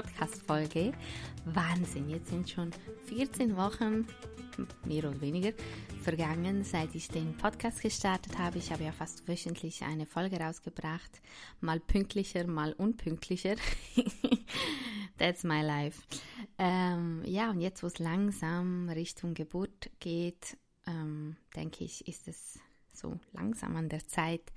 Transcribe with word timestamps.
Podcast-Folge. 0.00 0.92
Wahnsinn, 1.44 2.08
jetzt 2.08 2.30
sind 2.30 2.48
schon 2.48 2.70
14 3.06 3.54
Wochen, 3.54 4.06
mehr 4.86 5.04
oder 5.04 5.20
weniger, 5.20 5.52
vergangen, 6.00 6.64
seit 6.64 6.94
ich 6.94 7.08
den 7.08 7.36
Podcast 7.36 7.82
gestartet 7.82 8.38
habe. 8.38 8.56
Ich 8.56 8.72
habe 8.72 8.84
ja 8.84 8.92
fast 8.92 9.28
wöchentlich 9.28 9.82
eine 9.82 10.06
Folge 10.06 10.40
rausgebracht. 10.40 11.20
Mal 11.60 11.80
pünktlicher, 11.80 12.46
mal 12.46 12.72
unpünktlicher. 12.72 13.56
That's 15.18 15.44
my 15.44 15.60
life. 15.60 16.00
Ähm, 16.56 17.22
ja, 17.26 17.50
und 17.50 17.60
jetzt, 17.60 17.82
wo 17.82 17.86
es 17.86 17.98
langsam 17.98 18.88
Richtung 18.88 19.34
Geburt 19.34 19.90
geht, 19.98 20.56
ähm, 20.86 21.36
denke 21.54 21.84
ich, 21.84 22.08
ist 22.08 22.26
es 22.26 22.58
so 22.94 23.20
langsam 23.34 23.76
an 23.76 23.90
der 23.90 24.06
Zeit, 24.08 24.50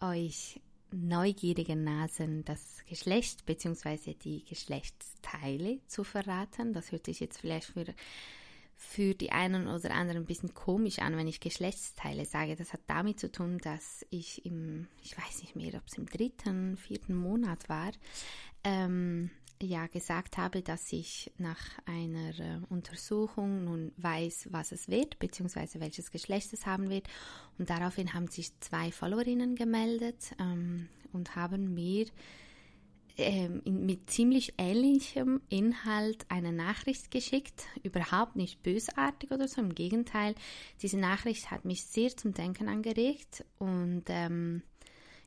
euch 0.00 0.60
neugierige 0.96 1.76
Nasen 1.76 2.44
das 2.44 2.84
Geschlecht 2.88 3.46
bzw. 3.46 4.14
die 4.14 4.44
Geschlechtsteile 4.44 5.80
zu 5.86 6.04
verraten. 6.04 6.72
Das 6.72 6.92
hört 6.92 7.06
sich 7.06 7.20
jetzt 7.20 7.40
vielleicht 7.40 7.68
für, 7.68 7.84
für 8.76 9.14
die 9.14 9.32
einen 9.32 9.68
oder 9.68 9.92
anderen 9.92 10.22
ein 10.22 10.26
bisschen 10.26 10.54
komisch 10.54 10.98
an, 10.98 11.16
wenn 11.16 11.28
ich 11.28 11.40
Geschlechtsteile 11.40 12.24
sage. 12.24 12.56
Das 12.56 12.72
hat 12.72 12.80
damit 12.86 13.20
zu 13.20 13.30
tun, 13.30 13.58
dass 13.58 14.04
ich 14.10 14.44
im, 14.46 14.88
ich 15.02 15.16
weiß 15.16 15.42
nicht 15.42 15.56
mehr, 15.56 15.74
ob 15.74 15.86
es 15.86 15.98
im 15.98 16.06
dritten, 16.06 16.76
vierten 16.76 17.14
Monat 17.14 17.68
war, 17.68 17.92
ähm, 18.64 19.30
ja 19.62 19.86
gesagt 19.86 20.38
habe, 20.38 20.62
dass 20.62 20.92
ich 20.92 21.32
nach 21.38 21.60
einer 21.84 22.38
äh, 22.38 22.60
Untersuchung 22.68 23.64
nun 23.64 23.92
weiß, 23.96 24.48
was 24.50 24.72
es 24.72 24.88
wird, 24.88 25.18
beziehungsweise 25.18 25.80
welches 25.80 26.10
Geschlecht 26.10 26.52
es 26.52 26.66
haben 26.66 26.90
wird. 26.90 27.08
Und 27.58 27.70
daraufhin 27.70 28.14
haben 28.14 28.28
sich 28.28 28.58
zwei 28.60 28.92
Followerinnen 28.92 29.54
gemeldet 29.54 30.32
ähm, 30.38 30.88
und 31.12 31.36
haben 31.36 31.74
mir 31.74 32.06
ähm, 33.18 33.62
mit 33.64 34.10
ziemlich 34.10 34.54
ähnlichem 34.58 35.40
Inhalt 35.48 36.26
eine 36.28 36.52
Nachricht 36.52 37.10
geschickt, 37.10 37.64
überhaupt 37.82 38.36
nicht 38.36 38.62
bösartig 38.62 39.30
oder 39.30 39.48
so, 39.48 39.62
im 39.62 39.74
Gegenteil. 39.74 40.34
Diese 40.82 40.98
Nachricht 40.98 41.50
hat 41.50 41.64
mich 41.64 41.84
sehr 41.84 42.14
zum 42.14 42.34
Denken 42.34 42.68
angeregt 42.68 43.42
und 43.58 44.04
ähm, 44.08 44.62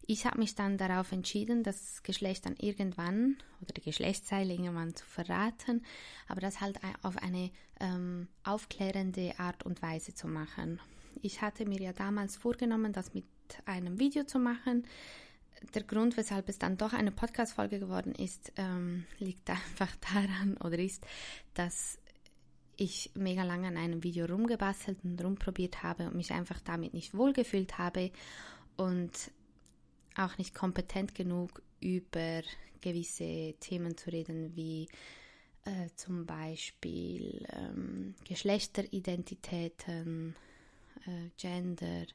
ich 0.09 0.25
habe 0.25 0.39
mich 0.39 0.55
dann 0.55 0.79
darauf 0.79 1.11
entschieden, 1.11 1.61
das 1.61 2.01
Geschlecht 2.01 2.47
dann 2.47 2.55
irgendwann 2.55 3.37
oder 3.61 3.73
die 3.73 3.81
Geschlechtsteile 3.81 4.51
irgendwann 4.51 4.95
zu 4.95 5.05
verraten, 5.05 5.85
aber 6.27 6.41
das 6.41 6.61
halt 6.61 6.79
auf 7.03 7.17
eine 7.17 7.51
ähm, 7.79 8.27
aufklärende 8.43 9.37
Art 9.37 9.63
und 9.67 9.83
Weise 9.83 10.15
zu 10.15 10.27
machen. 10.27 10.79
Ich 11.21 11.43
hatte 11.43 11.67
mir 11.67 11.79
ja 11.79 11.93
damals 11.93 12.37
vorgenommen, 12.37 12.91
das 12.91 13.13
mit 13.13 13.25
einem 13.65 13.99
Video 13.99 14.23
zu 14.23 14.39
machen. 14.39 14.87
Der 15.75 15.83
Grund, 15.83 16.17
weshalb 16.17 16.49
es 16.49 16.57
dann 16.57 16.75
doch 16.75 16.93
eine 16.93 17.11
Podcast-Folge 17.11 17.77
geworden 17.77 18.15
ist, 18.15 18.51
ähm, 18.55 19.05
liegt 19.19 19.47
einfach 19.51 19.95
daran 19.97 20.57
oder 20.57 20.79
ist, 20.79 21.05
dass 21.53 21.99
ich 22.77 23.11
mega 23.13 23.43
lange 23.43 23.67
an 23.67 23.77
einem 23.77 24.03
Video 24.03 24.25
rumgebastelt 24.25 25.03
und 25.03 25.23
rumprobiert 25.23 25.83
habe 25.83 26.07
und 26.07 26.15
mich 26.15 26.31
einfach 26.31 26.61
damit 26.61 26.95
nicht 26.95 27.13
wohlgefühlt 27.13 27.77
habe 27.77 28.09
und 28.75 29.11
auch 30.19 30.37
nicht 30.37 30.53
kompetent 30.53 31.15
genug 31.15 31.63
über 31.79 32.41
gewisse 32.81 33.55
Themen 33.59 33.97
zu 33.97 34.11
reden, 34.11 34.55
wie 34.55 34.87
äh, 35.65 35.89
zum 35.95 36.25
Beispiel 36.25 37.45
ähm, 37.51 38.15
Geschlechteridentitäten, 38.27 40.35
äh, 41.05 41.29
Gender, 41.37 42.05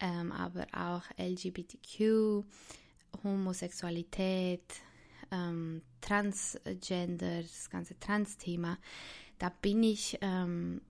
ähm, 0.00 0.32
aber 0.32 0.66
auch 0.72 1.02
LGBTQ, 1.18 2.44
Homosexualität, 3.24 4.62
ähm, 5.30 5.82
Transgender, 6.00 7.42
das 7.42 7.68
ganze 7.70 7.98
Trans-Thema. 7.98 8.78
Da 9.38 9.50
bin 9.62 9.82
ich 9.82 10.18
ähm, 10.20 10.80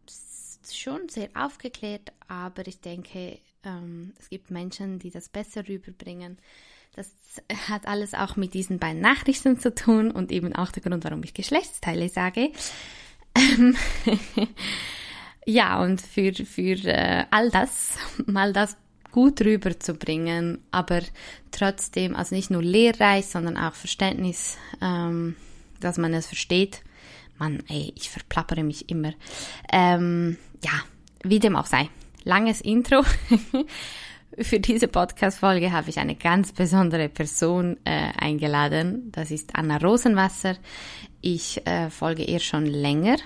schon 0.71 1.09
sehr 1.09 1.31
aufgeklärt, 1.35 2.12
aber 2.27 2.67
ich 2.67 2.81
denke, 2.81 3.39
ähm, 3.65 4.13
es 4.19 4.31
gibt 4.31 4.51
Menschen, 4.51 4.99
die 4.99 5.11
das 5.11 5.29
besser 5.29 5.69
rüberbringen. 5.69 6.39
Das 6.95 7.11
hat 7.69 7.87
alles 7.87 8.15
auch 8.15 8.37
mit 8.37 8.55
diesen 8.55 8.79
beiden 8.79 9.01
Nachrichten 9.01 9.59
zu 9.59 9.75
tun 9.75 10.11
und 10.11 10.33
eben 10.33 10.55
auch 10.55 10.73
der 10.73 10.83
Grund, 10.83 11.05
warum 11.05 11.23
ich 11.23 11.35
Geschlechtsteile 11.35 12.09
sage. 12.09 12.51
Ähm, 13.37 13.77
ja, 15.47 15.81
und 15.81 16.01
für, 16.01 16.33
für 16.33 16.85
äh, 16.85 17.25
all 17.31 17.51
das, 17.51 17.97
mal 18.27 18.53
das 18.53 18.77
gut 19.13 19.41
rüberzubringen, 19.41 20.59
aber 20.71 21.01
trotzdem, 21.51 22.15
also 22.15 22.35
nicht 22.35 22.51
nur 22.51 22.63
lehrreich, 22.63 23.27
sondern 23.27 23.57
auch 23.57 23.75
Verständnis, 23.75 24.59
ähm, 24.81 25.37
dass 25.81 25.99
man 25.99 26.13
es 26.15 26.27
versteht. 26.27 26.83
Mann, 27.39 27.63
ey, 27.69 27.93
ich 27.95 28.11
verplappere 28.11 28.65
mich 28.65 28.91
immer. 28.91 29.13
Ähm, 29.73 30.37
ja, 30.65 30.73
wie 31.23 31.39
dem 31.39 31.55
auch 31.55 31.67
sei 31.67 31.89
langes 32.28 32.61
Intro. 32.61 33.03
Für 34.41 34.61
diese 34.61 34.87
Podcast-Folge 34.87 35.72
habe 35.72 35.89
ich 35.89 35.99
eine 35.99 36.15
ganz 36.15 36.53
besondere 36.53 37.09
Person 37.09 37.78
äh, 37.84 38.12
eingeladen. 38.16 39.11
Das 39.11 39.31
ist 39.31 39.56
Anna 39.56 39.78
Rosenwasser. 39.78 40.56
Ich 41.22 41.67
äh, 41.67 41.88
folge 41.91 42.22
ihr 42.25 42.38
schon 42.38 42.67
länger. 42.67 43.17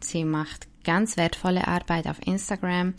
Sie 0.00 0.24
macht 0.24 0.68
ganz 0.84 1.16
wertvolle 1.16 1.66
Arbeit 1.66 2.06
auf 2.06 2.24
Instagram. 2.24 2.94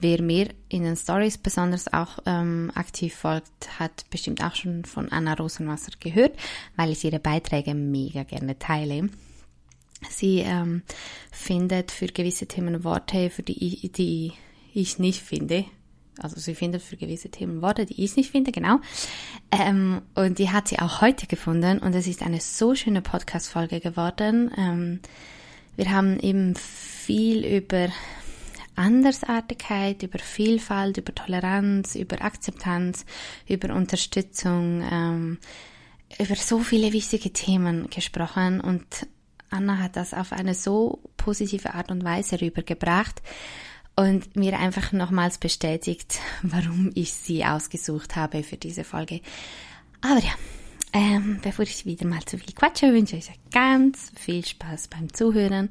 Wer 0.00 0.20
mir 0.20 0.48
in 0.68 0.82
den 0.82 0.96
Stories 0.96 1.38
besonders 1.38 1.92
auch 1.92 2.18
ähm, 2.26 2.70
aktiv 2.74 3.14
folgt, 3.14 3.78
hat 3.78 4.04
bestimmt 4.10 4.42
auch 4.42 4.56
schon 4.56 4.84
von 4.84 5.10
Anna 5.10 5.34
Rosenwasser 5.34 5.92
gehört, 6.00 6.36
weil 6.76 6.90
ich 6.90 7.04
ihre 7.04 7.20
Beiträge 7.20 7.74
mega 7.74 8.24
gerne 8.24 8.58
teile. 8.58 9.08
Sie 10.10 10.40
ähm, 10.40 10.82
findet 11.30 11.92
für 11.92 12.06
gewisse 12.06 12.46
Themen 12.46 12.84
Worte, 12.84 13.30
für 13.30 13.42
die, 13.42 13.90
die 13.90 14.32
ich 14.74 14.98
nicht 14.98 15.22
finde. 15.22 15.64
Also 16.18 16.38
sie 16.38 16.54
findet 16.54 16.82
für 16.82 16.96
gewisse 16.96 17.28
Themen 17.28 17.60
Worte, 17.60 17.86
die 17.86 18.04
ich 18.04 18.16
nicht 18.16 18.30
finde, 18.30 18.52
genau. 18.52 18.78
Ähm, 19.50 20.02
und 20.14 20.38
die 20.38 20.50
hat 20.50 20.68
sie 20.68 20.78
auch 20.78 21.00
heute 21.00 21.26
gefunden 21.26 21.78
und 21.78 21.94
es 21.94 22.06
ist 22.06 22.22
eine 22.22 22.40
so 22.40 22.74
schöne 22.74 23.02
Podcast-Folge 23.02 23.80
geworden. 23.80 24.52
Ähm, 24.56 25.00
wir 25.76 25.90
haben 25.90 26.20
eben 26.20 26.54
viel 26.54 27.44
über 27.44 27.88
Andersartigkeit, 28.76 30.02
über 30.04 30.18
Vielfalt, 30.20 30.98
über 30.98 31.14
Toleranz, 31.14 31.96
über 31.96 32.22
Akzeptanz, 32.22 33.04
über 33.48 33.74
Unterstützung, 33.74 34.84
ähm, 34.88 35.38
über 36.20 36.36
so 36.36 36.60
viele 36.60 36.92
wichtige 36.92 37.32
Themen 37.32 37.90
gesprochen 37.90 38.60
und 38.60 38.84
Anna 39.50 39.78
hat 39.78 39.96
das 39.96 40.14
auf 40.14 40.32
eine 40.32 40.54
so 40.54 41.00
positive 41.16 41.74
Art 41.74 41.90
und 41.90 42.04
Weise 42.04 42.40
rübergebracht 42.40 43.20
und 43.96 44.36
mir 44.36 44.58
einfach 44.58 44.92
nochmals 44.92 45.38
bestätigt, 45.38 46.18
warum 46.42 46.90
ich 46.94 47.12
sie 47.12 47.44
ausgesucht 47.44 48.16
habe 48.16 48.42
für 48.42 48.56
diese 48.56 48.84
Folge. 48.84 49.20
Aber 50.00 50.20
ja, 50.20 50.32
ähm, 50.92 51.40
bevor 51.42 51.64
ich 51.64 51.86
wieder 51.86 52.06
mal 52.06 52.24
zu 52.24 52.38
viel 52.38 52.54
quatsche, 52.54 52.92
wünsche 52.92 53.16
ich 53.16 53.28
euch 53.28 53.50
ganz 53.52 54.12
viel 54.16 54.44
Spaß 54.44 54.88
beim 54.88 55.12
Zuhören 55.12 55.68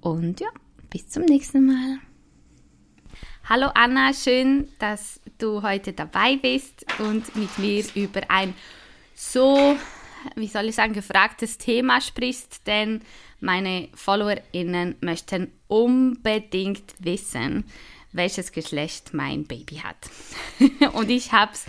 und 0.00 0.40
ja, 0.40 0.48
bis 0.90 1.08
zum 1.08 1.24
nächsten 1.24 1.66
Mal. 1.66 1.98
Hallo 3.48 3.68
Anna, 3.74 4.12
schön, 4.12 4.68
dass 4.78 5.20
du 5.38 5.62
heute 5.62 5.92
dabei 5.92 6.36
bist 6.36 6.84
und 6.98 7.34
mit 7.34 7.58
mir 7.58 7.84
über 7.94 8.20
ein 8.28 8.54
so, 9.14 9.76
wie 10.36 10.48
soll 10.48 10.68
ich 10.68 10.74
sagen, 10.74 10.92
gefragtes 10.92 11.58
Thema 11.58 12.00
sprichst, 12.00 12.66
denn 12.66 13.00
meine 13.40 13.88
FollowerInnen 13.94 14.96
möchten 15.00 15.50
unbedingt 15.68 16.94
wissen, 16.98 17.64
welches 18.12 18.52
Geschlecht 18.52 19.14
mein 19.14 19.44
Baby 19.44 19.76
hat. 19.76 20.10
und 20.94 21.10
ich 21.10 21.32
habe 21.32 21.52
es 21.52 21.66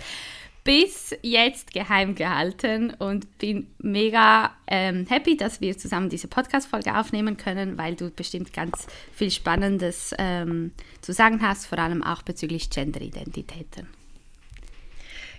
bis 0.64 1.14
jetzt 1.22 1.72
geheim 1.72 2.14
gehalten 2.14 2.90
und 2.98 3.38
bin 3.38 3.66
mega 3.78 4.52
ähm, 4.68 5.06
happy, 5.08 5.36
dass 5.36 5.60
wir 5.60 5.76
zusammen 5.76 6.08
diese 6.08 6.28
Podcast-Folge 6.28 6.96
aufnehmen 6.96 7.36
können, 7.36 7.78
weil 7.78 7.96
du 7.96 8.10
bestimmt 8.10 8.52
ganz 8.52 8.86
viel 9.12 9.30
Spannendes 9.30 10.14
ähm, 10.18 10.72
zu 11.00 11.12
sagen 11.12 11.42
hast, 11.42 11.66
vor 11.66 11.78
allem 11.78 12.02
auch 12.02 12.22
bezüglich 12.22 12.70
Genderidentitäten. 12.70 14.01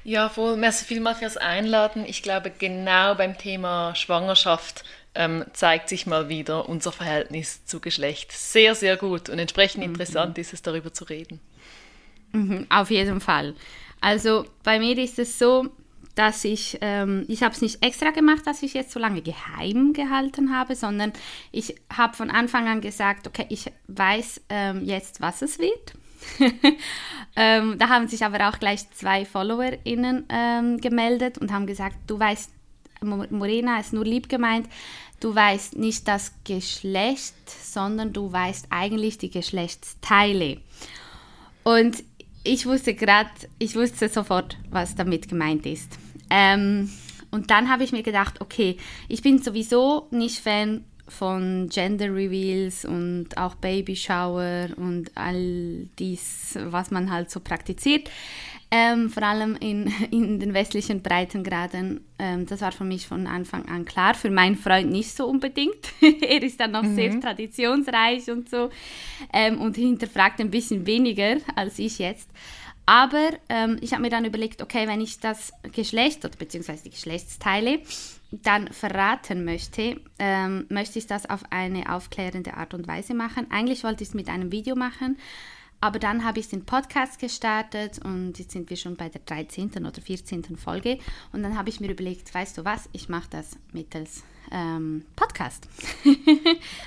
Ja, 0.04 0.30
voll. 0.30 0.58
Merci 0.58 0.86
vielmals 0.86 1.20
fürs 1.20 1.38
Einladen. 1.38 2.06
Ich 2.06 2.24
glaube, 2.24 2.52
genau 2.52 3.16
beim 3.16 3.38
Thema 3.38 3.96
Schwangerschaft 3.96 4.84
ähm, 5.16 5.46
zeigt 5.54 5.90
sich 5.90 6.06
mal 6.06 6.28
wieder 6.28 6.68
unser 6.68 6.92
Verhältnis 6.92 7.66
zu 7.66 7.80
Geschlecht 7.80 8.32
sehr, 8.32 8.76
sehr 8.76 8.98
gut. 8.98 9.30
Und 9.30 9.40
entsprechend 9.40 9.84
mhm. 9.84 9.92
interessant 9.92 10.38
ist 10.38 10.54
es, 10.54 10.62
darüber 10.62 10.94
zu 10.94 11.06
reden. 11.06 11.40
Mhm, 12.34 12.68
auf 12.70 12.90
jeden 12.92 13.22
Fall. 13.22 13.56
Also 14.02 14.46
bei 14.64 14.80
mir 14.80 14.98
ist 14.98 15.20
es 15.20 15.40
so, 15.40 15.70
dass 16.16 16.44
ich, 16.44 16.78
ähm, 16.82 17.26
ich 17.28 17.42
habe 17.42 17.56
es 17.56 17.62
nicht 17.62 17.84
extra 17.84 18.12
gemacht, 18.12 18.46
dass 18.46 18.62
ich 18.62 18.74
jetzt 18.74 18.92
so 18.92 19.00
lange 19.00 19.22
geheim 19.22 19.94
gehalten 19.94 20.56
habe, 20.56 20.76
sondern 20.76 21.14
ich 21.52 21.76
habe 21.96 22.16
von 22.16 22.30
Anfang 22.30 22.68
an 22.68 22.82
gesagt, 22.82 23.28
okay, 23.28 23.46
ich 23.50 23.72
weiß 23.88 24.42
ähm, 24.50 24.84
jetzt, 24.84 25.22
was 25.22 25.42
es 25.42 25.60
wird. 25.60 25.94
ähm, 27.36 27.78
da 27.78 27.90
haben 27.90 28.08
sich 28.08 28.24
aber 28.26 28.50
auch 28.50 28.60
gleich 28.60 28.90
zwei 28.92 29.26
FollowerInnen 29.26 30.26
ähm, 30.30 30.82
gemeldet 30.82 31.38
und 31.38 31.52
haben 31.52 31.68
gesagt, 31.68 31.98
du 32.08 32.20
weißt, 32.20 32.52
Morena 33.02 33.80
ist 33.80 33.94
nur 33.94 34.06
lieb 34.06 34.30
gemeint, 34.30 34.68
du 35.20 35.34
weißt 35.34 35.78
nicht 35.78 36.08
das 36.08 36.34
Geschlecht, 36.44 37.50
sondern 37.50 38.14
du 38.14 38.32
weißt 38.32 38.68
eigentlich 38.70 39.18
die 39.18 39.30
Geschlechtsteile. 39.30 40.58
Und 41.64 42.04
ich 42.44 42.66
wusste 42.66 42.94
gerade, 42.94 43.30
ich 43.58 43.76
wusste 43.76 44.10
sofort, 44.10 44.58
was 44.70 44.96
damit 44.96 45.30
gemeint 45.30 45.66
ist. 45.66 45.98
Ähm, 46.30 46.90
und 47.32 47.52
dann 47.52 47.70
habe 47.70 47.84
ich 47.84 47.92
mir 47.92 48.04
gedacht, 48.04 48.42
okay, 48.42 48.78
ich 49.08 49.22
bin 49.22 49.42
sowieso 49.42 50.08
nicht 50.12 50.40
Fan 50.40 50.84
von 51.08 51.70
Gender 51.70 52.14
Reveals 52.14 52.86
und 52.86 53.38
auch 53.38 53.56
Baby 53.56 53.96
Shower 53.96 54.70
und 54.78 55.12
all 55.16 55.88
dies, 56.00 56.58
was 56.58 56.92
man 56.92 57.12
halt 57.12 57.30
so 57.30 57.40
praktiziert. 57.40 58.10
Ähm, 58.76 59.12
vor 59.12 59.22
allem 59.22 59.56
in, 59.60 59.94
in 60.12 60.40
den 60.40 60.56
westlichen 60.56 61.04
Breitengraden. 61.04 62.04
Ähm, 62.18 62.48
das 62.48 62.62
war 62.62 62.72
für 62.72 62.84
mich 62.84 63.06
von 63.06 63.28
Anfang 63.28 63.68
an 63.68 63.86
klar. 63.86 64.16
Für 64.16 64.32
meinen 64.32 64.56
Freund 64.56 64.92
nicht 64.92 65.16
so 65.16 65.28
unbedingt. 65.28 65.94
er 66.22 66.42
ist 66.42 66.60
dann 66.60 66.72
noch 66.72 66.82
mhm. 66.82 66.96
sehr 66.96 67.20
traditionsreich 67.20 68.32
und 68.32 68.50
so 68.50 68.72
ähm, 69.32 69.62
und 69.62 69.76
hinterfragt 69.76 70.40
ein 70.40 70.50
bisschen 70.50 70.88
weniger 70.88 71.38
als 71.56 71.78
ich 71.78 72.00
jetzt. 72.00 72.30
Aber 72.86 73.30
ähm, 73.48 73.78
ich 73.82 73.94
habe 73.94 74.02
mir 74.02 74.10
dann 74.10 74.26
überlegt, 74.26 74.62
okay, 74.62 74.88
wenn 74.88 75.02
ich 75.02 75.20
das 75.20 75.54
Geschlecht 75.72 76.26
oder 76.26 76.36
beziehungsweise 76.36 76.84
die 76.84 76.90
Geschlechtsteile 76.90 77.80
dann 78.42 78.68
verraten 78.70 79.46
möchte, 79.46 80.02
ähm, 80.18 80.66
möchte 80.70 80.98
ich 80.98 81.08
das 81.08 81.30
auf 81.30 81.44
eine 81.52 81.94
aufklärende 81.94 82.56
Art 82.56 82.74
und 82.74 82.88
Weise 82.88 83.14
machen. 83.14 83.48
Eigentlich 83.52 83.84
wollte 83.84 84.04
ich 84.04 84.10
es 84.10 84.16
mit 84.16 84.30
einem 84.30 84.52
Video 84.52 84.76
machen, 84.76 85.18
aber 85.82 86.00
dann 86.00 86.24
habe 86.24 86.40
ich 86.40 86.48
den 86.48 86.66
Podcast 86.66 87.20
gestartet 87.20 88.00
und 88.04 88.40
jetzt 88.40 88.52
sind 88.52 88.70
wir 88.70 88.78
schon 88.78 88.96
bei 88.96 89.10
der 89.10 89.22
13. 89.26 89.86
oder 89.86 90.02
14. 90.02 90.58
Folge. 90.58 90.98
Und 91.32 91.44
dann 91.44 91.58
habe 91.58 91.70
ich 91.70 91.80
mir 91.80 91.92
überlegt, 91.92 92.34
weißt 92.34 92.58
du 92.58 92.66
was, 92.66 92.90
ich 92.94 93.10
mache 93.10 93.30
das 93.30 93.58
mittels 93.74 94.24
ähm, 94.52 95.04
Podcast. 95.16 95.68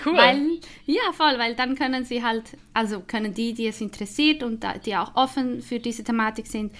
Cool. 0.04 0.16
weil, 0.16 0.60
ja, 0.86 1.12
voll, 1.12 1.36
weil 1.38 1.56
dann 1.56 1.74
können 1.74 2.04
sie 2.04 2.22
halt, 2.22 2.56
also 2.72 3.00
können 3.00 3.34
die, 3.34 3.54
die 3.54 3.66
es 3.66 3.80
interessiert 3.80 4.42
und 4.42 4.64
die 4.84 4.96
auch 4.96 5.16
offen 5.16 5.60
für 5.62 5.80
diese 5.80 6.04
Thematik 6.04 6.46
sind, 6.46 6.72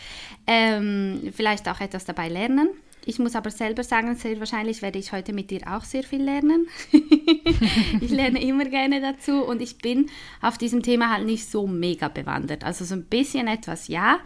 ähm, 0.47 1.33
vielleicht 1.35 1.69
auch 1.69 1.81
etwas 1.81 2.05
dabei 2.05 2.29
lernen. 2.29 2.69
Ich 3.09 3.21
muss 3.21 3.37
aber 3.37 3.53
selber 3.53 3.85
sagen, 3.85 4.17
sehr 4.17 4.41
wahrscheinlich 4.41 4.83
werde 4.83 4.99
ich 4.99 5.13
heute 5.13 5.33
mit 5.33 5.53
dir 5.53 5.61
auch 5.73 5.85
sehr 5.85 6.03
viel 6.03 6.25
lernen. 6.25 6.67
ich 8.01 8.11
lerne 8.11 8.43
immer 8.43 8.65
gerne 8.65 9.01
dazu 9.01 9.45
und 9.45 9.63
ich 9.63 9.79
bin 9.79 10.11
auf 10.43 10.59
diesem 10.59 10.83
Thema 10.83 11.13
halt 11.13 11.25
nicht 11.25 11.49
so 11.49 11.69
mega 11.69 12.09
bewandert. 12.09 12.65
Also 12.65 12.85
so 12.85 12.97
ein 12.97 13.05
bisschen 13.05 13.47
etwas 13.47 13.87
ja, 13.87 14.19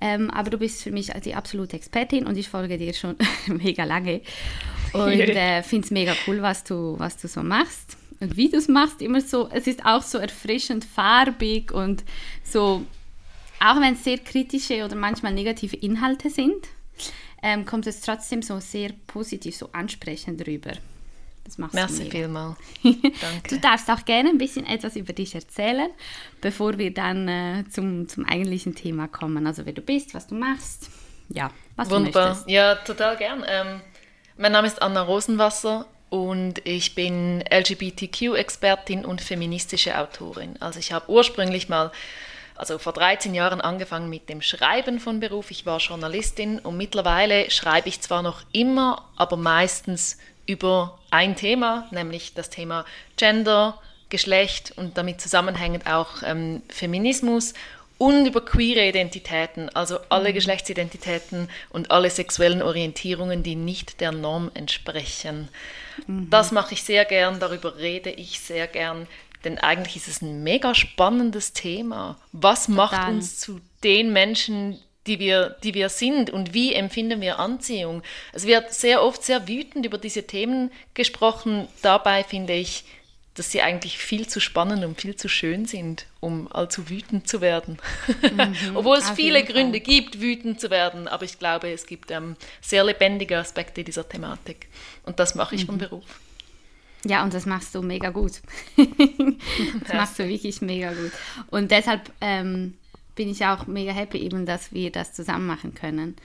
ähm, 0.00 0.30
aber 0.30 0.50
du 0.50 0.58
bist 0.58 0.80
für 0.80 0.92
mich 0.92 1.08
die 1.24 1.34
absolute 1.34 1.74
Expertin 1.74 2.24
und 2.24 2.38
ich 2.38 2.48
folge 2.48 2.78
dir 2.78 2.94
schon 2.94 3.16
mega 3.48 3.82
lange 3.82 4.20
und 4.92 5.10
äh, 5.10 5.64
finde 5.64 5.86
es 5.86 5.90
mega 5.90 6.14
cool, 6.28 6.40
was 6.40 6.62
du, 6.62 6.96
was 6.98 7.16
du 7.16 7.26
so 7.26 7.42
machst. 7.42 7.96
Und 8.20 8.36
wie 8.36 8.48
du 8.48 8.58
es 8.58 8.68
machst, 8.68 9.02
immer 9.02 9.22
so, 9.22 9.48
es 9.50 9.66
ist 9.66 9.84
auch 9.84 10.02
so 10.02 10.18
erfrischend 10.18 10.84
farbig 10.84 11.72
und 11.72 12.04
so, 12.44 12.84
auch 13.58 13.80
wenn 13.80 13.94
es 13.94 14.04
sehr 14.04 14.18
kritische 14.18 14.84
oder 14.84 14.94
manchmal 14.94 15.34
negative 15.34 15.74
Inhalte 15.74 16.30
sind 16.30 16.68
ähm, 17.42 17.64
kommt 17.64 17.86
es 17.86 18.00
trotzdem 18.00 18.42
so 18.42 18.60
sehr 18.60 18.90
positiv, 19.06 19.56
so 19.56 19.70
ansprechend 19.72 20.46
rüber. 20.46 20.72
Das 21.44 21.58
machst 21.58 21.74
Merci 21.74 22.04
du 22.04 22.10
vielmal. 22.10 22.56
Danke. 22.82 23.48
Du 23.48 23.58
darfst 23.58 23.90
auch 23.90 24.04
gerne 24.04 24.28
ein 24.28 24.38
bisschen 24.38 24.66
etwas 24.66 24.94
über 24.94 25.12
dich 25.12 25.34
erzählen, 25.34 25.90
bevor 26.40 26.78
wir 26.78 26.92
dann 26.92 27.26
äh, 27.28 27.64
zum, 27.70 28.08
zum 28.08 28.24
eigentlichen 28.24 28.74
Thema 28.74 29.08
kommen. 29.08 29.46
Also 29.46 29.66
wer 29.66 29.72
du 29.72 29.80
bist, 29.80 30.14
was 30.14 30.26
du 30.26 30.34
machst. 30.34 30.90
Ja, 31.28 31.50
was 31.76 31.90
Wunderbar. 31.90 32.22
du 32.22 32.28
möchtest. 32.28 32.50
Ja, 32.50 32.74
total 32.76 33.16
gern. 33.16 33.44
Ähm, 33.48 33.80
mein 34.36 34.52
Name 34.52 34.66
ist 34.68 34.80
Anna 34.80 35.02
Rosenwasser 35.02 35.86
und 36.08 36.66
ich 36.66 36.94
bin 36.94 37.42
LGBTQ-Expertin 37.50 39.04
und 39.04 39.20
feministische 39.20 39.98
Autorin. 39.98 40.56
Also 40.60 40.78
ich 40.78 40.92
habe 40.92 41.10
ursprünglich 41.10 41.68
mal 41.68 41.92
also 42.60 42.76
vor 42.76 42.92
13 42.92 43.34
Jahren 43.34 43.62
angefangen 43.62 44.10
mit 44.10 44.28
dem 44.28 44.42
Schreiben 44.42 45.00
von 45.00 45.18
Beruf. 45.18 45.50
Ich 45.50 45.64
war 45.64 45.78
Journalistin 45.78 46.58
und 46.58 46.76
mittlerweile 46.76 47.50
schreibe 47.50 47.88
ich 47.88 48.02
zwar 48.02 48.22
noch 48.22 48.42
immer, 48.52 49.06
aber 49.16 49.38
meistens 49.38 50.18
über 50.44 50.98
ein 51.10 51.36
Thema, 51.36 51.88
nämlich 51.90 52.34
das 52.34 52.50
Thema 52.50 52.84
Gender, 53.16 53.78
Geschlecht 54.10 54.74
und 54.76 54.98
damit 54.98 55.22
zusammenhängend 55.22 55.86
auch 55.86 56.22
ähm, 56.22 56.60
Feminismus 56.68 57.54
und 57.96 58.26
über 58.26 58.44
queere 58.44 58.86
Identitäten, 58.86 59.70
also 59.70 59.98
alle 60.10 60.28
mhm. 60.28 60.34
Geschlechtsidentitäten 60.34 61.48
und 61.70 61.90
alle 61.90 62.10
sexuellen 62.10 62.60
Orientierungen, 62.60 63.42
die 63.42 63.54
nicht 63.54 64.02
der 64.02 64.12
Norm 64.12 64.50
entsprechen. 64.52 65.48
Mhm. 66.06 66.28
Das 66.28 66.52
mache 66.52 66.74
ich 66.74 66.82
sehr 66.82 67.06
gern, 67.06 67.40
darüber 67.40 67.78
rede 67.78 68.10
ich 68.10 68.40
sehr 68.40 68.66
gern. 68.66 69.06
Denn 69.44 69.58
eigentlich 69.58 69.96
ist 69.96 70.08
es 70.08 70.22
ein 70.22 70.42
mega 70.42 70.74
spannendes 70.74 71.52
Thema. 71.52 72.18
Was 72.32 72.66
Total. 72.66 72.76
macht 72.76 73.08
uns 73.08 73.38
zu 73.38 73.60
den 73.82 74.12
Menschen, 74.12 74.78
die 75.06 75.18
wir, 75.18 75.56
die 75.62 75.74
wir 75.74 75.88
sind 75.88 76.30
und 76.30 76.52
wie 76.52 76.74
empfinden 76.74 77.20
wir 77.20 77.38
Anziehung? 77.38 78.02
Es 78.32 78.46
wird 78.46 78.72
sehr 78.72 79.02
oft 79.02 79.22
sehr 79.22 79.48
wütend 79.48 79.86
über 79.86 79.98
diese 79.98 80.26
Themen 80.26 80.70
gesprochen. 80.94 81.68
Dabei 81.82 82.22
finde 82.22 82.52
ich, 82.52 82.84
dass 83.34 83.52
sie 83.52 83.62
eigentlich 83.62 83.96
viel 83.96 84.28
zu 84.28 84.40
spannend 84.40 84.84
und 84.84 85.00
viel 85.00 85.16
zu 85.16 85.28
schön 85.28 85.64
sind, 85.64 86.06
um 86.18 86.50
allzu 86.52 86.90
wütend 86.90 87.28
zu 87.28 87.40
werden. 87.40 87.78
Mhm, 88.22 88.56
Obwohl 88.76 88.98
es 88.98 89.08
viele 89.10 89.44
Gründe 89.44 89.78
Fall. 89.78 89.86
gibt, 89.86 90.20
wütend 90.20 90.60
zu 90.60 90.68
werden, 90.68 91.08
aber 91.08 91.24
ich 91.24 91.38
glaube, 91.38 91.70
es 91.70 91.86
gibt 91.86 92.10
ähm, 92.10 92.36
sehr 92.60 92.84
lebendige 92.84 93.38
Aspekte 93.38 93.84
dieser 93.84 94.06
Thematik. 94.08 94.68
Und 95.04 95.20
das 95.20 95.34
mache 95.34 95.54
ich 95.54 95.62
mhm. 95.62 95.66
vom 95.66 95.78
Beruf. 95.78 96.04
Ja, 97.04 97.22
und 97.24 97.32
das 97.32 97.46
machst 97.46 97.74
du 97.74 97.82
mega 97.82 98.10
gut. 98.10 98.42
das 98.76 99.94
machst 99.94 100.18
du 100.18 100.28
wirklich 100.28 100.60
mega 100.60 100.92
gut. 100.92 101.12
Und 101.50 101.70
deshalb 101.70 102.12
ähm, 102.20 102.74
bin 103.14 103.30
ich 103.30 103.44
auch 103.44 103.66
mega 103.66 103.92
happy, 103.92 104.18
eben, 104.18 104.46
dass 104.46 104.72
wir 104.72 104.90
das 104.90 105.14
zusammen 105.14 105.46
machen 105.46 105.74
können, 105.74 106.16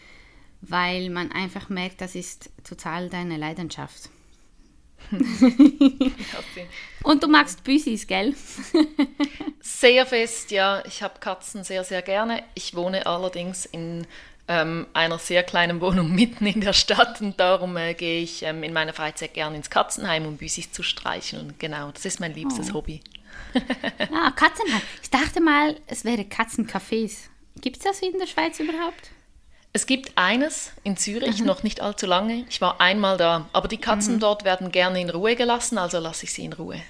weil 0.62 1.10
man 1.10 1.32
einfach 1.32 1.70
merkt, 1.70 2.02
das 2.02 2.16
ist 2.16 2.50
total 2.64 3.10
deine 3.10 3.38
Leidenschaft. 3.38 4.10
und 7.04 7.24
du 7.24 7.28
magst 7.28 7.64
Büsis, 7.64 8.08
gell? 8.08 8.34
sehr 9.62 10.06
fest, 10.06 10.52
ja. 10.52 10.84
Ich 10.86 11.04
habe 11.04 11.20
Katzen 11.20 11.64
sehr, 11.64 11.84
sehr 11.84 12.02
gerne. 12.02 12.44
Ich 12.56 12.76
wohne 12.76 13.06
allerdings 13.06 13.66
in 13.66 14.08
ähm, 14.48 14.88
einer 14.94 15.18
sehr 15.18 15.44
kleinen 15.44 15.82
Wohnung 15.82 16.12
mitten 16.16 16.46
in 16.46 16.62
der 16.62 16.74
Stadt 16.74 17.22
und 17.22 17.40
darum 17.40 17.78
äh, 17.78 17.94
gehe 17.94 18.22
ich 18.22 18.44
ähm, 18.44 18.64
in 18.64 18.74
meiner 18.74 18.94
Freizeit 18.94 19.34
gerne 19.34 19.56
ins 19.56 19.70
Katzenheim, 19.70 20.26
um 20.26 20.38
Büsis 20.38 20.72
zu 20.72 20.84
streichen 20.84 21.40
und 21.40 21.60
genau, 21.60 21.92
das 21.92 22.06
ist 22.06 22.20
mein 22.20 22.34
liebstes 22.34 22.72
oh. 22.72 22.76
Hobby. 22.76 23.02
ah, 24.14 24.32
Katzenheim. 24.32 24.82
Ich 25.02 25.10
dachte 25.10 25.42
mal, 25.42 25.78
es 25.88 26.06
wäre 26.06 26.22
Katzencafés. 26.24 27.30
Gibt 27.62 27.78
es 27.78 27.84
das 27.84 28.02
in 28.02 28.20
der 28.20 28.28
Schweiz 28.28 28.60
überhaupt? 28.60 29.12
Es 29.76 29.86
gibt 29.86 30.14
eines 30.16 30.72
in 30.84 30.96
Zürich, 30.96 31.42
mhm. 31.42 31.48
noch 31.48 31.64
nicht 31.64 31.82
allzu 31.82 32.06
lange. 32.06 32.46
Ich 32.50 32.62
war 32.62 32.80
einmal 32.80 33.18
da, 33.18 33.50
aber 33.52 33.68
die 33.68 33.78
Katzen 33.78 34.16
mhm. 34.16 34.20
dort 34.22 34.46
werden 34.46 34.72
gerne 34.72 35.02
in 35.02 35.10
Ruhe 35.10 35.36
gelassen, 35.36 35.78
also 35.78 36.00
lasse 36.00 36.24
ich 36.24 36.34
sie 36.34 36.46
in 36.46 36.54
Ruhe. 36.54 36.82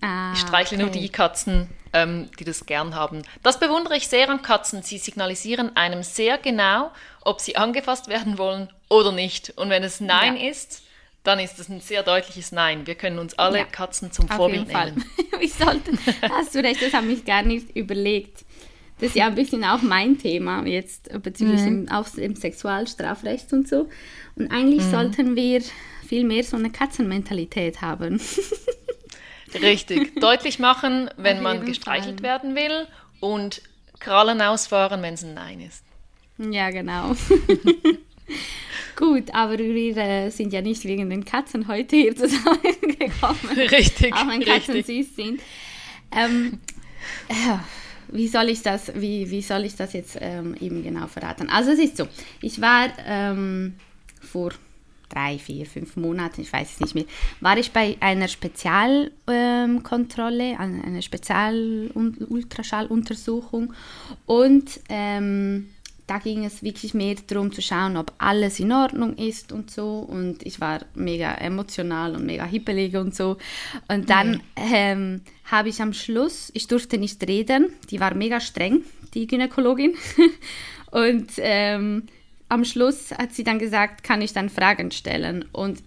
Ah, 0.00 0.32
ich 0.32 0.40
streichle 0.40 0.76
okay. 0.76 0.82
nur 0.82 0.90
die 0.90 1.08
Katzen, 1.08 1.68
ähm, 1.92 2.28
die 2.38 2.44
das 2.44 2.66
gern 2.66 2.94
haben. 2.94 3.22
Das 3.42 3.58
bewundere 3.58 3.96
ich 3.96 4.08
sehr 4.08 4.28
an 4.28 4.42
Katzen. 4.42 4.82
Sie 4.82 4.98
signalisieren 4.98 5.76
einem 5.76 6.02
sehr 6.02 6.38
genau, 6.38 6.90
ob 7.22 7.40
sie 7.40 7.56
angefasst 7.56 8.08
werden 8.08 8.38
wollen 8.38 8.68
oder 8.88 9.12
nicht. 9.12 9.52
Und 9.56 9.70
wenn 9.70 9.82
es 9.82 10.00
Nein 10.00 10.36
ja. 10.36 10.50
ist, 10.50 10.82
dann 11.24 11.40
ist 11.40 11.58
es 11.58 11.68
ein 11.68 11.80
sehr 11.80 12.02
deutliches 12.02 12.52
Nein. 12.52 12.86
Wir 12.86 12.94
können 12.94 13.18
uns 13.18 13.38
alle 13.38 13.58
ja, 13.58 13.64
Katzen 13.64 14.12
zum 14.12 14.28
Vorbild 14.28 14.68
nehmen. 14.68 15.04
ich 15.40 15.54
sollte, 15.54 15.92
hast 16.30 16.54
du 16.54 16.60
recht, 16.60 16.80
das 16.82 16.92
habe 16.92 17.08
ich 17.08 17.24
gar 17.24 17.42
nicht 17.42 17.76
überlegt. 17.76 18.44
Das 19.00 19.10
ist 19.10 19.16
ja 19.16 19.26
ein 19.26 19.34
bisschen 19.34 19.64
auch 19.64 19.82
mein 19.82 20.18
Thema 20.18 20.64
jetzt 20.66 21.10
bezüglich 21.22 21.60
mhm. 21.60 21.88
auch 21.88 22.08
dem 22.08 22.34
Sexualstrafrecht 22.34 23.52
und 23.52 23.68
so. 23.68 23.88
Und 24.34 24.50
eigentlich 24.50 24.84
mhm. 24.84 24.90
sollten 24.90 25.36
wir 25.36 25.62
viel 26.06 26.24
mehr 26.24 26.42
so 26.42 26.56
eine 26.56 26.70
Katzenmentalität 26.70 27.80
haben. 27.80 28.20
Richtig. 29.54 30.14
Deutlich 30.20 30.58
machen, 30.58 31.10
wenn 31.16 31.42
man 31.42 31.64
gestreichelt 31.64 32.20
Fall. 32.20 32.30
werden 32.30 32.54
will 32.54 32.86
und 33.20 33.62
Krallen 33.98 34.40
ausfahren, 34.40 35.02
wenn 35.02 35.14
es 35.14 35.24
ein 35.24 35.34
Nein 35.34 35.60
ist. 35.60 35.84
Ja, 36.38 36.70
genau. 36.70 37.14
Gut, 38.96 39.32
aber 39.32 39.58
wir 39.58 39.96
äh, 39.96 40.30
sind 40.30 40.52
ja 40.52 40.60
nicht 40.60 40.84
wegen 40.84 41.08
den 41.08 41.24
Katzen 41.24 41.68
heute 41.68 41.96
hier 41.96 42.16
zusammengekommen. 42.16 43.56
Richtig. 43.70 44.12
Auch 44.12 44.26
wenn 44.26 44.40
Katzen 44.40 44.74
richtig. 44.74 45.06
süß 45.06 45.16
sind. 45.16 45.40
Ähm, 46.10 46.58
äh, 47.28 47.58
wie 48.08 48.28
soll 48.28 48.48
ich 48.48 48.62
das, 48.62 48.92
wie, 48.94 49.30
wie 49.30 49.42
soll 49.42 49.64
ich 49.64 49.76
das 49.76 49.92
jetzt 49.92 50.18
ähm, 50.20 50.56
eben 50.60 50.82
genau 50.82 51.06
verraten? 51.06 51.48
Also 51.48 51.72
es 51.72 51.78
ist 51.78 51.96
so, 51.96 52.08
ich 52.40 52.60
war 52.60 52.88
ähm, 53.06 53.74
vor 54.20 54.50
drei, 55.08 55.38
vier, 55.38 55.66
fünf 55.66 55.96
Monaten, 55.96 56.42
ich 56.42 56.52
weiß 56.52 56.72
es 56.72 56.80
nicht 56.80 56.94
mehr, 56.94 57.06
war 57.40 57.58
ich 57.58 57.72
bei 57.72 57.96
einer 58.00 58.28
Spezialkontrolle, 58.28 60.52
ähm, 60.52 60.82
einer 60.84 61.02
Spezial-Ultraschalluntersuchung 61.02 63.72
und 64.26 64.80
ähm, 64.88 65.70
da 66.08 66.18
ging 66.18 66.44
es 66.44 66.62
wirklich 66.62 66.94
mehr 66.94 67.16
darum 67.26 67.52
zu 67.52 67.60
schauen, 67.60 67.98
ob 67.98 68.14
alles 68.16 68.58
in 68.58 68.72
Ordnung 68.72 69.14
ist 69.16 69.52
und 69.52 69.70
so. 69.70 69.98
Und 69.98 70.44
ich 70.44 70.58
war 70.58 70.80
mega 70.94 71.34
emotional 71.34 72.16
und 72.16 72.24
mega 72.24 72.46
hippelig 72.46 72.96
und 72.96 73.14
so. 73.14 73.36
Und 73.88 74.08
dann 74.08 74.30
mhm. 74.30 74.40
ähm, 74.56 75.20
habe 75.44 75.68
ich 75.68 75.82
am 75.82 75.92
Schluss, 75.92 76.50
ich 76.54 76.66
durfte 76.66 76.96
nicht 76.96 77.22
reden, 77.28 77.74
die 77.90 78.00
war 78.00 78.14
mega 78.14 78.40
streng, 78.40 78.84
die 79.12 79.26
Gynäkologin. 79.26 79.94
und 80.90 81.30
ähm, 81.36 82.04
am 82.48 82.64
Schluss 82.64 83.12
hat 83.12 83.32
sie 83.32 83.44
dann 83.44 83.58
gesagt, 83.58 84.02
kann 84.02 84.22
ich 84.22 84.32
dann 84.32 84.48
Fragen 84.48 84.90
stellen. 84.90 85.44
Und 85.52 85.82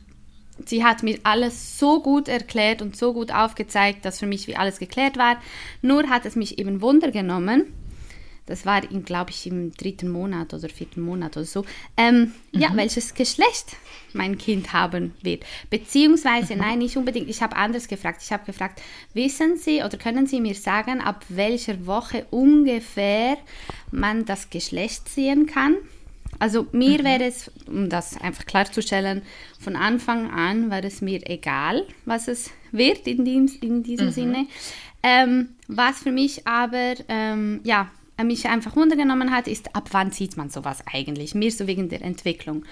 sie 0.65 0.83
hat 0.83 1.03
mir 1.03 1.19
alles 1.23 1.79
so 1.79 2.01
gut 2.01 2.27
erklärt 2.27 2.81
und 2.81 2.95
so 2.95 3.13
gut 3.13 3.31
aufgezeigt, 3.31 4.05
dass 4.05 4.19
für 4.19 4.27
mich 4.27 4.47
wie 4.47 4.55
alles 4.55 4.79
geklärt 4.79 5.17
war. 5.17 5.41
Nur 5.81 6.09
hat 6.09 6.25
es 6.25 6.35
mich 6.35 6.59
eben 6.59 6.81
Wunder 6.81 7.11
genommen 7.11 7.65
das 8.51 8.65
war, 8.65 8.81
glaube 8.81 9.29
ich, 9.31 9.47
im 9.47 9.71
dritten 9.71 10.09
Monat 10.09 10.53
oder 10.53 10.67
vierten 10.67 11.01
Monat 11.01 11.37
oder 11.37 11.45
so. 11.45 11.63
Ähm, 11.95 12.33
mhm. 12.51 12.59
Ja, 12.59 12.69
welches 12.73 13.13
Geschlecht 13.13 13.77
mein 14.13 14.37
Kind 14.37 14.73
haben 14.73 15.13
wird. 15.21 15.45
Beziehungsweise, 15.69 16.55
mhm. 16.55 16.59
nein, 16.61 16.79
nicht 16.79 16.97
unbedingt. 16.97 17.29
Ich 17.29 17.41
habe 17.41 17.55
anders 17.55 17.87
gefragt. 17.87 18.21
Ich 18.23 18.31
habe 18.31 18.45
gefragt, 18.45 18.81
wissen 19.13 19.57
Sie 19.57 19.83
oder 19.83 19.97
können 19.97 20.27
Sie 20.27 20.41
mir 20.41 20.55
sagen, 20.55 20.99
ab 20.99 21.23
welcher 21.29 21.85
Woche 21.85 22.25
ungefähr 22.29 23.37
man 23.91 24.25
das 24.25 24.49
Geschlecht 24.49 25.07
sehen 25.07 25.45
kann? 25.45 25.77
Also 26.39 26.67
mir 26.71 26.99
mhm. 26.99 27.03
wäre 27.03 27.23
es, 27.25 27.51
um 27.67 27.89
das 27.89 28.19
einfach 28.19 28.45
klarzustellen, 28.45 29.21
von 29.59 29.75
Anfang 29.75 30.31
an 30.31 30.69
war 30.69 30.83
es 30.83 31.01
mir 31.01 31.21
egal, 31.29 31.85
was 32.05 32.27
es 32.27 32.51
wird 32.71 33.07
in, 33.07 33.25
dem, 33.25 33.49
in 33.61 33.83
diesem 33.83 34.07
mhm. 34.07 34.11
Sinne. 34.11 34.47
Ähm, 35.03 35.49
was 35.67 35.99
für 35.99 36.11
mich 36.11 36.47
aber, 36.47 36.95
ähm, 37.07 37.61
ja, 37.63 37.89
mich 38.23 38.47
einfach 38.47 38.75
runtergenommen 38.75 39.31
hat, 39.31 39.47
ist, 39.47 39.75
ab 39.75 39.89
wann 39.91 40.11
sieht 40.11 40.37
man 40.37 40.49
sowas 40.49 40.83
eigentlich? 40.91 41.33
Mir 41.33 41.51
so 41.51 41.65
wegen 41.67 41.89
der 41.89 42.01
Entwicklung. 42.03 42.65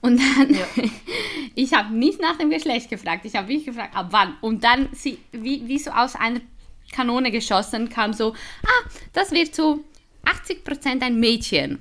Und 0.00 0.20
dann, 0.20 0.54
ja. 0.54 0.66
ich 1.54 1.72
habe 1.72 1.94
nicht 1.94 2.20
nach 2.20 2.36
dem 2.36 2.50
Geschlecht 2.50 2.90
gefragt, 2.90 3.24
ich 3.24 3.34
habe 3.34 3.48
mich 3.48 3.64
gefragt, 3.64 3.96
ab 3.96 4.08
wann. 4.10 4.34
Und 4.40 4.64
dann, 4.64 4.88
sie, 4.92 5.18
wie, 5.32 5.66
wie 5.66 5.78
so 5.78 5.90
aus 5.90 6.14
einer 6.14 6.40
Kanone 6.92 7.30
geschossen, 7.30 7.88
kam 7.88 8.12
so, 8.12 8.32
ah, 8.64 8.88
das 9.12 9.32
wird 9.32 9.54
so 9.54 9.84
80% 10.24 11.02
ein 11.02 11.18
Mädchen. 11.18 11.80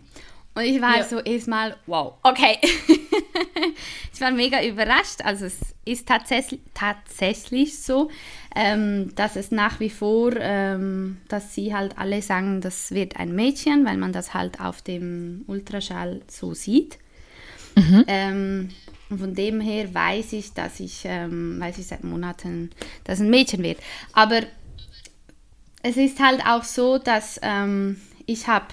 Und 0.57 0.63
ich 0.63 0.81
war 0.81 0.97
ja. 0.97 1.03
so 1.03 1.19
erstmal, 1.19 1.75
wow, 1.85 2.15
okay. 2.23 2.57
ich 4.13 4.19
war 4.19 4.31
mega 4.31 4.63
überrascht. 4.63 5.21
Also 5.23 5.45
es 5.45 5.59
ist 5.85 6.07
tatsächlich, 6.07 6.61
tatsächlich 6.73 7.79
so, 7.79 8.09
ähm, 8.55 9.13
dass 9.13 9.35
es 9.35 9.51
nach 9.51 9.79
wie 9.79 9.91
vor, 9.91 10.31
ähm, 10.39 11.17
dass 11.27 11.53
sie 11.53 11.75
halt 11.75 11.99
alle 11.99 12.23
sagen, 12.23 12.59
das 12.61 12.89
wird 12.89 13.17
ein 13.17 13.35
Mädchen, 13.35 13.85
weil 13.85 13.97
man 13.97 14.13
das 14.13 14.33
halt 14.33 14.59
auf 14.59 14.81
dem 14.81 15.45
Ultraschall 15.45 16.21
so 16.27 16.55
sieht. 16.55 16.97
Mhm. 17.75 18.03
Ähm, 18.07 18.69
und 19.11 19.19
von 19.19 19.35
dem 19.35 19.61
her 19.61 19.93
weiß 19.93 20.33
ich, 20.33 20.53
dass 20.53 20.79
ich, 20.79 21.01
ähm, 21.05 21.59
weiß 21.59 21.77
ich 21.77 21.85
seit 21.85 22.03
Monaten, 22.03 22.71
dass 23.03 23.19
es 23.19 23.25
ein 23.25 23.29
Mädchen 23.29 23.61
wird. 23.61 23.77
Aber 24.13 24.41
es 25.83 25.97
ist 25.97 26.19
halt 26.19 26.43
auch 26.47 26.63
so, 26.63 26.97
dass 26.97 27.39
ähm, 27.43 28.01
ich 28.25 28.47
habe 28.47 28.65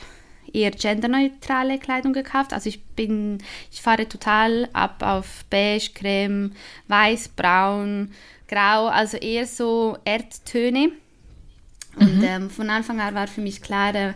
eher 0.54 0.70
genderneutrale 0.70 1.78
Kleidung 1.78 2.12
gekauft. 2.12 2.52
Also 2.52 2.68
ich 2.68 2.82
bin, 2.82 3.38
ich 3.73 3.82
fahre 3.82 4.08
total 4.08 4.68
ab 4.73 5.02
auf 5.02 5.44
beige, 5.50 5.90
creme, 5.94 6.52
weiß, 6.88 7.28
braun, 7.28 8.12
grau, 8.49 8.87
also 8.87 9.16
eher 9.16 9.46
so 9.46 9.99
Erdtöne. 10.04 10.92
Und 11.96 12.18
mhm. 12.18 12.25
ähm, 12.25 12.50
von 12.50 12.70
Anfang 12.70 13.00
an 13.00 13.14
war 13.14 13.26
für 13.26 13.40
mich 13.40 13.62
klar, 13.62 13.94
äh, 13.94 14.14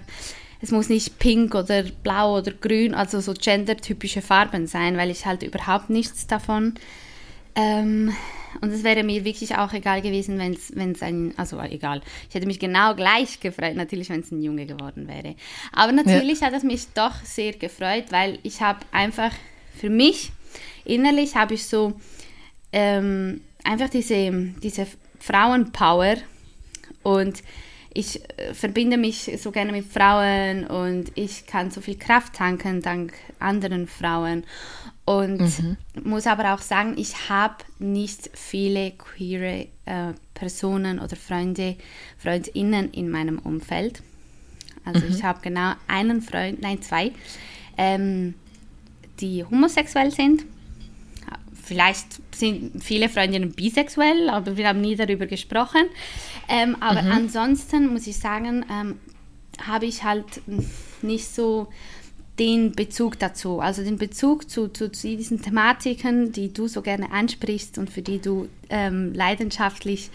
es 0.60 0.70
muss 0.72 0.88
nicht 0.88 1.18
pink 1.18 1.54
oder 1.54 1.84
blau 1.84 2.38
oder 2.38 2.52
grün, 2.52 2.94
also 2.94 3.20
so 3.20 3.32
gendertypische 3.32 4.22
Farben 4.22 4.66
sein, 4.66 4.96
weil 4.96 5.10
ich 5.10 5.26
halt 5.26 5.42
überhaupt 5.44 5.88
nichts 5.88 6.26
davon 6.26 6.74
ähm, 7.54 8.12
und 8.60 8.70
es 8.70 8.84
wäre 8.84 9.02
mir 9.02 9.24
wirklich 9.24 9.56
auch 9.56 9.72
egal 9.72 10.02
gewesen, 10.02 10.38
wenn 10.38 10.92
es 10.92 11.02
ein, 11.02 11.34
also 11.36 11.60
egal, 11.60 12.02
ich 12.28 12.34
hätte 12.34 12.46
mich 12.46 12.58
genau 12.58 12.94
gleich 12.94 13.40
gefreut, 13.40 13.76
natürlich, 13.76 14.10
wenn 14.10 14.20
es 14.20 14.30
ein 14.30 14.42
Junge 14.42 14.66
geworden 14.66 15.08
wäre. 15.08 15.34
Aber 15.72 15.92
natürlich 15.92 16.40
ja. 16.40 16.48
hat 16.48 16.54
es 16.54 16.62
mich 16.62 16.88
doch 16.94 17.14
sehr 17.24 17.52
gefreut, 17.52 18.06
weil 18.10 18.38
ich 18.42 18.60
habe 18.60 18.80
einfach 18.92 19.32
für 19.76 19.90
mich, 19.90 20.32
innerlich 20.84 21.36
habe 21.36 21.54
ich 21.54 21.66
so 21.66 21.94
ähm, 22.72 23.40
einfach 23.64 23.88
diese, 23.88 24.30
diese 24.62 24.86
Frauenpower 25.20 26.16
und 27.02 27.42
ich 27.94 28.22
äh, 28.38 28.54
verbinde 28.54 28.96
mich 28.96 29.30
so 29.38 29.50
gerne 29.50 29.72
mit 29.72 29.86
Frauen 29.86 30.66
und 30.66 31.10
ich 31.14 31.46
kann 31.46 31.70
so 31.70 31.80
viel 31.80 31.98
Kraft 31.98 32.34
tanken 32.34 32.82
dank 32.82 33.12
anderen 33.38 33.86
Frauen. 33.86 34.44
Und 35.08 35.40
mhm. 35.40 35.76
muss 36.04 36.26
aber 36.26 36.52
auch 36.52 36.60
sagen, 36.60 36.98
ich 36.98 37.30
habe 37.30 37.54
nicht 37.78 38.28
viele 38.34 38.90
queere 38.90 39.68
äh, 39.86 40.12
Personen 40.34 40.98
oder 40.98 41.16
Freunde, 41.16 41.76
Freundinnen 42.18 42.90
in 42.92 43.10
meinem 43.10 43.38
Umfeld. 43.38 44.02
Also 44.84 45.06
mhm. 45.06 45.14
ich 45.14 45.24
habe 45.24 45.40
genau 45.40 45.72
einen 45.86 46.20
Freund, 46.20 46.60
nein 46.60 46.82
zwei, 46.82 47.12
ähm, 47.78 48.34
die 49.18 49.46
homosexuell 49.46 50.10
sind. 50.10 50.44
Vielleicht 51.54 52.20
sind 52.34 52.84
viele 52.84 53.08
Freundinnen 53.08 53.52
bisexuell, 53.52 54.28
aber 54.28 54.58
wir 54.58 54.68
haben 54.68 54.82
nie 54.82 54.94
darüber 54.94 55.24
gesprochen. 55.24 55.86
Ähm, 56.50 56.76
aber 56.80 57.00
mhm. 57.00 57.12
ansonsten 57.12 57.86
muss 57.86 58.06
ich 58.06 58.18
sagen, 58.18 58.62
ähm, 58.70 58.98
habe 59.66 59.86
ich 59.86 60.04
halt 60.04 60.42
nicht 61.00 61.34
so 61.34 61.68
den 62.38 62.72
Bezug 62.72 63.18
dazu, 63.18 63.60
also 63.60 63.82
den 63.82 63.98
Bezug 63.98 64.48
zu, 64.48 64.68
zu, 64.68 64.90
zu, 64.90 65.08
diesen 65.08 65.42
Thematiken, 65.42 66.32
die 66.32 66.52
du 66.52 66.68
so 66.68 66.82
gerne 66.82 67.10
ansprichst 67.10 67.78
und 67.78 67.90
für 67.90 68.02
die 68.02 68.20
du 68.20 68.48
ähm, 68.70 69.12
leidenschaftlich 69.12 70.10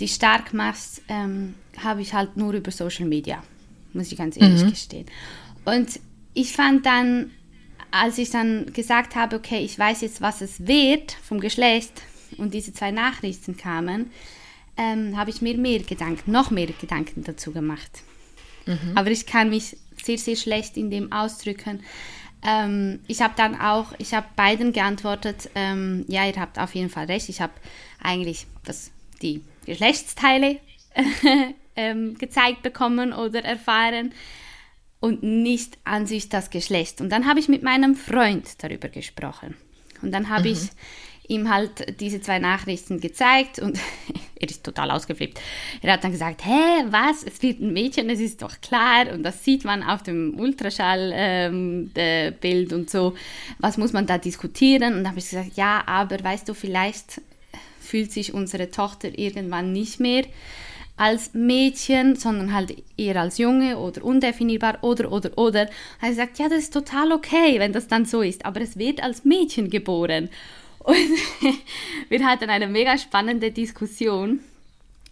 dich 0.00 0.14
stark 0.14 0.52
machst, 0.54 1.02
ähm, 1.08 1.54
habe 1.78 2.02
ich 2.02 2.14
halt 2.14 2.36
nur 2.36 2.52
über 2.52 2.70
Social 2.70 3.06
Media, 3.06 3.42
muss 3.92 4.10
ich 4.10 4.18
ganz 4.18 4.36
ehrlich 4.36 4.64
mhm. 4.64 4.70
gestehen. 4.70 5.06
Und 5.64 6.00
ich 6.34 6.52
fand 6.52 6.86
dann, 6.86 7.30
als 7.90 8.18
ich 8.18 8.30
dann 8.30 8.72
gesagt 8.72 9.14
habe, 9.14 9.36
okay, 9.36 9.64
ich 9.64 9.78
weiß 9.78 10.00
jetzt, 10.00 10.20
was 10.20 10.40
es 10.40 10.66
wird 10.66 11.12
vom 11.22 11.40
Geschlecht 11.40 12.02
und 12.38 12.54
diese 12.54 12.72
zwei 12.72 12.90
Nachrichten 12.90 13.56
kamen, 13.56 14.10
ähm, 14.76 15.16
habe 15.16 15.30
ich 15.30 15.42
mir 15.42 15.56
mehr 15.58 15.80
Gedanken, 15.80 16.32
noch 16.32 16.50
mehr 16.50 16.68
Gedanken 16.80 17.22
dazu 17.22 17.52
gemacht. 17.52 18.02
Mhm. 18.66 18.92
Aber 18.96 19.10
ich 19.10 19.26
kann 19.26 19.50
mich 19.50 19.76
sehr, 20.04 20.18
sehr 20.18 20.36
schlecht 20.36 20.76
in 20.76 20.90
dem 20.90 21.12
ausdrücken. 21.12 21.82
Ähm, 22.44 23.00
ich 23.06 23.22
habe 23.22 23.34
dann 23.36 23.60
auch, 23.60 23.92
ich 23.98 24.14
habe 24.14 24.26
beiden 24.36 24.72
geantwortet, 24.72 25.50
ähm, 25.54 26.04
ja, 26.08 26.26
ihr 26.26 26.36
habt 26.36 26.58
auf 26.58 26.74
jeden 26.74 26.90
Fall 26.90 27.06
recht. 27.06 27.28
Ich 27.28 27.40
habe 27.40 27.52
eigentlich 28.02 28.46
das, 28.64 28.90
die 29.22 29.42
Geschlechtsteile 29.64 30.58
ähm, 31.76 32.18
gezeigt 32.18 32.62
bekommen 32.62 33.12
oder 33.12 33.44
erfahren 33.44 34.12
und 35.00 35.22
nicht 35.22 35.78
an 35.84 36.06
sich 36.06 36.28
das 36.28 36.50
Geschlecht. 36.50 37.00
Und 37.00 37.10
dann 37.10 37.26
habe 37.26 37.40
ich 37.40 37.48
mit 37.48 37.62
meinem 37.62 37.94
Freund 37.94 38.62
darüber 38.62 38.88
gesprochen. 38.88 39.56
Und 40.00 40.12
dann 40.12 40.28
habe 40.28 40.48
mhm. 40.48 40.54
ich 40.54 40.70
ihm 41.28 41.52
halt 41.52 42.00
diese 42.00 42.20
zwei 42.20 42.38
Nachrichten 42.38 43.00
gezeigt 43.00 43.58
und 43.58 43.78
er 44.40 44.50
ist 44.50 44.64
total 44.64 44.90
ausgeflippt. 44.90 45.40
Er 45.80 45.92
hat 45.94 46.04
dann 46.04 46.12
gesagt, 46.12 46.44
hä, 46.44 46.84
was, 46.88 47.22
es 47.22 47.42
wird 47.42 47.60
ein 47.60 47.72
Mädchen, 47.72 48.10
es 48.10 48.20
ist 48.20 48.42
doch 48.42 48.60
klar 48.60 49.12
und 49.12 49.22
das 49.22 49.44
sieht 49.44 49.64
man 49.64 49.82
auf 49.82 50.02
dem 50.02 50.38
Ultraschallbild 50.38 51.92
ähm, 51.96 52.68
und 52.72 52.90
so. 52.90 53.14
Was 53.58 53.78
muss 53.78 53.92
man 53.92 54.06
da 54.06 54.18
diskutieren? 54.18 54.94
Und 54.94 54.98
dann 55.04 55.08
habe 55.10 55.20
ich 55.20 55.30
gesagt, 55.30 55.56
ja, 55.56 55.82
aber 55.86 56.22
weißt 56.22 56.48
du, 56.48 56.54
vielleicht 56.54 57.20
fühlt 57.80 58.12
sich 58.12 58.34
unsere 58.34 58.70
Tochter 58.70 59.16
irgendwann 59.16 59.72
nicht 59.72 60.00
mehr 60.00 60.24
als 60.96 61.34
Mädchen, 61.34 62.16
sondern 62.16 62.52
halt 62.52 62.76
eher 62.96 63.20
als 63.20 63.38
Junge 63.38 63.78
oder 63.78 64.04
undefinierbar 64.04 64.78
oder, 64.82 65.10
oder, 65.10 65.36
oder. 65.36 65.68
Er 66.00 66.08
gesagt, 66.08 66.38
ja, 66.38 66.48
das 66.48 66.60
ist 66.60 66.72
total 66.72 67.12
okay, 67.12 67.58
wenn 67.58 67.72
das 67.72 67.88
dann 67.88 68.04
so 68.04 68.22
ist, 68.22 68.44
aber 68.44 68.60
es 68.60 68.76
wird 68.76 69.02
als 69.02 69.24
Mädchen 69.24 69.70
geboren. 69.70 70.28
Und 70.82 70.96
wir 72.08 72.26
hatten 72.26 72.50
eine 72.50 72.66
mega 72.66 72.98
spannende 72.98 73.50
Diskussion. 73.50 74.40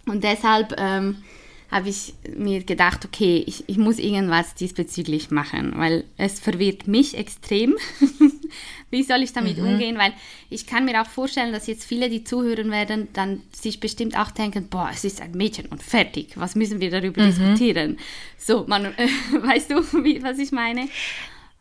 Und 0.06 0.24
deshalb 0.24 0.74
ähm, 0.78 1.22
habe 1.70 1.88
ich 1.88 2.14
mir 2.36 2.64
gedacht, 2.64 3.04
okay, 3.04 3.44
ich, 3.46 3.68
ich 3.68 3.78
muss 3.78 3.98
irgendwas 3.98 4.54
diesbezüglich 4.54 5.30
machen, 5.30 5.74
weil 5.76 6.04
es 6.16 6.40
verwirrt 6.40 6.88
mich 6.88 7.16
extrem. 7.16 7.76
Wie 8.90 9.04
soll 9.04 9.22
ich 9.22 9.32
damit 9.32 9.58
mhm. 9.58 9.66
umgehen? 9.66 9.96
Weil 9.96 10.12
ich 10.48 10.66
kann 10.66 10.84
mir 10.84 11.00
auch 11.00 11.06
vorstellen, 11.06 11.52
dass 11.52 11.68
jetzt 11.68 11.84
viele, 11.84 12.10
die 12.10 12.24
zuhören 12.24 12.72
werden, 12.72 13.06
dann 13.12 13.42
sich 13.52 13.78
bestimmt 13.78 14.18
auch 14.18 14.32
denken, 14.32 14.68
boah, 14.68 14.90
es 14.92 15.04
ist 15.04 15.20
ein 15.20 15.30
Mädchen 15.32 15.66
und 15.66 15.80
fertig. 15.80 16.32
Was 16.34 16.56
müssen 16.56 16.80
wir 16.80 16.90
darüber 16.90 17.22
mhm. 17.22 17.26
diskutieren? 17.26 17.98
So, 18.36 18.64
man, 18.66 18.86
äh, 18.86 19.06
weißt 19.32 19.70
du, 19.70 20.04
wie, 20.04 20.20
was 20.24 20.38
ich 20.38 20.50
meine? 20.50 20.88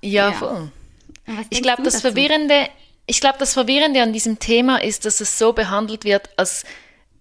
Ja, 0.02 0.30
ja. 0.30 0.32
voll. 0.32 0.72
Ich 1.52 1.62
glaube, 1.62 1.84
das 1.84 2.02
Verwirrende 2.02 2.68
ich 3.10 3.22
glaube, 3.22 3.40
das 3.40 3.54
Verwirrende 3.54 4.04
an 4.04 4.14
diesem 4.14 4.38
Thema 4.38 4.84
ist, 4.84 5.04
dass 5.04 5.20
es 5.20 5.40
so 5.40 5.52
behandelt 5.52 6.04
wird, 6.06 6.30
als 6.38 6.64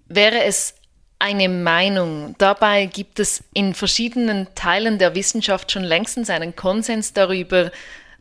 wäre 0.07 0.45
es 0.45 0.75
eine 1.19 1.49
Meinung. 1.49 2.35
Dabei 2.37 2.85
gibt 2.85 3.19
es 3.19 3.43
in 3.55 3.73
verschiedenen 3.73 4.49
Teilen 4.55 4.99
der 4.99 5.15
Wissenschaft 5.15 5.73
schon 5.73 5.83
längstens 5.83 6.29
einen 6.29 6.55
Konsens 6.55 7.15
darüber, 7.15 7.73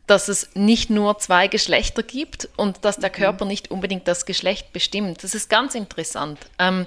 dass 0.06 0.28
es 0.28 0.48
nicht 0.54 0.88
nur 0.88 1.18
zwei 1.18 1.46
Geschlechter 1.46 2.02
gibt 2.02 2.48
und 2.56 2.86
dass 2.86 2.96
der 2.96 3.10
mhm. 3.10 3.16
Körper 3.16 3.44
nicht 3.44 3.70
unbedingt 3.70 4.08
das 4.08 4.24
Geschlecht 4.24 4.72
bestimmt. 4.72 5.22
Das 5.22 5.34
ist 5.34 5.50
ganz 5.50 5.74
interessant. 5.74 6.38
Ähm, 6.58 6.86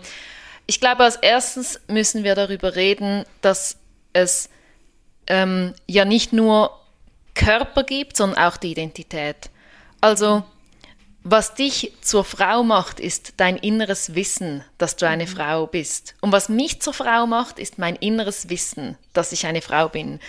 ich 0.66 0.80
glaube, 0.80 1.04
als 1.04 1.18
erstes 1.18 1.80
müssen 1.90 2.24
wir 2.24 2.34
darüber 2.34 2.76
reden, 2.76 3.24
dass 3.42 3.78
es 4.14 4.50
ähm, 5.28 5.76
ja 5.86 6.06
nicht 6.06 6.34
nur 6.34 6.76
Körper 7.36 7.84
gibt, 7.84 8.18
sondern 8.18 8.44
auch 8.44 8.58
die 8.58 8.72
Identität. 8.72 9.52
Also 10.02 10.44
was 11.24 11.54
dich 11.54 11.94
zur 12.02 12.24
Frau 12.24 12.64
macht, 12.64 13.00
ist 13.00 13.34
dein 13.38 13.58
inneres 13.58 14.16
Wissen, 14.16 14.64
dass 14.78 14.96
du 14.96 15.08
eine 15.08 15.26
mhm. 15.26 15.30
Frau 15.30 15.68
bist. 15.68 16.16
Und 16.22 16.32
was 16.32 16.50
mich 16.50 16.82
zur 16.82 16.94
Frau 16.94 17.28
macht, 17.28 17.60
ist 17.60 17.78
mein 17.78 17.96
inneres 17.96 18.50
Wissen, 18.50 18.98
dass 19.14 19.32
ich 19.32 19.46
eine 19.46 19.62
Frau 19.62 19.88
bin. 19.88 20.20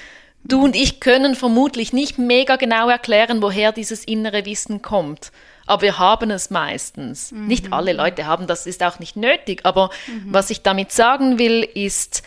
Du 0.44 0.64
und 0.64 0.76
ich 0.76 1.00
können 1.00 1.34
vermutlich 1.34 1.92
nicht 1.92 2.18
mega 2.18 2.56
genau 2.56 2.88
erklären, 2.88 3.40
woher 3.40 3.72
dieses 3.72 4.04
innere 4.04 4.44
Wissen 4.44 4.82
kommt. 4.82 5.32
Aber 5.66 5.82
wir 5.82 5.98
haben 5.98 6.30
es 6.30 6.50
meistens. 6.50 7.32
Mhm. 7.32 7.46
Nicht 7.46 7.72
alle 7.72 7.92
Leute 7.92 8.26
haben 8.26 8.46
das, 8.46 8.66
ist 8.66 8.82
auch 8.82 8.98
nicht 8.98 9.16
nötig. 9.16 9.64
Aber 9.64 9.90
mhm. 10.08 10.26
was 10.26 10.50
ich 10.50 10.62
damit 10.62 10.92
sagen 10.92 11.38
will, 11.38 11.62
ist, 11.62 12.22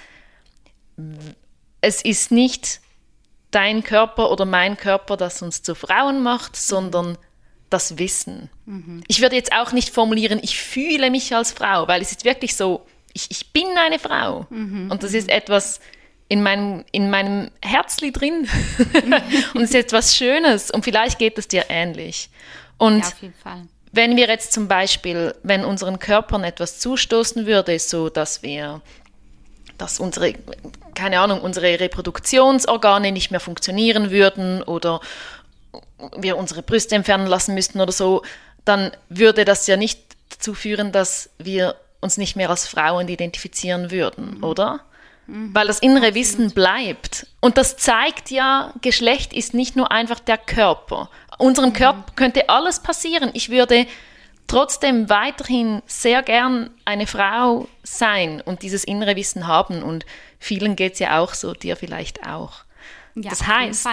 es 1.81 2.01
ist 2.01 2.31
nicht 2.31 2.79
dein 3.51 3.83
Körper 3.83 4.31
oder 4.31 4.45
mein 4.45 4.75
Körper, 4.75 5.17
das 5.17 5.41
uns 5.41 5.61
zu 5.61 5.75
Frauen 5.75 6.23
macht, 6.23 6.55
sondern 6.55 7.17
das 7.69 7.97
Wissen. 7.97 8.49
Mhm. 8.65 9.03
Ich 9.07 9.21
würde 9.21 9.35
jetzt 9.35 9.51
auch 9.53 9.71
nicht 9.71 9.89
formulieren, 9.89 10.39
ich 10.41 10.59
fühle 10.59 11.09
mich 11.09 11.35
als 11.35 11.51
Frau, 11.51 11.87
weil 11.87 12.01
es 12.01 12.11
ist 12.11 12.25
wirklich 12.25 12.55
so, 12.55 12.85
ich, 13.13 13.31
ich 13.31 13.51
bin 13.51 13.67
eine 13.77 13.99
Frau. 13.99 14.45
Mhm. 14.49 14.91
Und 14.91 15.03
das 15.03 15.13
ist 15.13 15.29
etwas 15.29 15.79
in 16.27 16.43
meinem, 16.43 16.83
in 16.91 17.09
meinem 17.09 17.51
Herzli 17.61 18.11
drin. 18.11 18.47
und 19.53 19.61
es 19.61 19.69
ist 19.69 19.75
etwas 19.75 20.15
Schönes. 20.15 20.71
Und 20.71 20.83
vielleicht 20.83 21.19
geht 21.19 21.37
es 21.37 21.47
dir 21.47 21.65
ähnlich. 21.69 22.29
Und 22.77 22.99
ja, 22.99 23.07
auf 23.07 23.21
jeden 23.21 23.33
Fall. 23.35 23.61
wenn 23.91 24.15
wir 24.17 24.27
jetzt 24.27 24.51
zum 24.53 24.67
Beispiel, 24.67 25.33
wenn 25.43 25.63
unseren 25.63 25.99
Körpern 25.99 26.43
etwas 26.43 26.79
zustoßen 26.79 27.45
würde, 27.45 27.79
so 27.79 28.09
dass 28.09 28.43
wir 28.43 28.81
dass 29.77 29.99
unsere, 29.99 30.33
keine 30.93 31.19
Ahnung, 31.19 31.41
unsere 31.41 31.79
Reproduktionsorgane 31.79 33.11
nicht 33.11 33.31
mehr 33.31 33.39
funktionieren 33.39 34.11
würden 34.11 34.63
oder 34.63 35.01
wir 36.17 36.37
unsere 36.37 36.61
Brüste 36.61 36.95
entfernen 36.95 37.27
lassen 37.27 37.53
müssten 37.53 37.81
oder 37.81 37.91
so, 37.91 38.23
dann 38.63 38.91
würde 39.09 39.45
das 39.45 39.67
ja 39.67 39.77
nicht 39.77 39.99
dazu 40.29 40.53
führen, 40.53 40.91
dass 40.91 41.29
wir 41.37 41.75
uns 42.01 42.17
nicht 42.17 42.35
mehr 42.35 42.49
als 42.49 42.67
Frauen 42.67 43.07
identifizieren 43.07 43.91
würden, 43.91 44.37
mhm. 44.37 44.43
oder? 44.43 44.81
Mhm. 45.27 45.53
Weil 45.53 45.67
das 45.67 45.79
innere 45.79 46.07
Absolut. 46.07 46.15
Wissen 46.15 46.51
bleibt. 46.51 47.27
Und 47.39 47.57
das 47.57 47.77
zeigt 47.77 48.31
ja, 48.31 48.73
Geschlecht 48.81 49.33
ist 49.33 49.53
nicht 49.53 49.75
nur 49.75 49.91
einfach 49.91 50.19
der 50.19 50.37
Körper. 50.37 51.09
Unserem 51.37 51.69
mhm. 51.69 51.73
Körper 51.73 52.05
könnte 52.15 52.49
alles 52.49 52.79
passieren. 52.79 53.31
Ich 53.33 53.49
würde 53.49 53.87
trotzdem 54.47 55.09
weiterhin 55.09 55.81
sehr 55.87 56.21
gern 56.21 56.69
eine 56.85 57.07
Frau 57.07 57.67
sein 57.83 58.41
und 58.41 58.61
dieses 58.61 58.83
innere 58.83 59.15
Wissen 59.15 59.47
haben. 59.47 59.83
Und 59.83 60.05
vielen 60.39 60.75
geht 60.75 60.93
es 60.93 60.99
ja 60.99 61.19
auch 61.19 61.33
so, 61.33 61.53
dir 61.53 61.75
vielleicht 61.75 62.27
auch. 62.27 62.63
Ja, 63.15 63.29
das 63.29 63.47
heißt, 63.47 63.87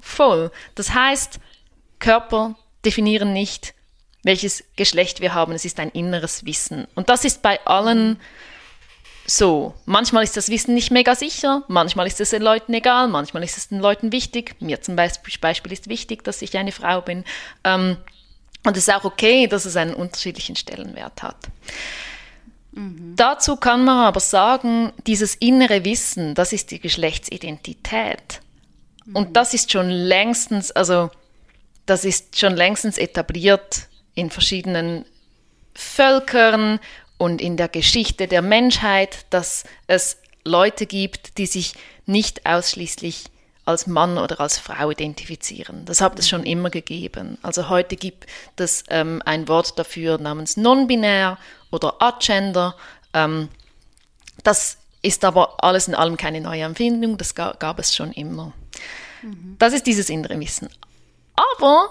Voll. 0.00 0.50
Das 0.74 0.94
heißt, 0.94 1.38
Körper 1.98 2.56
definieren 2.84 3.32
nicht, 3.32 3.74
welches 4.22 4.64
Geschlecht 4.76 5.20
wir 5.20 5.34
haben. 5.34 5.52
Es 5.52 5.64
ist 5.64 5.80
ein 5.80 5.90
inneres 5.90 6.44
Wissen. 6.44 6.86
Und 6.94 7.08
das 7.08 7.24
ist 7.24 7.42
bei 7.42 7.64
allen 7.66 8.18
so. 9.26 9.74
Manchmal 9.86 10.24
ist 10.24 10.36
das 10.36 10.48
Wissen 10.50 10.74
nicht 10.74 10.90
mega 10.90 11.14
sicher, 11.14 11.64
manchmal 11.68 12.06
ist 12.06 12.20
es 12.20 12.30
den 12.30 12.42
Leuten 12.42 12.74
egal, 12.74 13.08
manchmal 13.08 13.42
ist 13.42 13.56
es 13.56 13.68
den 13.68 13.80
Leuten 13.80 14.12
wichtig. 14.12 14.56
Mir 14.60 14.82
zum 14.82 14.96
Beispiel 14.96 15.72
ist 15.72 15.88
wichtig, 15.88 16.24
dass 16.24 16.42
ich 16.42 16.56
eine 16.58 16.72
Frau 16.72 17.00
bin. 17.00 17.24
Ähm, 17.64 17.96
und 18.66 18.76
es 18.76 18.88
ist 18.88 18.94
auch 18.94 19.04
okay, 19.04 19.46
dass 19.46 19.64
es 19.64 19.76
einen 19.76 19.94
unterschiedlichen 19.94 20.56
Stellenwert 20.56 21.22
hat. 21.22 21.36
Mhm. 22.72 23.14
Dazu 23.16 23.56
kann 23.56 23.84
man 23.84 24.06
aber 24.06 24.20
sagen, 24.20 24.92
dieses 25.06 25.34
innere 25.34 25.84
Wissen, 25.84 26.34
das 26.34 26.52
ist 26.52 26.70
die 26.70 26.80
Geschlechtsidentität. 26.80 28.40
Und 29.12 29.36
das 29.36 29.52
ist 29.54 29.70
schon 29.70 29.90
längstens, 29.90 30.70
also 30.72 31.10
das 31.86 32.04
ist 32.04 32.38
schon 32.38 32.56
längstens 32.56 32.96
etabliert 32.96 33.88
in 34.14 34.30
verschiedenen 34.30 35.04
Völkern 35.74 36.80
und 37.18 37.40
in 37.40 37.56
der 37.56 37.68
Geschichte 37.68 38.26
der 38.28 38.42
Menschheit, 38.42 39.26
dass 39.30 39.64
es 39.86 40.18
Leute 40.44 40.86
gibt, 40.86 41.38
die 41.38 41.46
sich 41.46 41.74
nicht 42.06 42.46
ausschließlich 42.46 43.24
als 43.64 43.86
Mann 43.86 44.18
oder 44.18 44.40
als 44.40 44.58
Frau 44.58 44.90
identifizieren. 44.90 45.84
Das 45.86 46.00
hat 46.00 46.18
es 46.18 46.28
schon 46.28 46.44
immer 46.44 46.70
gegeben. 46.70 47.38
Also 47.42 47.70
heute 47.70 47.96
gibt 47.96 48.26
es 48.56 48.84
ähm, 48.90 49.22
ein 49.24 49.48
Wort 49.48 49.78
dafür 49.78 50.18
namens 50.18 50.56
non-binär 50.56 51.38
oder 51.70 52.00
agender. 52.00 52.76
Ähm, 53.14 53.48
das 54.42 54.76
ist 55.00 55.24
aber 55.24 55.62
alles 55.64 55.88
in 55.88 55.94
allem 55.94 56.16
keine 56.16 56.40
neue 56.40 56.62
Empfindung, 56.62 57.16
das 57.16 57.34
gab, 57.34 57.58
gab 57.58 57.78
es 57.78 57.94
schon 57.94 58.12
immer. 58.12 58.52
Mhm. 59.24 59.56
Das 59.58 59.72
ist 59.72 59.86
dieses 59.86 60.10
innere 60.10 60.38
Wissen. 60.38 60.68
Aber 61.56 61.90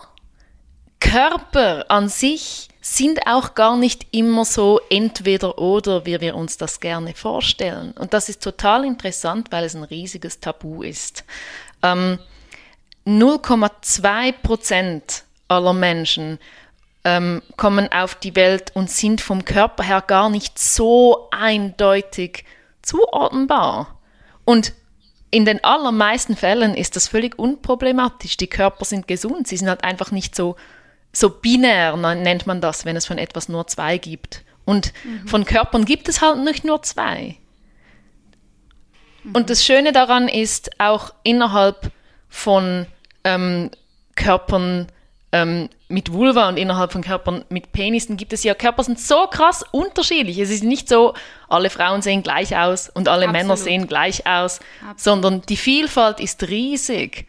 Körper 1.00 1.86
an 1.89 2.08
sich 2.08 2.69
sind 2.80 3.28
auch 3.28 3.56
gar 3.56 3.78
nicht 3.78 4.08
immer 4.12 4.46
so 4.46 4.80
entweder 4.89 5.58
oder, 5.58 6.06
wie 6.06 6.19
wir 6.22 6.36
uns 6.36 6.58
das 6.58 6.80
gerne 6.80 7.13
vorstellen. 7.13 7.91
Und 7.91 8.13
das 8.13 8.30
ist 8.30 8.43
total 8.43 8.86
interessant, 8.86 9.52
weil 9.52 9.65
es 9.65 9.76
ein 9.76 9.84
riesiges 9.84 10.39
Tabu 10.39 10.84
ist. 10.84 11.24
Ähm, 11.82 12.19
0,2 13.06 14.32
Prozent 14.43 15.24
aller 15.48 15.74
Menschen 15.74 16.39
ähm, 17.04 17.41
kommen 17.58 17.91
auf 17.91 18.15
die 18.15 18.36
Welt 18.36 18.72
und 18.76 18.89
sind 18.89 19.19
vom 19.19 19.43
Körper 19.43 19.84
her 19.84 20.04
gar 20.06 20.30
nicht 20.30 20.58
so 20.58 21.28
eindeutig 21.32 22.46
zuordnenbar. 22.82 24.00
Und 24.46 24.74
in 25.34 25.46
den 25.46 25.63
allermeisten 25.63 26.36
Fällen 26.36 26.76
ist 26.76 26.96
das 26.96 27.08
völlig 27.08 27.39
unproblematisch. 27.39 28.38
Die 28.38 28.46
Körper 28.46 28.86
sind 28.86 29.08
gesund, 29.08 29.48
sie 29.48 29.58
sind 29.58 29.67
halt 29.67 29.84
einfach 29.84 30.12
nicht 30.12 30.36
so, 30.36 30.56
so 31.12 31.32
binär, 31.32 31.98
nennt 31.98 32.46
man 32.46 32.62
das, 32.62 32.86
wenn 32.86 32.96
es 32.96 33.08
von 33.08 33.17
etwas 33.17 33.50
nur 33.50 33.65
zwei 33.65 33.98
gibt. 33.98 34.43
Und 34.63 34.93
mhm. 35.04 35.28
von 35.28 35.43
Körpern 35.43 35.86
gibt 35.86 36.08
es 36.08 36.22
halt 36.22 36.43
nicht 36.43 36.65
nur 36.65 36.84
zwei. 36.84 37.38
Mhm. 39.24 39.36
Und 39.36 39.50
das 39.50 39.65
Schöne 39.65 39.91
daran 39.91 40.28
ist, 40.28 40.80
auch 40.80 41.12
innerhalb 41.24 41.91
von 42.30 42.86
ähm, 43.24 43.72
Körpern 44.15 44.86
ähm, 45.32 45.67
mit 45.93 46.12
Vulva 46.12 46.49
und 46.49 46.58
innerhalb 46.58 46.91
von 46.91 47.03
Körpern 47.03 47.45
mit 47.49 47.71
Penissen 47.71 48.17
gibt 48.17 48.34
es 48.34 48.43
ja, 48.43 48.56
Körper 48.56 48.84
sind 48.84 48.99
so 48.99 49.27
krass 49.27 49.63
unterschiedlich. 49.71 50.39
Es 50.39 50.49
ist 50.49 50.63
nicht 50.63 50.89
so, 50.89 51.13
alle 51.47 51.69
Frauen 51.69 52.01
sehen 52.01 52.23
gleich 52.23 52.58
aus 52.58 52.89
und 52.89 53.08
alle 53.08 53.27
Absolut. 53.27 53.41
Männer 53.41 53.58
sehen 53.58 53.88
gleich 53.88 54.25
aus, 54.25 54.60
Absolut. 54.82 54.99
sondern 54.99 55.41
die 55.43 55.56
Vielfalt 55.56 56.19
ist 56.19 56.43
riesig. 56.49 57.27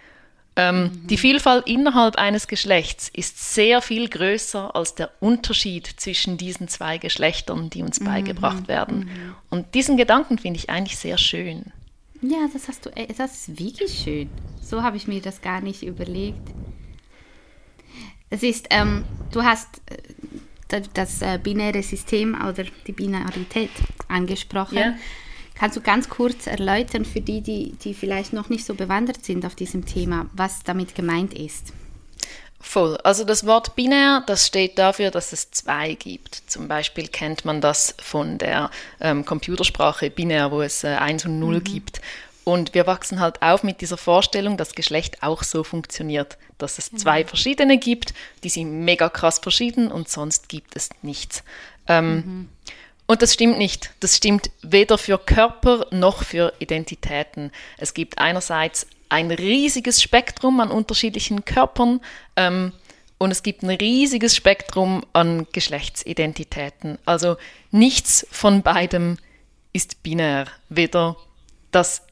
Ähm, 0.56 0.82
mhm. 0.84 1.06
Die 1.08 1.18
Vielfalt 1.18 1.66
innerhalb 1.66 2.16
eines 2.16 2.48
Geschlechts 2.48 3.10
ist 3.12 3.54
sehr 3.54 3.82
viel 3.82 4.08
größer 4.08 4.74
als 4.74 4.94
der 4.94 5.10
Unterschied 5.20 5.86
zwischen 5.96 6.38
diesen 6.38 6.68
zwei 6.68 6.98
Geschlechtern, 6.98 7.70
die 7.70 7.82
uns 7.82 8.00
mhm. 8.00 8.06
beigebracht 8.06 8.66
werden. 8.66 9.00
Mhm. 9.00 9.34
Und 9.50 9.74
diesen 9.74 9.96
Gedanken 9.96 10.38
finde 10.38 10.58
ich 10.58 10.70
eigentlich 10.70 10.96
sehr 10.96 11.18
schön. 11.18 11.66
Ja, 12.22 12.48
das 12.52 12.68
hast 12.68 12.86
du, 12.86 12.90
äh, 12.96 13.08
das 13.14 13.48
ist 13.48 13.58
wirklich 13.58 14.00
schön. 14.02 14.30
So 14.62 14.82
habe 14.82 14.96
ich 14.96 15.06
mir 15.06 15.20
das 15.20 15.42
gar 15.42 15.60
nicht 15.60 15.82
überlegt. 15.82 16.48
Es 18.34 18.42
ist, 18.42 18.66
ähm, 18.70 19.04
du 19.30 19.44
hast 19.44 19.68
äh, 19.86 20.82
das 20.92 21.22
äh, 21.22 21.38
binäre 21.40 21.84
System 21.84 22.34
oder 22.34 22.64
die 22.84 22.90
Binarität 22.90 23.70
angesprochen. 24.08 24.76
Ja. 24.76 24.94
Kannst 25.54 25.76
du 25.76 25.80
ganz 25.80 26.08
kurz 26.08 26.48
erläutern 26.48 27.04
für 27.04 27.20
die, 27.20 27.42
die, 27.42 27.76
die 27.84 27.94
vielleicht 27.94 28.32
noch 28.32 28.48
nicht 28.48 28.64
so 28.64 28.74
bewandert 28.74 29.24
sind 29.24 29.46
auf 29.46 29.54
diesem 29.54 29.86
Thema, 29.86 30.26
was 30.32 30.64
damit 30.64 30.96
gemeint 30.96 31.32
ist? 31.32 31.72
Voll. 32.58 32.96
Also 33.04 33.22
das 33.22 33.46
Wort 33.46 33.76
binär, 33.76 34.24
das 34.26 34.48
steht 34.48 34.80
dafür, 34.80 35.12
dass 35.12 35.32
es 35.32 35.52
zwei 35.52 35.94
gibt. 35.94 36.34
Zum 36.48 36.66
Beispiel 36.66 37.06
kennt 37.06 37.44
man 37.44 37.60
das 37.60 37.94
von 38.02 38.38
der 38.38 38.68
ähm, 39.00 39.24
Computersprache 39.24 40.10
binär, 40.10 40.50
wo 40.50 40.60
es 40.60 40.82
äh, 40.82 40.88
1 40.88 41.26
und 41.26 41.38
0 41.38 41.56
mhm. 41.56 41.64
gibt. 41.64 42.00
Und 42.44 42.74
wir 42.74 42.86
wachsen 42.86 43.20
halt 43.20 43.40
auf 43.42 43.62
mit 43.62 43.80
dieser 43.80 43.96
Vorstellung, 43.96 44.56
dass 44.58 44.74
Geschlecht 44.74 45.22
auch 45.22 45.42
so 45.42 45.64
funktioniert, 45.64 46.36
dass 46.58 46.78
es 46.78 46.90
zwei 46.92 47.22
mhm. 47.22 47.28
verschiedene 47.28 47.78
gibt, 47.78 48.12
die 48.44 48.50
sind 48.50 48.84
mega 48.84 49.08
krass 49.08 49.38
verschieden 49.38 49.90
und 49.90 50.08
sonst 50.08 50.48
gibt 50.50 50.76
es 50.76 50.90
nichts. 51.02 51.42
Ähm, 51.88 52.14
mhm. 52.14 52.48
Und 53.06 53.22
das 53.22 53.34
stimmt 53.34 53.58
nicht. 53.58 53.90
Das 54.00 54.16
stimmt 54.16 54.50
weder 54.62 54.98
für 54.98 55.18
Körper 55.18 55.86
noch 55.90 56.22
für 56.22 56.52
Identitäten. 56.58 57.50
Es 57.78 57.94
gibt 57.94 58.18
einerseits 58.18 58.86
ein 59.08 59.30
riesiges 59.30 60.02
Spektrum 60.02 60.60
an 60.60 60.70
unterschiedlichen 60.70 61.44
Körpern 61.44 62.00
ähm, 62.36 62.72
und 63.18 63.30
es 63.30 63.42
gibt 63.42 63.62
ein 63.62 63.70
riesiges 63.70 64.34
Spektrum 64.34 65.04
an 65.12 65.46
Geschlechtsidentitäten. 65.52 66.98
Also 67.04 67.36
nichts 67.70 68.26
von 68.30 68.62
beidem 68.62 69.18
ist 69.72 70.02
binär. 70.02 70.46
Weder 70.68 71.16
das 71.70 72.02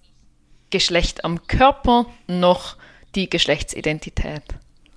Geschlecht 0.73 1.25
am 1.25 1.47
Körper 1.47 2.07
noch 2.27 2.77
die 3.15 3.31
Geschlechtsidentität. 3.31 4.43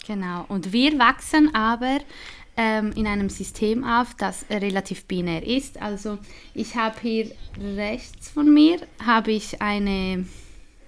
Genau. 0.08 0.46
Und 0.48 0.74
wir 0.74 0.98
wachsen 0.98 1.54
aber 1.54 2.00
ähm, 2.58 2.92
in 2.96 3.06
einem 3.06 3.30
System 3.30 3.84
auf, 3.84 4.16
das 4.16 4.46
relativ 4.50 5.06
binär 5.06 5.46
ist. 5.46 5.80
Also 5.80 6.18
ich 6.56 6.76
habe 6.76 6.96
hier 7.02 7.32
rechts 7.60 8.30
von 8.30 8.52
mir 8.52 8.80
habe 9.06 9.32
ich 9.32 9.62
eine 9.62 10.26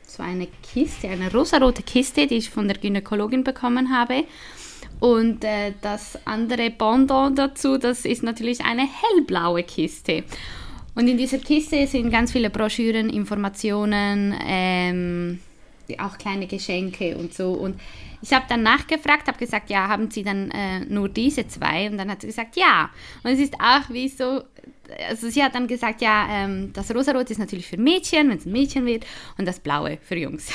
so 0.08 0.24
eine 0.24 0.48
Kiste, 0.64 1.10
eine 1.10 1.32
rosarote 1.32 1.84
Kiste, 1.84 2.28
die 2.28 2.36
ich 2.36 2.50
von 2.50 2.68
der 2.68 2.78
Gynäkologin 2.78 3.44
bekommen 3.44 3.94
habe. 3.96 4.24
Und 5.00 5.44
äh, 5.44 5.74
das 5.82 6.18
andere 6.26 6.72
Pendant 6.72 7.38
dazu, 7.38 7.78
das 7.78 8.06
ist 8.06 8.24
natürlich 8.24 8.62
eine 8.62 8.88
hellblaue 8.88 9.64
Kiste. 9.64 10.24
Und 10.98 11.08
in 11.08 11.16
dieser 11.16 11.38
Kiste 11.38 11.86
sind 11.86 12.10
ganz 12.10 12.32
viele 12.32 12.50
Broschüren, 12.50 13.12
Informationen, 13.12 14.34
ähm, 14.44 15.40
auch 16.00 16.18
kleine 16.18 16.48
Geschenke 16.48 17.16
und 17.16 17.36
so. 17.36 17.52
Und 17.52 17.80
ich 18.24 18.34
habe 18.34 18.46
dann 18.50 18.64
nachgefragt, 18.64 19.28
habe 19.28 19.38
gesagt, 19.38 19.70
ja, 19.70 19.90
haben 19.90 20.10
Sie 20.10 20.24
dann 20.24 20.50
äh, 20.50 20.80
nur 20.90 21.08
diese 21.08 21.48
zwei? 21.48 21.88
Und 21.88 22.00
dann 22.00 22.10
hat 22.10 22.22
sie 22.22 22.28
gesagt, 22.28 22.56
ja. 22.58 22.90
Und 23.22 23.30
es 23.30 23.40
ist 23.40 23.54
auch 23.60 23.88
wie 23.92 24.10
so, 24.10 24.42
also 25.08 25.30
sie 25.30 25.44
hat 25.44 25.54
dann 25.54 25.68
gesagt, 25.68 26.02
ja, 26.02 26.28
ähm, 26.32 26.74
das 26.74 26.94
Rosarot 26.94 27.30
ist 27.30 27.38
natürlich 27.38 27.68
für 27.68 27.78
Mädchen, 27.78 28.32
wenn 28.32 28.40
es 28.40 28.48
ein 28.48 28.52
Mädchen 28.52 28.88
wird, 28.88 29.06
und 29.38 29.48
das 29.48 29.60
Blaue 29.60 30.00
für 30.02 30.18
Jungs. 30.18 30.52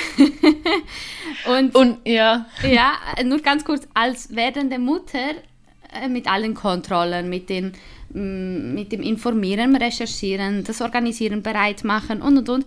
und, 1.46 1.72
und 1.76 1.98
ja. 2.04 2.46
Ja, 2.68 2.94
nur 3.24 3.38
ganz 3.38 3.64
kurz, 3.64 3.86
als 3.94 4.34
werdende 4.34 4.80
Mutter 4.80 5.36
äh, 5.92 6.08
mit 6.08 6.26
allen 6.26 6.54
Kontrollen, 6.54 7.28
mit, 7.28 7.48
den, 7.48 7.74
mit 8.14 8.92
dem 8.92 9.02
Informieren, 9.02 9.76
Recherchieren, 9.76 10.64
das 10.64 10.80
Organisieren, 10.80 11.42
Bereitmachen 11.42 12.22
und 12.22 12.38
und 12.38 12.48
und, 12.48 12.66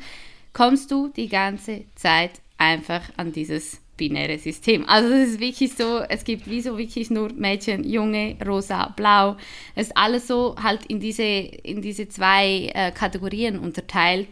kommst 0.54 0.90
du 0.92 1.10
die 1.10 1.28
ganze 1.28 1.84
Zeit 1.96 2.32
einfach 2.58 3.02
an 3.18 3.32
dieses 3.32 3.82
binäre 3.98 4.38
System. 4.38 4.88
Also 4.88 5.14
es 5.14 5.30
ist 5.30 5.40
wirklich 5.40 5.74
so, 5.74 6.00
es 6.10 6.24
gibt 6.24 6.50
wie 6.50 6.62
so 6.62 6.78
wirklich 6.78 7.10
nur 7.10 7.32
Mädchen, 7.34 7.84
Junge, 7.84 8.36
Rosa, 8.46 8.88
Blau. 8.96 9.38
Es 9.76 9.88
ist 9.88 9.98
alles 9.98 10.28
so 10.28 10.56
halt 10.62 10.86
in 10.88 11.00
diese, 11.00 11.24
in 11.24 11.82
diese 11.82 12.08
zwei 12.10 12.72
äh, 12.74 12.92
Kategorien 12.92 13.60
unterteilt. 13.60 14.30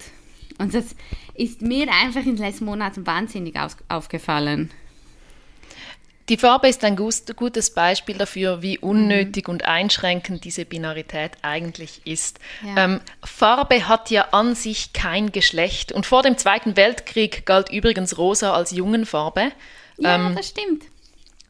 Und 0.58 0.74
das 0.74 0.96
ist 1.34 1.62
mir 1.62 1.88
einfach 1.92 2.22
in 2.22 2.36
den 2.36 2.46
letzten 2.46 2.66
Monaten 2.66 3.08
wahnsinnig 3.08 3.58
auf, 3.60 3.76
aufgefallen. 3.90 4.70
Die 6.30 6.38
Farbe 6.38 6.70
ist 6.70 6.84
ein 6.86 6.96
gutes 6.96 7.72
Beispiel 7.72 8.18
dafür, 8.18 8.62
wie 8.62 8.78
unnötig 8.78 9.48
mhm. 9.48 9.54
und 9.54 9.66
einschränkend 9.66 10.46
diese 10.46 10.64
Binarität 10.64 11.32
eigentlich 11.42 12.02
ist. 12.06 12.40
Ja. 12.66 12.86
Ähm, 12.86 13.02
Farbe 13.24 13.90
hat 13.90 14.10
ja 14.10 14.30
an 14.32 14.56
sich 14.56 14.94
kein 14.94 15.34
Geschlecht 15.34 15.92
und 15.92 16.06
vor 16.06 16.24
dem 16.24 16.38
Zweiten 16.38 16.78
Weltkrieg 16.78 17.46
galt 17.46 17.70
übrigens 17.72 18.18
Rosa 18.18 18.54
als 18.54 18.72
Jungenfarbe. 18.72 19.52
Ja, 19.98 20.16
ähm, 20.16 20.36
das 20.36 20.50
stimmt. 20.50 20.84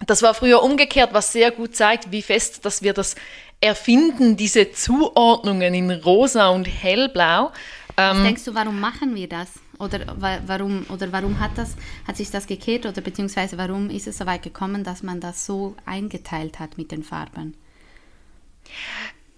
Das 0.08 0.24
war 0.24 0.34
früher 0.34 0.64
umgekehrt, 0.64 1.14
was 1.14 1.32
sehr 1.32 1.52
gut 1.52 1.76
zeigt, 1.76 2.12
wie 2.12 2.24
fest, 2.24 2.66
dass 2.66 2.82
wir 2.82 2.94
das 2.94 3.16
erfinden, 3.62 4.36
diese 4.38 4.72
Zuordnungen 4.72 5.74
in 5.74 5.92
Rosa 5.92 6.50
und 6.50 6.66
Hellblau. 6.66 7.52
Was 7.96 8.18
ähm, 8.18 8.24
denkst 8.24 8.44
du, 8.44 8.56
warum 8.56 8.80
machen 8.80 9.16
wir 9.16 9.30
das? 9.30 9.50
Oder 9.84 10.16
warum, 10.48 10.86
oder 10.90 11.12
warum 11.12 11.40
hat, 11.40 11.52
das, 11.58 11.76
hat 12.08 12.18
sich 12.18 12.32
das 12.32 12.48
gekehrt 12.48 12.86
oder 12.86 13.02
beziehungsweise 13.02 13.58
warum 13.58 13.90
ist 13.90 14.08
es 14.08 14.18
so 14.18 14.26
weit 14.26 14.44
gekommen, 14.44 14.84
dass 14.84 15.04
man 15.04 15.20
das 15.20 15.46
so 15.46 15.76
eingeteilt 15.86 16.60
hat 16.60 16.78
mit 16.78 16.92
den 16.92 17.04
Farben? 17.04 17.56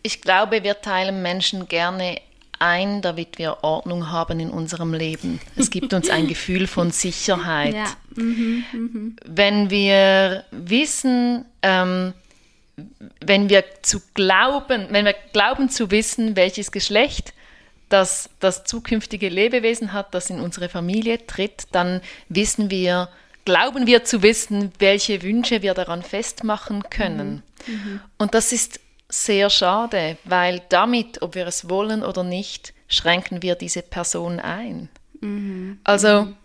Ich 0.04 0.22
glaube, 0.22 0.64
wir 0.64 0.82
teilen 0.82 1.22
Menschen 1.22 1.68
gerne 1.68 2.22
ein, 2.60 3.02
damit 3.02 3.38
wir 3.38 3.64
Ordnung 3.64 4.12
haben 4.12 4.40
in 4.40 4.50
unserem 4.50 4.94
Leben. 4.94 5.40
Es 5.56 5.70
gibt 5.70 5.94
uns 5.94 6.10
ein 6.10 6.28
Gefühl 6.28 6.68
von 6.68 6.92
Sicherheit. 6.92 7.76
Ja. 7.76 7.86
Mhm, 8.16 8.66
mh. 8.72 9.12
Wenn 9.26 9.70
wir 9.70 10.46
wissen, 10.52 11.46
ähm, 11.62 12.14
wenn 13.26 13.50
wir 13.50 13.64
zu 13.82 14.02
glauben, 14.14 14.88
wenn 14.90 15.06
wir 15.06 15.16
glauben 15.34 15.70
zu 15.70 15.92
wissen, 15.92 16.36
welches 16.36 16.72
Geschlecht 16.72 17.34
das 17.90 18.30
das 18.40 18.64
zukünftige 18.64 19.30
Lebewesen 19.30 19.94
hat, 19.94 20.14
das 20.14 20.30
in 20.30 20.40
unsere 20.40 20.70
Familie 20.70 21.26
tritt, 21.26 21.68
dann 21.72 22.02
wissen 22.30 22.70
wir, 22.70 23.10
glauben 23.46 23.88
wir 23.88 24.04
zu 24.04 24.24
wissen, 24.24 24.72
welche 24.80 25.22
Wünsche 25.22 25.62
wir 25.62 25.74
daran 25.74 26.02
festmachen 26.02 26.84
können. 26.90 27.44
Mhm. 27.68 28.02
Und 28.18 28.34
das 28.34 28.52
ist 28.52 28.80
sehr 29.08 29.50
schade, 29.50 30.18
weil 30.24 30.62
damit, 30.70 31.22
ob 31.22 31.36
wir 31.36 31.46
es 31.46 31.70
wollen 31.70 32.04
oder 32.04 32.24
nicht, 32.24 32.74
schränken 32.88 33.42
wir 33.42 33.56
diese 33.56 33.82
Person 33.82 34.40
ein. 34.40 34.90
Mhm. 35.22 35.80
Also 35.84 36.24
mhm. 36.24 36.36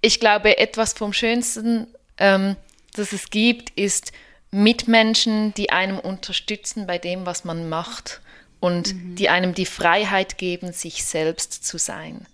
ich 0.00 0.20
glaube, 0.20 0.58
etwas 0.58 0.92
vom 0.92 1.12
Schönsten, 1.12 1.88
ähm, 2.18 2.56
das 2.94 3.12
es 3.12 3.30
gibt, 3.30 3.70
ist 3.70 4.12
Mitmenschen, 4.50 5.52
die 5.54 5.70
einem 5.70 5.98
unterstützen 5.98 6.86
bei 6.86 6.98
dem, 6.98 7.26
was 7.26 7.44
man 7.44 7.68
macht 7.68 8.20
und 8.60 8.94
mhm. 8.94 9.14
die 9.16 9.28
einem 9.28 9.54
die 9.54 9.66
Freiheit 9.66 10.38
geben, 10.38 10.72
sich 10.72 11.04
selbst 11.04 11.64
zu 11.64 11.78
sein. 11.78 12.26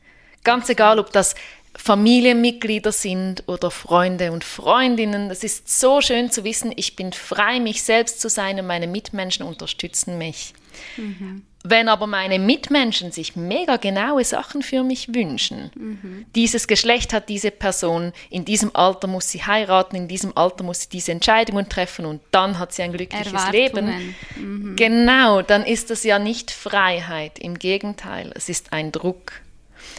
Ganz 0.43 0.69
egal, 0.69 0.99
ob 0.99 1.13
das 1.13 1.35
Familienmitglieder 1.77 2.93
sind 2.93 3.45
oder 3.47 3.71
Freunde 3.71 4.31
und 4.33 4.45
Freundinnen. 4.45 5.31
Es 5.31 5.43
ist 5.43 5.81
so 5.81 6.01
schön 6.01 6.31
zu 6.31 6.45
wissen, 6.45 6.73
ich 6.77 6.95
bin 6.97 7.13
frei, 7.13 7.59
mich 7.61 7.83
selbst 7.83 8.21
zu 8.21 8.29
sein 8.29 8.59
und 8.61 8.67
meine 8.67 8.87
Mitmenschen 8.87 9.45
unterstützen 9.45 10.19
mich. 10.19 10.55
Mhm. 10.97 11.43
Wenn 11.67 11.89
aber 11.89 12.07
meine 12.07 12.39
Mitmenschen 12.39 13.11
sich 13.11 13.37
mega 13.37 13.79
genaue 13.79 14.23
Sachen 14.23 14.61
für 14.61 14.83
mich 14.83 15.15
wünschen, 15.15 15.71
mhm. 15.75 16.27
dieses 16.35 16.67
Geschlecht 16.67 17.15
hat 17.15 17.31
diese 17.31 17.51
Person, 17.51 18.13
in 18.29 18.45
diesem 18.45 18.77
Alter 18.77 19.07
muss 19.07 19.31
sie 19.31 19.43
heiraten, 19.43 19.97
in 19.97 20.07
diesem 20.07 20.37
Alter 20.37 20.63
muss 20.63 20.83
sie 20.83 20.89
diese 20.91 21.13
Entscheidungen 21.13 21.71
treffen 21.71 22.05
und 22.05 22.21
dann 22.33 22.59
hat 22.59 22.75
sie 22.75 22.83
ein 22.83 22.93
glückliches 22.93 23.51
Leben. 23.51 24.15
Mhm. 24.37 24.77
Genau, 24.77 25.41
dann 25.41 25.65
ist 25.65 25.89
das 25.89 26.05
ja 26.05 26.19
nicht 26.19 26.51
Freiheit, 26.51 27.39
im 27.39 27.59
Gegenteil, 27.59 28.31
es 28.35 28.51
ist 28.51 28.75
ein 28.75 28.93
Druck. 28.93 29.33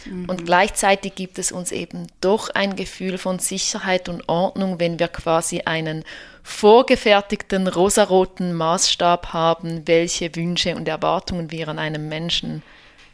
Mhm. 0.04 0.28
Und 0.28 0.46
gleichzeitig 0.46 1.16
gibt 1.16 1.38
es 1.38 1.50
uns 1.50 1.72
eben 1.72 2.06
doch 2.20 2.48
ein 2.50 2.76
Gefühl 2.76 3.18
von 3.18 3.40
Sicherheit 3.40 4.08
und 4.08 4.28
Ordnung, 4.28 4.78
wenn 4.78 5.00
wir 5.00 5.08
quasi 5.08 5.62
einen 5.64 6.04
vorgefertigten 6.46 7.66
rosaroten 7.66 8.54
Maßstab 8.54 9.32
haben, 9.32 9.82
welche 9.86 10.34
Wünsche 10.36 10.76
und 10.76 10.86
Erwartungen 10.86 11.50
wir 11.50 11.66
an 11.66 11.80
einem 11.80 12.08
Menschen 12.08 12.62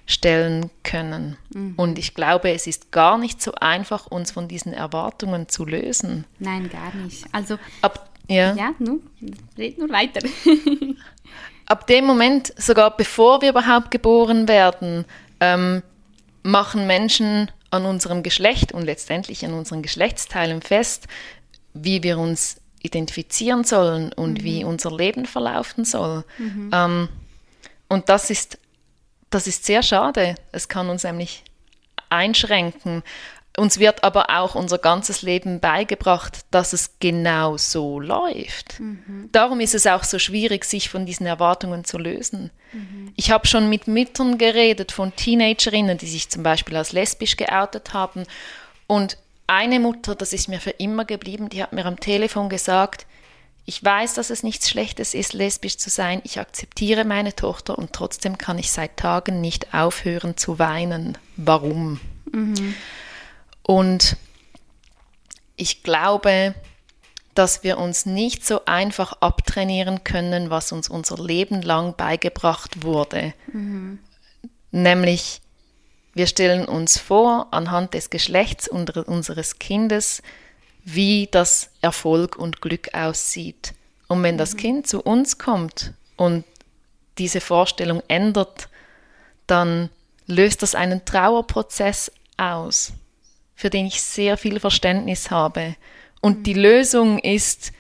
stellen 0.05 0.71
können. 0.85 1.39
Mhm. 1.55 1.73
Und 1.79 1.99
ich 1.99 2.13
glaube, 2.13 2.51
es 2.51 2.67
ist 2.67 2.93
gar 2.93 3.17
nicht 3.17 3.41
so 3.41 3.55
einfach, 3.55 4.07
uns 4.07 4.33
von 4.33 4.49
diesen 4.49 4.75
Erwartungen 4.75 5.49
zu 5.49 5.65
lösen. 5.65 6.27
Nein, 6.41 6.69
gar 6.69 6.95
nicht. 6.95 7.25
Also, 7.33 7.59
Ab, 7.81 8.11
ja, 8.29 8.53
ja 8.55 8.75
nur, 8.79 9.01
red 9.57 9.79
nur 9.79 9.89
weiter. 9.89 10.21
Ab 11.67 11.87
dem 11.87 12.05
Moment, 12.05 12.53
sogar 12.59 12.95
bevor 12.95 13.41
wir 13.41 13.49
überhaupt 13.49 13.91
geboren 13.91 14.47
werden, 14.47 15.07
ähm, 15.41 15.83
machen 16.43 16.87
Menschen 16.87 17.51
an 17.71 17.87
unserem 17.87 18.23
Geschlecht 18.23 18.73
und 18.73 18.83
letztendlich 18.83 19.43
an 19.47 19.55
unseren 19.55 19.81
Geschlechtsteilen 19.81 20.61
fest, 20.61 21.09
wie 21.73 22.03
wir 22.03 22.19
uns 22.19 22.62
identifizieren 22.83 23.65
sollen 23.65 24.13
und 24.13 24.41
mhm. 24.41 24.45
wie 24.45 24.65
unser 24.65 24.95
Leben 24.97 25.27
verlaufen 25.27 25.85
soll. 25.85 26.25
Mhm. 26.39 26.71
Ähm, 26.73 27.09
und 27.89 28.09
das 28.09 28.31
ist, 28.31 28.59
das 29.31 29.47
ist 29.47 29.65
sehr 29.65 29.83
schade. 29.83 30.35
Es 30.51 30.69
kann 30.69 30.89
uns 30.89 31.05
nämlich 31.05 31.45
einschränken. 32.09 33.03
Uns 33.59 33.79
wird 33.79 34.03
aber 34.03 34.31
auch 34.31 34.55
unser 34.55 34.79
ganzes 34.79 35.21
Leben 35.21 35.61
beigebracht, 35.61 36.41
dass 36.51 36.73
es 36.73 36.99
genau 37.01 37.59
so 37.59 38.01
läuft. 38.01 38.81
Mhm. 38.81 39.29
Darum 39.31 39.61
ist 39.61 39.75
es 39.75 39.87
auch 39.87 40.05
so 40.05 40.19
schwierig, 40.19 40.65
sich 40.65 40.89
von 40.89 41.05
diesen 41.05 41.27
Erwartungen 41.27 41.85
zu 41.85 41.99
lösen. 41.99 42.51
Mhm. 42.73 43.13
Ich 43.17 43.31
habe 43.31 43.47
schon 43.47 43.69
mit 43.69 43.89
Müttern 43.89 44.39
geredet 44.39 44.91
von 44.91 45.15
Teenagerinnen, 45.15 45.99
die 45.99 46.07
sich 46.07 46.31
zum 46.31 46.43
Beispiel 46.43 46.77
als 46.77 46.93
lesbisch 46.93 47.37
geoutet 47.37 47.93
haben 47.93 48.25
und 48.87 49.19
eine 49.47 49.81
Mutter, 49.81 50.15
das 50.15 50.33
ist 50.33 50.49
mir 50.49 50.61
für 50.61 50.71
immer 50.71 51.05
geblieben, 51.05 51.49
die 51.49 51.63
hat 51.63 51.73
mir 51.73 51.87
am 51.87 52.01
Telefon 52.01 52.49
gesagt, 52.49 53.07
ich 53.65 53.83
weiß, 53.83 54.15
dass 54.15 54.31
es 54.31 54.43
nichts 54.43 54.69
Schlechtes 54.69 55.15
ist, 55.15 55.35
lesbisch 55.35 55.79
zu 55.79 55.89
sein. 55.89 56.21
Ich 56.25 56.41
akzeptiere 56.41 57.05
meine 57.05 57.37
Tochter 57.37 57.79
und 57.79 57.93
trotzdem 57.93 58.37
kann 58.37 58.59
ich 58.59 58.73
seit 58.73 58.97
Tagen 58.97 59.41
nicht 59.41 59.73
aufhören 59.73 60.37
zu 60.37 60.59
weinen. 60.59 61.17
Warum? 61.37 62.01
Mhm. 62.33 62.75
Und 63.63 64.17
ich 65.55 65.85
glaube, 65.85 66.55
dass 67.35 67.63
wir 67.63 67.79
uns 67.79 68.05
nicht 68.05 68.45
so 68.45 68.65
einfach 68.67 69.13
abtrainieren 69.21 70.03
können, 70.03 70.51
was 70.51 70.73
uns 70.73 70.89
unser 70.89 71.23
Leben 71.23 71.63
lang 71.63 71.95
beigebracht 71.97 72.83
wurde. 72.83 73.33
Mhm. 73.53 74.01
Nämlich, 74.73 75.41
wir 76.15 76.27
stellen 76.27 76.67
uns 76.67 76.99
vor, 76.99 77.49
anhand 77.51 77.95
des 77.95 78.11
Geschlechts 78.11 78.69
unseres 78.69 79.59
Kindes 79.59 80.23
wie 80.85 81.29
das 81.31 81.71
Erfolg 81.81 82.37
und 82.37 82.61
Glück 82.61 82.93
aussieht. 82.93 83.73
Und 84.09 84.23
wenn 84.23 84.37
das 84.37 84.57
Kind 84.57 84.87
zu 84.87 85.01
uns 85.01 85.39
kommt 85.39 85.95
und 86.17 86.45
diese 87.19 87.41
Vorstellung 87.41 88.03
ändert, 88.09 88.69
dann 89.47 89.91
löst 90.27 90.63
das 90.63 90.75
einen 90.75 91.05
Trauerprozess 91.05 92.11
aus, 92.37 92.93
für 93.55 93.71
den 93.71 93.87
ich 93.87 94.03
sehr 94.03 94.37
viel 94.37 94.61
Verständnis 94.61 95.31
habe. 95.31 95.77
Und 96.21 96.47
die 96.47 96.55
Lösung 96.55 97.19
ist, 97.19 97.73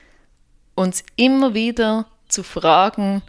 uns 0.74 1.04
immer 1.16 1.54
wieder 1.54 2.06
zu 2.28 2.42
fragen, 2.42 3.22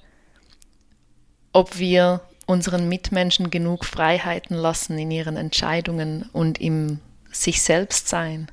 ob 1.51 1.77
wir 1.77 2.21
unseren 2.45 2.89
Mitmenschen 2.89 3.49
genug 3.49 3.85
Freiheiten 3.85 4.55
lassen 4.55 4.97
in 4.97 5.11
ihren 5.11 5.37
Entscheidungen 5.37 6.29
und 6.33 6.59
im 6.59 6.99
sich 7.31 7.61
selbst 7.61 8.07
sein. 8.07 8.47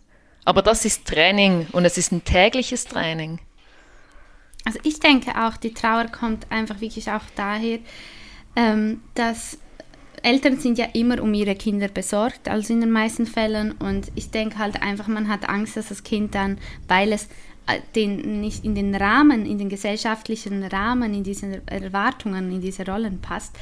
Aber 0.45 0.63
das 0.63 0.85
ist 0.85 1.07
Training 1.07 1.67
und 1.73 1.85
es 1.85 1.99
ist 1.99 2.13
ein 2.13 2.25
tägliches 2.25 2.87
Training. 2.87 3.39
Also 4.65 4.79
ich 4.83 5.01
denke 5.01 5.33
auch, 5.37 5.57
die 5.57 5.75
Trauer 5.75 6.07
kommt 6.07 6.51
einfach 6.51 6.81
wirklich 6.81 7.11
auch 7.11 7.23
daher, 7.35 7.79
ähm, 8.57 9.03
dass 9.15 9.59
Eltern 10.23 10.59
sind 10.59 10.79
ja 10.79 10.87
immer 10.93 11.23
um 11.23 11.33
ihre 11.33 11.55
Kinder 11.55 11.89
besorgt, 11.89 12.49
also 12.49 12.73
in 12.73 12.81
den 12.81 12.91
meisten 12.91 13.27
Fällen. 13.27 13.73
Und 13.73 14.13
ich 14.15 14.31
denke 14.31 14.59
halt 14.59 14.83
einfach, 14.83 15.09
man 15.09 15.29
hat 15.29 15.49
Angst, 15.49 15.77
dass 15.77 15.89
das 15.89 16.03
Kind 16.03 16.35
dann, 16.35 16.59
weil 16.89 17.13
es 17.13 17.29
den, 17.95 18.41
nicht 18.41 18.65
in 18.65 18.75
den 18.75 18.95
Rahmen, 18.95 19.47
in 19.47 19.59
den 19.59 19.69
gesellschaftlichen 19.69 20.63
Rahmen, 20.65 21.15
in 21.15 21.23
diese 21.23 21.63
Erwartungen, 21.67 22.51
in 22.51 22.61
diese 22.61 22.87
Rollen 22.87 23.21
passt, 23.21 23.57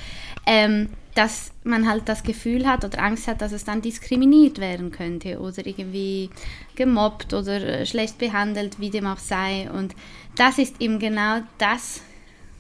ähm, 0.46 0.88
dass 1.14 1.52
man 1.64 1.88
halt 1.88 2.08
das 2.08 2.22
Gefühl 2.22 2.66
hat 2.66 2.84
oder 2.84 3.02
Angst 3.02 3.26
hat, 3.26 3.40
dass 3.40 3.52
es 3.52 3.64
dann 3.64 3.82
diskriminiert 3.82 4.58
werden 4.60 4.90
könnte 4.90 5.40
oder 5.40 5.66
irgendwie 5.66 6.30
gemobbt 6.76 7.34
oder 7.34 7.84
schlecht 7.86 8.18
behandelt, 8.18 8.78
wie 8.78 8.90
dem 8.90 9.06
auch 9.06 9.18
sei. 9.18 9.68
Und 9.70 9.94
das 10.36 10.58
ist 10.58 10.80
eben 10.80 10.98
genau 10.98 11.40
das, 11.58 12.02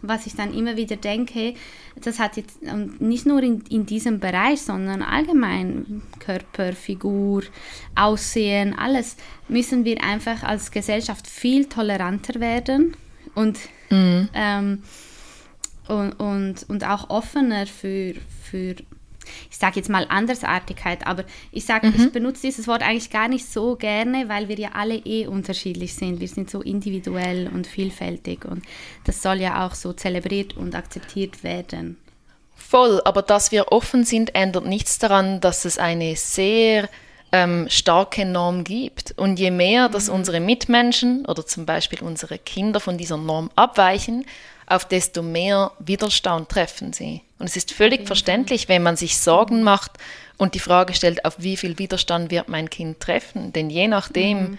was 0.02 0.26
ich 0.26 0.34
dann 0.34 0.54
immer 0.54 0.76
wieder 0.76 0.96
denke, 0.96 1.54
das 2.02 2.18
hat 2.18 2.36
jetzt 2.36 2.60
nicht 3.00 3.26
nur 3.26 3.42
in, 3.42 3.62
in 3.68 3.86
diesem 3.86 4.20
Bereich, 4.20 4.62
sondern 4.62 5.02
allgemein 5.02 6.02
Körper, 6.20 6.72
Figur, 6.72 7.42
Aussehen, 7.94 8.78
alles 8.78 9.16
müssen 9.48 9.84
wir 9.84 10.02
einfach 10.02 10.42
als 10.42 10.70
Gesellschaft 10.70 11.26
viel 11.26 11.66
toleranter 11.66 12.40
werden 12.40 12.96
und, 13.34 13.58
mhm. 13.90 14.28
ähm, 14.34 14.82
und, 15.88 16.12
und, 16.12 16.68
und 16.68 16.84
auch 16.84 17.10
offener 17.10 17.66
für, 17.66 18.14
für 18.42 18.76
ich 19.50 19.56
sage 19.56 19.76
jetzt 19.76 19.88
mal 19.88 20.06
Andersartigkeit, 20.08 21.06
aber 21.06 21.24
ich 21.52 21.64
sage, 21.64 21.88
mhm. 21.88 21.94
ich 21.96 22.12
benutze 22.12 22.42
dieses 22.42 22.66
Wort 22.68 22.82
eigentlich 22.82 23.10
gar 23.10 23.28
nicht 23.28 23.46
so 23.46 23.76
gerne, 23.76 24.28
weil 24.28 24.48
wir 24.48 24.58
ja 24.58 24.70
alle 24.74 24.96
eh 24.96 25.26
unterschiedlich 25.26 25.94
sind. 25.94 26.20
Wir 26.20 26.28
sind 26.28 26.50
so 26.50 26.62
individuell 26.62 27.48
und 27.52 27.66
vielfältig 27.66 28.44
und 28.44 28.64
das 29.04 29.22
soll 29.22 29.40
ja 29.40 29.66
auch 29.66 29.74
so 29.74 29.92
zelebriert 29.92 30.56
und 30.56 30.74
akzeptiert 30.74 31.42
werden. 31.44 31.96
Voll, 32.54 33.00
aber 33.04 33.22
dass 33.22 33.52
wir 33.52 33.72
offen 33.72 34.04
sind, 34.04 34.34
ändert 34.34 34.66
nichts 34.66 34.98
daran, 34.98 35.40
dass 35.40 35.64
es 35.64 35.78
eine 35.78 36.16
sehr 36.16 36.88
ähm, 37.32 37.66
starke 37.68 38.24
Norm 38.24 38.64
gibt. 38.64 39.14
Und 39.16 39.38
je 39.38 39.50
mehr, 39.50 39.88
dass 39.88 40.08
mhm. 40.08 40.16
unsere 40.16 40.40
Mitmenschen 40.40 41.24
oder 41.26 41.46
zum 41.46 41.66
Beispiel 41.66 42.00
unsere 42.02 42.38
Kinder 42.38 42.80
von 42.80 42.98
dieser 42.98 43.16
Norm 43.16 43.50
abweichen, 43.56 44.26
auf 44.70 44.84
desto 44.84 45.22
mehr 45.22 45.72
Widerstand 45.78 46.48
treffen 46.48 46.92
sie. 46.92 47.22
Und 47.38 47.46
es 47.46 47.56
ist 47.56 47.72
völlig 47.72 48.06
verständlich, 48.06 48.68
wenn 48.68 48.82
man 48.82 48.96
sich 48.96 49.18
Sorgen 49.18 49.62
macht 49.62 49.92
und 50.36 50.54
die 50.54 50.60
Frage 50.60 50.94
stellt, 50.94 51.24
auf 51.24 51.36
wie 51.38 51.56
viel 51.56 51.78
Widerstand 51.78 52.30
wird 52.30 52.48
mein 52.48 52.68
Kind 52.70 53.00
treffen. 53.00 53.52
Denn 53.52 53.70
je 53.70 53.88
nachdem, 53.88 54.38
mhm. 54.38 54.58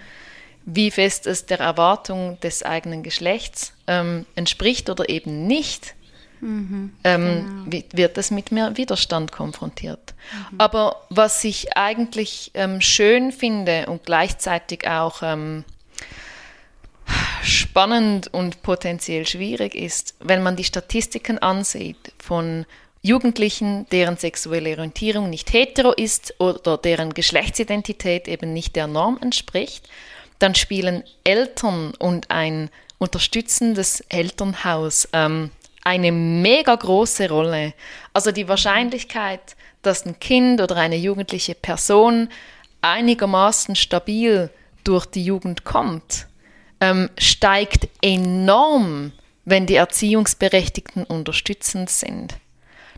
wie 0.65 0.91
fest 0.91 1.27
es 1.27 1.45
der 1.45 1.59
Erwartung 1.59 2.39
des 2.41 2.63
eigenen 2.63 3.03
Geschlechts 3.03 3.73
ähm, 3.87 4.25
entspricht 4.35 4.89
oder 4.89 5.09
eben 5.09 5.45
nicht, 5.45 5.95
mhm, 6.41 6.93
ähm, 7.03 7.65
genau. 7.69 7.83
wird 7.93 8.17
es 8.17 8.31
mit 8.31 8.51
mehr 8.51 8.77
Widerstand 8.77 9.31
konfrontiert. 9.31 10.13
Mhm. 10.51 10.59
Aber 10.59 11.05
was 11.09 11.43
ich 11.43 11.75
eigentlich 11.75 12.51
ähm, 12.53 12.81
schön 12.81 13.31
finde 13.31 13.87
und 13.87 14.05
gleichzeitig 14.05 14.87
auch 14.87 15.21
ähm, 15.21 15.65
spannend 17.43 18.34
und 18.34 18.62
potenziell 18.62 19.28
schwierig 19.28 19.75
ist, 19.75 20.15
wenn 20.19 20.43
man 20.43 20.56
die 20.56 20.63
Statistiken 20.63 21.39
ansieht 21.39 22.13
von 22.17 22.65
Jugendlichen, 23.02 23.86
deren 23.91 24.17
sexuelle 24.17 24.71
Orientierung 24.71 25.30
nicht 25.30 25.54
hetero 25.54 25.93
ist 25.93 26.34
oder 26.39 26.78
deren 26.78 27.13
Geschlechtsidentität 27.13 28.28
eben 28.28 28.54
nicht 28.54 28.75
der 28.75 28.88
Norm 28.88 29.17
entspricht, 29.21 29.88
dann 30.39 30.56
spielen 30.56 31.04
Eltern 31.23 31.93
und 31.97 32.30
ein 32.30 32.69
unterstützendes 32.97 34.02
Elternhaus 34.10 35.08
ähm, 35.13 35.52
eine 35.84 36.12
mega 36.12 36.75
große 36.75 37.30
Rolle. 37.30 37.73
Also 38.13 38.32
die 38.32 38.47
Wahrscheinlichkeit, 38.47 39.56
dass 39.82 40.06
ein 40.06 40.19
Kind 40.19 40.62
oder 40.62 40.75
eine 40.75 40.97
jugendliche 40.97 41.56
Person 41.56 42.30
einigermaßen 42.82 43.75
stabil 43.75 44.49
durch 44.84 45.06
die 45.06 45.23
Jugend 45.23 45.63
kommt, 45.63 46.28
ähm, 46.81 47.09
steigt 47.17 47.87
enorm, 48.01 49.11
wenn 49.45 49.65
die 49.65 49.75
Erziehungsberechtigten 49.75 51.03
unterstützend 51.03 51.89
sind. 51.89 52.35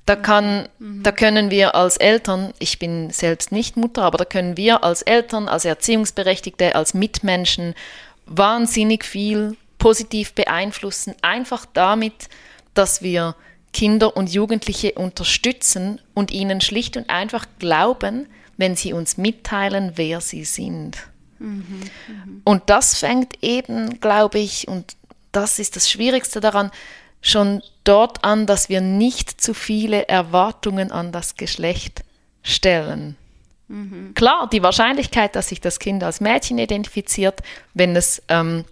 Da, 0.05 0.15
kann, 0.15 0.67
mhm. 0.79 1.03
da 1.03 1.11
können 1.11 1.51
wir 1.51 1.75
als 1.75 1.97
Eltern, 1.97 2.53
ich 2.59 2.79
bin 2.79 3.11
selbst 3.11 3.51
nicht 3.51 3.77
Mutter, 3.77 4.03
aber 4.03 4.17
da 4.17 4.25
können 4.25 4.57
wir 4.57 4.83
als 4.83 5.01
Eltern, 5.03 5.47
als 5.47 5.65
Erziehungsberechtigte, 5.65 6.75
als 6.75 6.93
Mitmenschen 6.93 7.75
wahnsinnig 8.25 9.05
viel 9.05 9.55
positiv 9.77 10.33
beeinflussen, 10.33 11.15
einfach 11.21 11.65
damit, 11.73 12.29
dass 12.73 13.01
wir 13.01 13.35
Kinder 13.73 14.15
und 14.17 14.33
Jugendliche 14.33 14.93
unterstützen 14.93 16.01
und 16.13 16.31
ihnen 16.31 16.61
schlicht 16.61 16.97
und 16.97 17.09
einfach 17.09 17.45
glauben, 17.59 18.27
wenn 18.57 18.75
sie 18.75 18.93
uns 18.93 19.17
mitteilen, 19.17 19.93
wer 19.95 20.21
sie 20.21 20.43
sind. 20.43 20.97
Mhm, 21.41 22.41
und 22.43 22.63
das 22.67 22.97
fängt 22.99 23.43
eben, 23.43 23.99
glaube 23.99 24.39
ich, 24.39 24.67
und 24.67 24.95
das 25.31 25.59
ist 25.59 25.75
das 25.75 25.89
Schwierigste 25.89 26.39
daran, 26.39 26.71
schon 27.21 27.61
dort 27.83 28.23
an, 28.23 28.45
dass 28.45 28.69
wir 28.69 28.81
nicht 28.81 29.41
zu 29.41 29.53
viele 29.53 30.07
Erwartungen 30.07 30.91
an 30.91 31.11
das 31.11 31.35
Geschlecht 31.35 32.03
stellen. 32.43 33.15
Mhm. 33.67 34.13
Klar, 34.15 34.49
die 34.51 34.63
Wahrscheinlichkeit, 34.63 35.35
dass 35.35 35.49
sich 35.49 35.61
das 35.61 35.79
Kind 35.79 36.03
als 36.03 36.19
Mädchen 36.19 36.57
identifiziert, 36.57 37.41
wenn 37.73 37.95
es 37.95 38.21
ähm, 38.27 38.65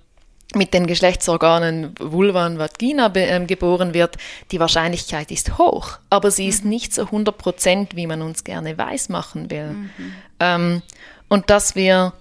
mit 0.56 0.74
den 0.74 0.88
Geschlechtsorganen 0.88 1.94
Vulva 2.00 2.48
und 2.48 2.58
Vagina 2.58 3.14
äh, 3.16 3.46
geboren 3.46 3.94
wird, 3.94 4.18
die 4.52 4.60
Wahrscheinlichkeit 4.60 5.32
ist 5.32 5.58
hoch, 5.58 6.00
aber 6.10 6.32
sie 6.32 6.44
mhm. 6.44 6.50
ist 6.50 6.66
nicht 6.66 6.94
so 6.94 7.04
100 7.04 7.38
Prozent, 7.38 7.96
wie 7.96 8.08
man 8.08 8.22
uns 8.22 8.44
gerne 8.44 8.78
weiß 8.78 9.10
machen 9.10 9.52
will. 9.52 9.72
Mhm. 9.72 9.92
Ähm, 10.40 10.82
und 11.28 11.50
dass 11.52 11.76
wir 11.76 12.14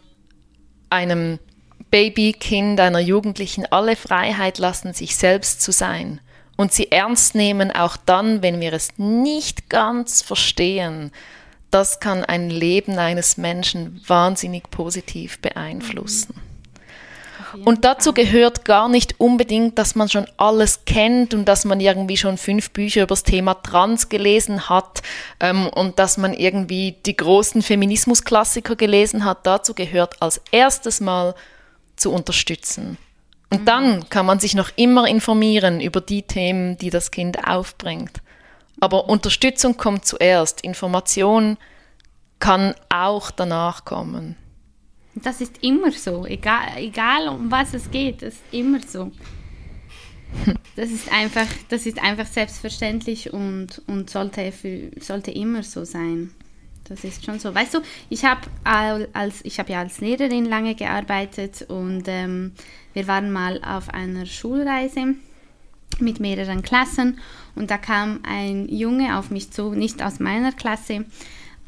einem 0.91 1.39
Baby, 1.91 2.33
Kind, 2.33 2.81
einer 2.81 3.01
Jugendlichen 3.01 3.67
alle 3.67 3.97
Freiheit 3.97 4.59
lassen, 4.59 4.93
sich 4.93 5.17
selbst 5.17 5.63
zu 5.63 5.73
sein 5.73 6.21
und 6.57 6.73
sie 6.73 6.91
ernst 6.91 7.35
nehmen, 7.35 7.71
auch 7.71 7.97
dann, 7.97 8.43
wenn 8.43 8.61
wir 8.61 8.73
es 8.73 8.99
nicht 8.99 9.71
ganz 9.71 10.23
verstehen. 10.23 11.13
Das 11.71 12.01
kann 12.01 12.25
ein 12.25 12.51
Leben 12.51 12.99
eines 12.99 13.37
Menschen 13.37 14.03
wahnsinnig 14.07 14.71
positiv 14.71 15.39
beeinflussen. 15.39 16.35
Mhm. 16.37 16.48
Und 17.65 17.85
dazu 17.85 18.13
gehört 18.13 18.65
gar 18.65 18.89
nicht 18.89 19.19
unbedingt, 19.19 19.79
dass 19.79 19.95
man 19.95 20.09
schon 20.09 20.27
alles 20.37 20.85
kennt 20.85 21.35
und 21.35 21.45
dass 21.47 21.65
man 21.65 21.81
irgendwie 21.81 22.17
schon 22.17 22.39
fünf 22.39 22.71
Bücher 22.71 23.03
über 23.03 23.09
das 23.15 23.23
Thema 23.23 23.55
Trans 23.55 24.09
gelesen 24.09 24.69
hat 24.69 25.03
ähm, 25.41 25.69
und 25.69 25.99
dass 25.99 26.19
man 26.19 26.35
irgendwie 26.35 26.97
die 27.07 27.17
großen 27.17 27.63
Feminismusklassiker 27.63 28.77
gelesen 28.77 29.25
hat. 29.25 29.47
Dazu 29.47 29.75
gehört 29.75 30.21
als 30.21 30.41
erstes 30.51 31.01
mal 31.01 31.35
zu 31.97 32.13
unterstützen. 32.13 32.99
Und 33.51 33.63
mhm. 33.63 33.65
dann 33.65 34.09
kann 34.09 34.27
man 34.27 34.41
sich 34.41 34.55
noch 34.55 34.71
immer 34.77 35.07
informieren 35.07 35.81
über 35.81 36.01
die 36.01 36.23
Themen, 36.23 36.77
die 36.79 36.91
das 36.91 37.11
Kind 37.11 37.47
aufbringt. 37.47 38.21
Aber 38.81 39.09
Unterstützung 39.09 39.77
kommt 39.77 40.05
zuerst. 40.05 40.61
Information 40.61 41.57
kann 42.39 42.75
auch 42.89 43.31
danach 43.31 43.85
kommen. 43.85 44.37
Das 45.23 45.41
ist 45.41 45.63
immer 45.63 45.91
so, 45.93 46.27
egal, 46.27 46.69
egal 46.77 47.29
um 47.29 47.51
was 47.51 47.75
es 47.75 47.91
geht, 47.91 48.23
das 48.23 48.35
ist 48.35 48.43
immer 48.53 48.81
so. 48.81 49.13
Das 50.77 50.91
ist 50.91 51.11
einfach, 51.11 51.47
das 51.71 51.87
ist 51.87 52.01
einfach 52.01 52.27
selbstverständlich 52.27 53.33
und, 53.33 53.83
und 53.87 54.11
sollte, 54.11 54.53
für, 54.53 54.91
sollte 55.01 55.31
immer 55.31 55.63
so 55.63 55.85
sein. 55.85 56.31
Das 56.85 57.05
ist 57.05 57.25
schon 57.25 57.39
so. 57.39 57.55
Weißt 57.55 57.75
du, 57.75 57.81
ich 58.09 58.25
habe 58.25 58.43
als 58.65 59.45
ich 59.45 59.57
ja 59.57 59.65
als 59.79 60.01
Lehrerin 60.01 60.47
lange 60.47 60.75
gearbeitet 60.75 61.67
und 61.69 62.05
ähm, 62.07 62.53
wir 62.95 63.07
waren 63.07 63.31
mal 63.31 63.61
auf 63.63 63.91
einer 63.91 64.25
Schulreise 64.25 65.15
mit 65.99 66.21
mehreren 66.21 66.63
Klassen 66.63 67.19
und 67.55 67.71
da 67.71 67.79
kam 67.79 68.21
ein 68.23 68.69
Junge 68.69 69.19
auf 69.19 69.31
mich 69.31 69.51
zu, 69.51 69.73
nicht 69.73 70.03
aus 70.03 70.21
meiner 70.21 70.53
Klasse, 70.53 71.05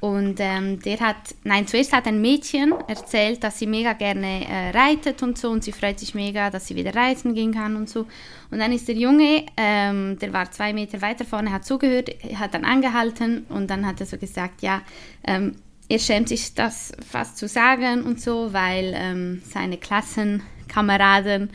Und 0.00 0.36
ähm, 0.38 0.80
der 0.80 0.98
hat, 1.00 1.34
nein, 1.44 1.66
zuerst 1.66 1.92
hat 1.92 2.06
ein 2.06 2.22
Mädchen 2.22 2.72
erzählt, 2.88 3.44
dass 3.44 3.58
sie 3.58 3.66
mega 3.66 3.92
gerne 3.92 4.46
äh, 4.48 4.70
reitet 4.70 5.22
und 5.22 5.36
so 5.36 5.50
und 5.50 5.62
sie 5.62 5.72
freut 5.72 5.98
sich 5.98 6.14
mega, 6.14 6.48
dass 6.48 6.66
sie 6.66 6.74
wieder 6.74 6.94
reiten 6.94 7.34
gehen 7.34 7.52
kann 7.52 7.76
und 7.76 7.88
so. 7.88 8.06
Und 8.50 8.58
dann 8.60 8.72
ist 8.72 8.88
der 8.88 8.94
Junge, 8.94 9.44
ähm, 9.58 10.18
der 10.18 10.32
war 10.32 10.50
zwei 10.50 10.72
Meter 10.72 11.02
weiter 11.02 11.26
vorne, 11.26 11.52
hat 11.52 11.66
zugehört, 11.66 12.10
hat 12.34 12.54
dann 12.54 12.64
angehalten 12.64 13.44
und 13.50 13.68
dann 13.68 13.86
hat 13.86 14.00
er 14.00 14.06
so 14.06 14.16
gesagt, 14.16 14.62
ja, 14.62 14.80
ähm, 15.24 15.56
er 15.90 15.98
schämt 15.98 16.28
sich 16.28 16.54
das 16.54 16.92
fast 17.06 17.36
zu 17.36 17.46
sagen 17.46 18.02
und 18.02 18.22
so, 18.22 18.54
weil 18.54 18.94
ähm, 18.96 19.42
seine 19.44 19.76
Klassenkameraden 19.76 21.50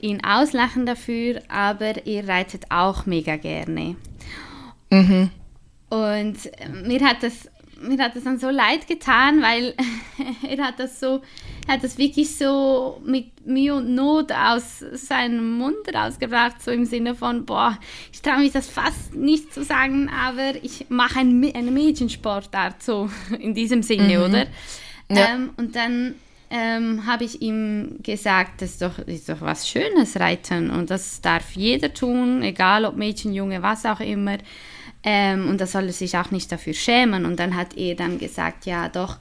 ihn 0.00 0.22
auslachen 0.22 0.86
dafür, 0.86 1.42
aber 1.48 2.06
er 2.06 2.28
reitet 2.28 2.66
auch 2.70 3.06
mega 3.06 3.36
gerne. 3.36 3.96
Mhm. 4.90 5.30
Und 5.88 6.36
mir 6.84 7.00
hat 7.00 7.22
das 7.22 7.48
mir 7.80 8.02
hat 8.02 8.16
das 8.16 8.24
dann 8.24 8.38
so 8.38 8.50
leid 8.50 8.86
getan, 8.86 9.42
weil 9.42 9.74
er 10.48 10.64
hat 10.64 10.78
das 10.78 11.00
so, 11.00 11.22
er 11.66 11.74
hat 11.74 11.84
das 11.84 11.98
wirklich 11.98 12.36
so 12.36 13.00
mit 13.04 13.46
Mühe 13.46 13.74
und 13.74 13.94
Not 13.94 14.32
aus 14.32 14.84
seinem 14.92 15.58
Mund 15.58 15.94
rausgebracht, 15.94 16.62
so 16.62 16.70
im 16.70 16.84
Sinne 16.84 17.14
von, 17.14 17.44
boah, 17.44 17.78
ich 18.12 18.22
traue 18.22 18.38
mich 18.38 18.52
das 18.52 18.68
fast 18.68 19.14
nicht 19.14 19.52
zu 19.52 19.62
sagen, 19.62 20.10
aber 20.10 20.54
ich 20.62 20.86
mache 20.88 21.20
ein, 21.20 21.52
eine 21.54 21.70
Mädchensportart, 21.70 22.82
so 22.82 23.08
in 23.38 23.54
diesem 23.54 23.82
Sinne, 23.82 24.18
mhm. 24.18 24.24
oder? 24.24 24.46
Ja. 25.10 25.34
Ähm, 25.34 25.50
und 25.56 25.74
dann 25.76 26.14
ähm, 26.50 27.06
habe 27.06 27.24
ich 27.24 27.42
ihm 27.42 27.98
gesagt, 28.02 28.62
das 28.62 28.72
ist 28.72 28.82
doch, 28.82 28.98
ist 28.98 29.28
doch 29.28 29.40
was 29.40 29.68
Schönes, 29.68 30.18
Reiten 30.18 30.70
und 30.70 30.90
das 30.90 31.20
darf 31.20 31.52
jeder 31.52 31.92
tun, 31.92 32.42
egal 32.42 32.84
ob 32.84 32.96
Mädchen, 32.96 33.34
Junge, 33.34 33.62
was 33.62 33.84
auch 33.84 34.00
immer. 34.00 34.38
Ähm, 35.10 35.48
und 35.48 35.58
da 35.58 35.66
soll 35.66 35.86
er 35.86 35.92
sich 35.94 36.18
auch 36.18 36.30
nicht 36.32 36.52
dafür 36.52 36.74
schämen. 36.74 37.24
Und 37.24 37.40
dann 37.40 37.56
hat 37.56 37.74
er 37.78 37.94
dann 37.94 38.18
gesagt, 38.18 38.66
ja 38.66 38.90
doch, 38.90 39.16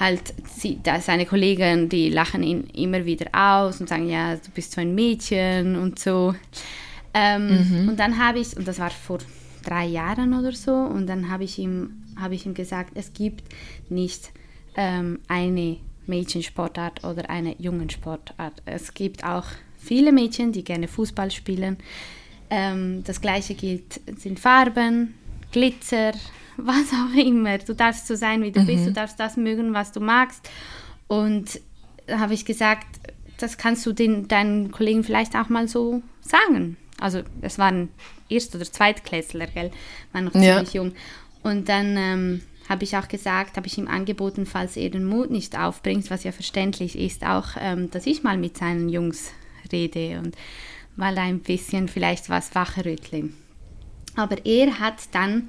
halt 0.00 0.32
sie, 0.56 0.78
da 0.82 0.98
seine 0.98 1.26
Kollegen, 1.26 1.90
die 1.90 2.08
lachen 2.08 2.42
ihn 2.42 2.64
immer 2.72 3.04
wieder 3.04 3.26
aus 3.32 3.78
und 3.78 3.86
sagen, 3.90 4.08
ja, 4.08 4.36
du 4.36 4.50
bist 4.54 4.72
so 4.72 4.80
ein 4.80 4.94
Mädchen 4.94 5.76
und 5.76 5.98
so. 5.98 6.34
Ähm, 7.12 7.48
mhm. 7.82 7.88
Und 7.90 8.00
dann 8.00 8.18
habe 8.18 8.38
ich, 8.38 8.56
und 8.56 8.66
das 8.66 8.78
war 8.78 8.88
vor 8.90 9.18
drei 9.62 9.84
Jahren 9.84 10.32
oder 10.32 10.52
so, 10.52 10.72
und 10.72 11.06
dann 11.06 11.28
habe 11.28 11.44
ich 11.44 11.58
ihm, 11.58 12.02
habe 12.18 12.34
ich 12.34 12.46
ihm 12.46 12.54
gesagt, 12.54 12.92
es 12.94 13.12
gibt 13.12 13.44
nicht 13.90 14.30
ähm, 14.74 15.18
eine 15.28 15.76
Mädchensportart 16.06 17.04
oder 17.04 17.28
eine 17.28 17.56
Jungensportart. 17.58 18.62
Es 18.64 18.94
gibt 18.94 19.22
auch 19.22 19.44
viele 19.76 20.12
Mädchen, 20.12 20.52
die 20.52 20.64
gerne 20.64 20.88
Fußball 20.88 21.30
spielen. 21.30 21.76
Ähm, 22.48 23.04
das 23.04 23.20
gleiche 23.20 23.54
gilt, 23.54 24.00
sind 24.18 24.40
Farben, 24.40 25.12
Glitzer, 25.56 26.12
was 26.58 26.92
auch 26.92 27.16
immer. 27.16 27.56
Du 27.56 27.74
darfst 27.74 28.06
so 28.06 28.14
sein, 28.14 28.42
wie 28.42 28.52
du 28.52 28.60
mhm. 28.60 28.66
bist, 28.66 28.86
du 28.86 28.92
darfst 28.92 29.18
das 29.18 29.38
mögen, 29.38 29.72
was 29.72 29.90
du 29.90 30.00
magst. 30.00 30.46
Und 31.08 31.62
da 32.06 32.18
habe 32.18 32.34
ich 32.34 32.44
gesagt, 32.44 32.86
das 33.38 33.56
kannst 33.56 33.86
du 33.86 33.94
den, 33.94 34.28
deinen 34.28 34.70
Kollegen 34.70 35.02
vielleicht 35.02 35.34
auch 35.34 35.48
mal 35.48 35.66
so 35.66 36.02
sagen. 36.20 36.76
Also 37.00 37.22
es 37.40 37.58
waren 37.58 37.88
Erst- 38.28 38.54
oder 38.54 38.70
Zweitklässler, 38.70 39.46
gell? 39.46 39.70
Waren 40.12 40.26
noch 40.26 40.34
ja. 40.34 40.56
ziemlich 40.56 40.74
jung. 40.74 40.92
Und 41.42 41.70
dann 41.70 41.96
ähm, 41.96 42.42
habe 42.68 42.84
ich 42.84 42.94
auch 42.98 43.08
gesagt, 43.08 43.56
habe 43.56 43.66
ich 43.66 43.78
ihm 43.78 43.88
angeboten, 43.88 44.44
falls 44.44 44.76
er 44.76 44.90
den 44.90 45.06
Mut 45.06 45.30
nicht 45.30 45.58
aufbringt, 45.58 46.10
was 46.10 46.24
ja 46.24 46.32
verständlich 46.32 46.98
ist, 46.98 47.24
auch, 47.24 47.56
ähm, 47.58 47.90
dass 47.90 48.04
ich 48.04 48.22
mal 48.22 48.36
mit 48.36 48.58
seinen 48.58 48.90
Jungs 48.90 49.32
rede 49.72 50.20
und 50.22 50.36
mal 50.96 51.16
ein 51.16 51.40
bisschen 51.40 51.88
vielleicht 51.88 52.28
was 52.28 52.54
wachrüttle. 52.54 53.30
Aber 54.16 54.44
er 54.44 54.78
hat 54.78 54.94
dann, 55.12 55.48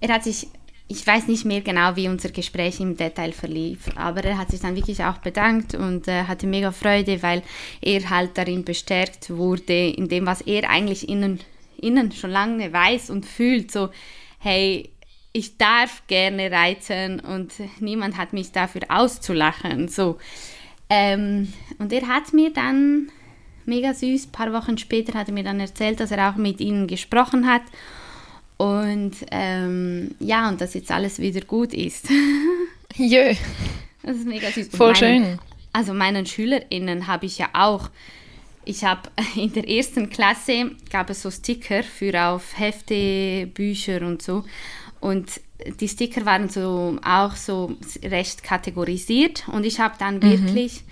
er 0.00 0.14
hat 0.14 0.24
sich, 0.24 0.48
ich 0.88 1.06
weiß 1.06 1.28
nicht 1.28 1.44
mehr 1.44 1.60
genau, 1.60 1.94
wie 1.96 2.08
unser 2.08 2.30
Gespräch 2.30 2.80
im 2.80 2.96
Detail 2.96 3.32
verlief, 3.32 3.88
aber 3.94 4.24
er 4.24 4.38
hat 4.38 4.50
sich 4.50 4.60
dann 4.60 4.76
wirklich 4.76 5.04
auch 5.04 5.18
bedankt 5.18 5.74
und 5.74 6.08
äh, 6.08 6.24
hatte 6.24 6.46
mega 6.46 6.72
Freude, 6.72 7.22
weil 7.22 7.42
er 7.80 8.10
halt 8.10 8.36
darin 8.36 8.64
bestärkt 8.64 9.30
wurde, 9.30 9.88
in 9.90 10.08
dem, 10.08 10.26
was 10.26 10.40
er 10.40 10.68
eigentlich 10.68 11.08
innen, 11.08 11.40
innen 11.80 12.10
schon 12.12 12.30
lange 12.30 12.72
weiß 12.72 13.10
und 13.10 13.24
fühlt, 13.24 13.70
so, 13.70 13.90
hey, 14.40 14.90
ich 15.32 15.56
darf 15.56 16.02
gerne 16.08 16.50
reiten 16.50 17.20
und 17.20 17.52
niemand 17.78 18.16
hat 18.16 18.32
mich 18.32 18.50
dafür 18.50 18.82
auszulachen, 18.88 19.86
so. 19.86 20.18
Ähm, 20.88 21.52
und 21.78 21.92
er 21.92 22.08
hat 22.08 22.32
mir 22.32 22.52
dann 22.52 23.12
mega 23.64 23.94
süß. 23.94 24.26
Ein 24.26 24.32
paar 24.32 24.52
Wochen 24.52 24.76
später 24.76 25.16
hat 25.16 25.28
er 25.28 25.34
mir 25.34 25.44
dann 25.44 25.60
erzählt, 25.60 26.00
dass 26.00 26.10
er 26.10 26.28
auch 26.28 26.36
mit 26.36 26.60
ihnen 26.60 26.88
gesprochen 26.88 27.46
hat. 27.46 27.62
Und 28.60 29.12
ähm, 29.30 30.14
ja, 30.20 30.50
und 30.50 30.60
dass 30.60 30.74
jetzt 30.74 30.90
alles 30.90 31.18
wieder 31.18 31.40
gut 31.40 31.72
ist. 31.72 32.10
Jö. 32.94 33.32
Das 34.02 34.16
ist 34.18 34.26
mega 34.26 34.50
süß. 34.50 34.68
Voll 34.68 34.92
meinen, 34.92 35.24
schön. 35.24 35.38
Also 35.72 35.94
meinen 35.94 36.26
SchülerInnen 36.26 37.06
habe 37.06 37.24
ich 37.24 37.38
ja 37.38 37.48
auch. 37.54 37.88
Ich 38.66 38.84
habe 38.84 39.08
in 39.34 39.50
der 39.54 39.66
ersten 39.66 40.10
Klasse 40.10 40.72
gab 40.92 41.08
es 41.08 41.22
so 41.22 41.30
Sticker 41.30 41.82
für 41.82 42.22
auf 42.22 42.58
Hefte, 42.58 43.46
Bücher 43.46 44.02
und 44.02 44.20
so. 44.20 44.44
Und 45.00 45.40
die 45.80 45.88
Sticker 45.88 46.26
waren 46.26 46.50
so 46.50 46.98
auch 47.02 47.36
so 47.36 47.78
recht 48.04 48.42
kategorisiert. 48.42 49.48
Und 49.48 49.64
ich 49.64 49.80
habe 49.80 49.94
dann 49.98 50.16
mhm. 50.16 50.22
wirklich 50.22 50.82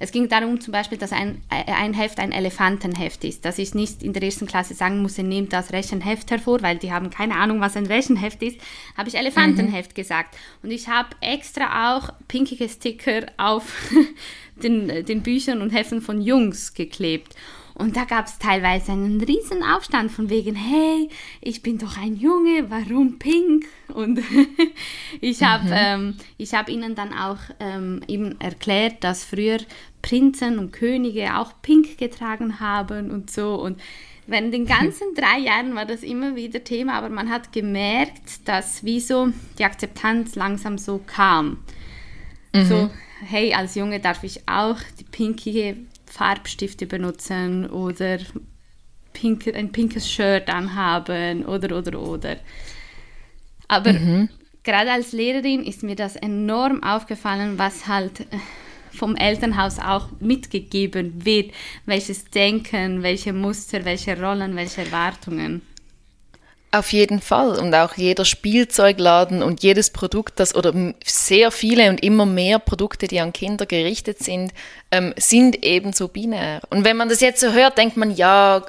es 0.00 0.12
ging 0.12 0.28
darum 0.28 0.60
zum 0.60 0.72
Beispiel, 0.72 0.98
dass 0.98 1.12
ein, 1.12 1.42
ein 1.48 1.92
Heft 1.92 2.20
ein 2.20 2.30
Elefantenheft 2.30 3.24
ist, 3.24 3.44
dass 3.44 3.58
ich 3.58 3.74
nicht 3.74 4.02
in 4.02 4.12
der 4.12 4.22
ersten 4.22 4.46
Klasse 4.46 4.74
sagen 4.74 5.02
muss, 5.02 5.18
nehmt 5.18 5.52
das 5.52 5.72
Rechenheft 5.72 6.30
hervor, 6.30 6.62
weil 6.62 6.78
die 6.78 6.92
haben 6.92 7.10
keine 7.10 7.34
Ahnung, 7.34 7.60
was 7.60 7.76
ein 7.76 7.86
Rechenheft 7.86 8.42
ist, 8.42 8.60
habe 8.96 9.08
ich 9.08 9.16
Elefantenheft 9.16 9.90
mhm. 9.90 9.94
gesagt. 9.94 10.36
Und 10.62 10.70
ich 10.70 10.88
habe 10.88 11.08
extra 11.20 11.96
auch 11.96 12.10
pinkige 12.28 12.68
Sticker 12.68 13.26
auf 13.38 13.72
den, 14.62 15.04
den 15.04 15.22
Büchern 15.22 15.62
und 15.62 15.70
Heften 15.70 16.00
von 16.00 16.20
Jungs 16.20 16.74
geklebt. 16.74 17.34
Und 17.78 17.96
da 17.96 18.04
gab 18.04 18.26
es 18.26 18.38
teilweise 18.38 18.90
einen 18.90 19.20
riesen 19.20 19.62
Aufstand 19.62 20.10
von 20.10 20.28
wegen, 20.28 20.56
hey, 20.56 21.08
ich 21.40 21.62
bin 21.62 21.78
doch 21.78 21.96
ein 21.96 22.16
Junge, 22.16 22.68
warum 22.70 23.20
pink? 23.20 23.66
Und 23.94 24.18
ich 25.20 25.44
habe 25.44 25.66
mhm. 25.66 26.16
ähm, 26.40 26.48
hab 26.52 26.68
ihnen 26.68 26.96
dann 26.96 27.14
auch 27.14 27.38
ähm, 27.60 28.00
eben 28.08 28.38
erklärt, 28.40 29.04
dass 29.04 29.24
früher 29.24 29.58
Prinzen 30.02 30.58
und 30.58 30.72
Könige 30.72 31.36
auch 31.36 31.52
pink 31.62 31.98
getragen 31.98 32.58
haben 32.58 33.12
und 33.12 33.30
so. 33.30 33.54
Und 33.54 33.80
während 34.26 34.52
den 34.52 34.66
ganzen 34.66 35.14
drei 35.14 35.38
Jahren 35.38 35.76
war 35.76 35.86
das 35.86 36.02
immer 36.02 36.34
wieder 36.34 36.64
Thema, 36.64 36.94
aber 36.94 37.10
man 37.10 37.30
hat 37.30 37.52
gemerkt, 37.52 38.48
dass 38.48 38.82
wieso 38.82 39.28
die 39.56 39.64
Akzeptanz 39.64 40.34
langsam 40.34 40.78
so 40.78 40.98
kam. 41.06 41.58
Mhm. 42.52 42.64
So, 42.64 42.90
hey, 43.24 43.54
als 43.54 43.76
Junge 43.76 44.00
darf 44.00 44.24
ich 44.24 44.48
auch 44.48 44.78
die 44.98 45.04
pinkige 45.04 45.76
Farbstifte 46.10 46.86
benutzen 46.86 47.68
oder 47.68 48.18
pink, 49.12 49.46
ein 49.54 49.72
pinkes 49.72 50.10
Shirt 50.10 50.48
anhaben 50.48 51.44
oder 51.44 51.76
oder 51.76 52.00
oder. 52.00 52.36
Aber 53.68 53.92
mhm. 53.92 54.28
gerade 54.62 54.92
als 54.92 55.12
Lehrerin 55.12 55.64
ist 55.64 55.82
mir 55.82 55.96
das 55.96 56.16
enorm 56.16 56.82
aufgefallen, 56.82 57.58
was 57.58 57.86
halt 57.86 58.20
äh, 58.20 58.38
vom 58.90 59.16
Elternhaus 59.16 59.78
auch 59.78 60.08
mitgegeben 60.20 61.24
wird, 61.24 61.52
welches 61.86 62.24
Denken, 62.26 63.02
welche 63.02 63.32
Muster, 63.32 63.84
welche 63.84 64.20
Rollen, 64.20 64.56
welche 64.56 64.82
Erwartungen. 64.82 65.62
Auf 66.70 66.92
jeden 66.92 67.22
Fall. 67.22 67.58
Und 67.58 67.74
auch 67.74 67.94
jeder 67.94 68.26
Spielzeugladen 68.26 69.42
und 69.42 69.62
jedes 69.62 69.88
Produkt, 69.90 70.38
das 70.38 70.54
oder 70.54 70.74
sehr 71.02 71.50
viele 71.50 71.88
und 71.88 72.02
immer 72.02 72.26
mehr 72.26 72.58
Produkte, 72.58 73.08
die 73.08 73.20
an 73.20 73.32
Kinder 73.32 73.64
gerichtet 73.64 74.18
sind, 74.18 74.52
ähm, 74.90 75.14
sind 75.16 75.64
ebenso 75.64 76.08
binär. 76.08 76.60
Und 76.68 76.84
wenn 76.84 76.98
man 76.98 77.08
das 77.08 77.20
jetzt 77.20 77.40
so 77.40 77.52
hört, 77.52 77.78
denkt 77.78 77.96
man, 77.96 78.14
ja, 78.14 78.66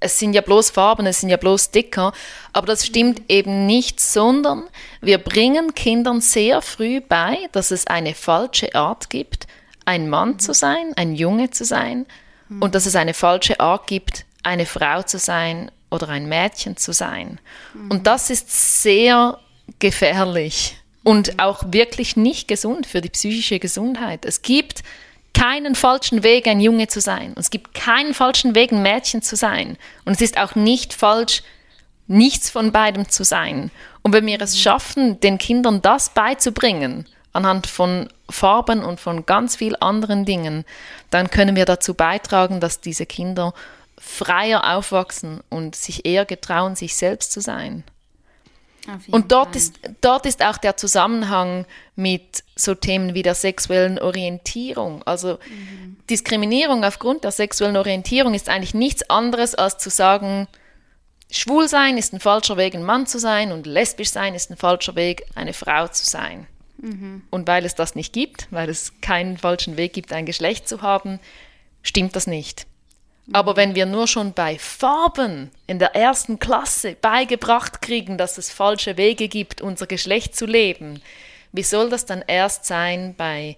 es 0.00 0.18
sind 0.18 0.34
ja 0.34 0.40
bloß 0.40 0.70
Farben, 0.70 1.06
es 1.06 1.20
sind 1.20 1.28
ja 1.28 1.36
bloß 1.36 1.66
Sticker. 1.66 2.12
Aber 2.52 2.66
das 2.66 2.84
stimmt 2.84 3.22
eben 3.28 3.64
nicht, 3.64 4.00
sondern 4.00 4.64
wir 5.00 5.18
bringen 5.18 5.72
Kindern 5.74 6.20
sehr 6.20 6.62
früh 6.62 7.00
bei, 7.00 7.38
dass 7.52 7.70
es 7.70 7.86
eine 7.86 8.14
falsche 8.14 8.74
Art 8.74 9.08
gibt, 9.08 9.46
ein 9.84 10.08
Mann 10.08 10.40
zu 10.40 10.52
sein, 10.52 10.94
ein 10.96 11.14
Junge 11.14 11.50
zu 11.50 11.64
sein 11.64 12.06
und 12.60 12.74
dass 12.74 12.86
es 12.86 12.96
eine 12.96 13.14
falsche 13.14 13.60
Art 13.60 13.86
gibt, 13.86 14.24
eine 14.42 14.66
Frau 14.66 15.02
zu 15.02 15.18
sein 15.18 15.70
oder 15.96 16.08
ein 16.08 16.28
Mädchen 16.28 16.76
zu 16.76 16.92
sein. 16.92 17.40
Mhm. 17.74 17.90
Und 17.90 18.06
das 18.06 18.30
ist 18.30 18.82
sehr 18.82 19.38
gefährlich 19.78 20.76
und 21.02 21.38
auch 21.40 21.64
wirklich 21.66 22.16
nicht 22.16 22.48
gesund 22.48 22.86
für 22.86 23.00
die 23.00 23.10
psychische 23.10 23.58
Gesundheit. 23.58 24.24
Es 24.24 24.42
gibt 24.42 24.82
keinen 25.34 25.74
falschen 25.74 26.22
Weg, 26.22 26.46
ein 26.46 26.60
Junge 26.60 26.88
zu 26.88 27.00
sein. 27.00 27.34
Und 27.34 27.40
es 27.40 27.50
gibt 27.50 27.74
keinen 27.74 28.14
falschen 28.14 28.54
Weg, 28.54 28.72
ein 28.72 28.82
Mädchen 28.82 29.20
zu 29.22 29.36
sein. 29.36 29.76
Und 30.04 30.14
es 30.14 30.20
ist 30.20 30.38
auch 30.38 30.54
nicht 30.54 30.94
falsch, 30.94 31.42
nichts 32.06 32.48
von 32.48 32.72
beidem 32.72 33.08
zu 33.08 33.22
sein. 33.22 33.70
Und 34.02 34.12
wenn 34.12 34.26
wir 34.26 34.40
es 34.40 34.58
schaffen, 34.58 35.20
den 35.20 35.38
Kindern 35.38 35.82
das 35.82 36.10
beizubringen, 36.10 37.06
anhand 37.32 37.66
von 37.66 38.08
Farben 38.30 38.82
und 38.82 38.98
von 38.98 39.26
ganz 39.26 39.56
vielen 39.56 39.76
anderen 39.76 40.24
Dingen, 40.24 40.64
dann 41.10 41.30
können 41.30 41.54
wir 41.54 41.66
dazu 41.66 41.94
beitragen, 41.94 42.60
dass 42.60 42.80
diese 42.80 43.04
Kinder 43.04 43.52
freier 44.06 44.76
aufwachsen 44.76 45.40
und 45.50 45.74
sich 45.74 46.06
eher 46.06 46.24
getrauen, 46.24 46.76
sich 46.76 46.94
selbst 46.94 47.32
zu 47.32 47.40
sein. 47.40 47.82
Und 49.10 49.32
dort 49.32 49.56
ist, 49.56 49.80
dort 50.00 50.26
ist 50.26 50.44
auch 50.44 50.58
der 50.58 50.76
Zusammenhang 50.76 51.66
mit 51.96 52.44
so 52.54 52.76
Themen 52.76 53.14
wie 53.14 53.24
der 53.24 53.34
sexuellen 53.34 53.98
Orientierung. 53.98 55.02
Also 55.02 55.38
mhm. 55.48 55.96
Diskriminierung 56.08 56.84
aufgrund 56.84 57.24
der 57.24 57.32
sexuellen 57.32 57.76
Orientierung 57.76 58.34
ist 58.34 58.48
eigentlich 58.48 58.74
nichts 58.74 59.10
anderes 59.10 59.56
als 59.56 59.78
zu 59.78 59.90
sagen, 59.90 60.46
schwul 61.32 61.68
sein 61.68 61.98
ist 61.98 62.12
ein 62.12 62.20
falscher 62.20 62.56
Weg, 62.56 62.76
ein 62.76 62.84
Mann 62.84 63.08
zu 63.08 63.18
sein 63.18 63.50
und 63.50 63.66
lesbisch 63.66 64.10
sein 64.10 64.36
ist 64.36 64.50
ein 64.50 64.56
falscher 64.56 64.94
Weg, 64.94 65.26
eine 65.34 65.52
Frau 65.52 65.88
zu 65.88 66.06
sein. 66.06 66.46
Mhm. 66.78 67.22
Und 67.30 67.48
weil 67.48 67.64
es 67.64 67.74
das 67.74 67.96
nicht 67.96 68.12
gibt, 68.12 68.46
weil 68.52 68.68
es 68.68 68.92
keinen 69.00 69.36
falschen 69.36 69.76
Weg 69.76 69.94
gibt, 69.94 70.12
ein 70.12 70.26
Geschlecht 70.26 70.68
zu 70.68 70.80
haben, 70.80 71.18
stimmt 71.82 72.14
das 72.14 72.28
nicht. 72.28 72.68
Aber 73.32 73.56
wenn 73.56 73.74
wir 73.74 73.86
nur 73.86 74.06
schon 74.06 74.32
bei 74.32 74.58
Farben 74.58 75.50
in 75.66 75.78
der 75.78 75.96
ersten 75.96 76.38
Klasse 76.38 76.96
beigebracht 77.00 77.82
kriegen, 77.82 78.18
dass 78.18 78.38
es 78.38 78.50
falsche 78.50 78.96
Wege 78.96 79.28
gibt, 79.28 79.60
unser 79.60 79.86
Geschlecht 79.86 80.36
zu 80.36 80.46
leben, 80.46 81.00
wie 81.52 81.64
soll 81.64 81.90
das 81.90 82.06
dann 82.06 82.22
erst 82.26 82.66
sein 82.66 83.14
bei 83.16 83.56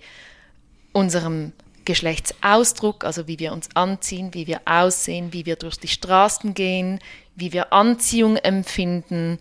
unserem 0.92 1.52
Geschlechtsausdruck, 1.84 3.04
also 3.04 3.26
wie 3.28 3.38
wir 3.38 3.52
uns 3.52 3.68
anziehen, 3.74 4.34
wie 4.34 4.46
wir 4.46 4.60
aussehen, 4.64 5.32
wie 5.32 5.46
wir 5.46 5.56
durch 5.56 5.76
die 5.76 5.88
Straßen 5.88 6.54
gehen, 6.54 6.98
wie 7.34 7.52
wir 7.52 7.72
Anziehung 7.72 8.36
empfinden 8.36 9.38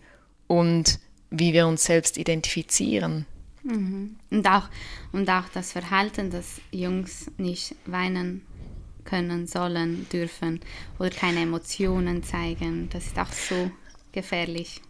und 0.47 0.99
wie 1.29 1.53
wir 1.53 1.67
uns 1.67 1.83
selbst 1.83 2.17
identifizieren. 2.17 3.25
Mhm. 3.63 4.15
Und, 4.29 4.47
auch, 4.47 4.69
und 5.11 5.29
auch 5.29 5.49
das 5.53 5.73
Verhalten, 5.73 6.31
dass 6.31 6.61
Jungs 6.71 7.29
nicht 7.37 7.75
weinen 7.85 8.45
können, 9.07 9.47
sollen, 9.47 10.07
dürfen 10.11 10.61
oder 10.99 11.09
keine 11.09 11.41
Emotionen 11.41 12.23
zeigen. 12.23 12.89
Das 12.91 13.07
ist 13.07 13.17
auch 13.17 13.31
so 13.31 13.71
gefährlich. 14.11 14.81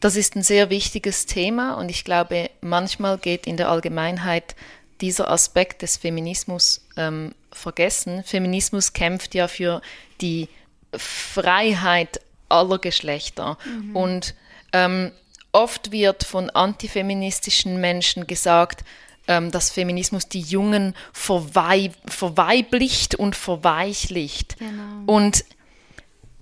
Das 0.00 0.16
ist 0.16 0.34
ein 0.34 0.42
sehr 0.42 0.70
wichtiges 0.70 1.26
Thema 1.26 1.74
und 1.74 1.90
ich 1.90 2.04
glaube, 2.04 2.50
manchmal 2.62 3.18
geht 3.18 3.46
in 3.46 3.58
der 3.58 3.68
Allgemeinheit 3.68 4.56
dieser 5.02 5.30
Aspekt 5.30 5.82
des 5.82 5.98
Feminismus 5.98 6.86
ähm, 6.96 7.34
vergessen. 7.52 8.24
Feminismus 8.24 8.94
kämpft 8.94 9.34
ja 9.34 9.46
für 9.46 9.82
die 10.20 10.48
Freiheit 10.96 12.20
aller 12.48 12.78
Geschlechter 12.78 13.58
mhm. 13.64 13.96
und 13.96 14.34
ähm, 14.72 15.12
oft 15.52 15.92
wird 15.92 16.24
von 16.24 16.50
antifeministischen 16.50 17.80
Menschen 17.80 18.26
gesagt, 18.26 18.84
ähm, 19.30 19.52
dass 19.52 19.70
Feminismus 19.70 20.28
die 20.28 20.40
Jungen 20.40 20.94
verweib 21.12 21.92
verweiblicht 22.06 23.14
und 23.14 23.36
verweichlicht. 23.36 24.58
Genau. 24.58 25.04
Und 25.06 25.44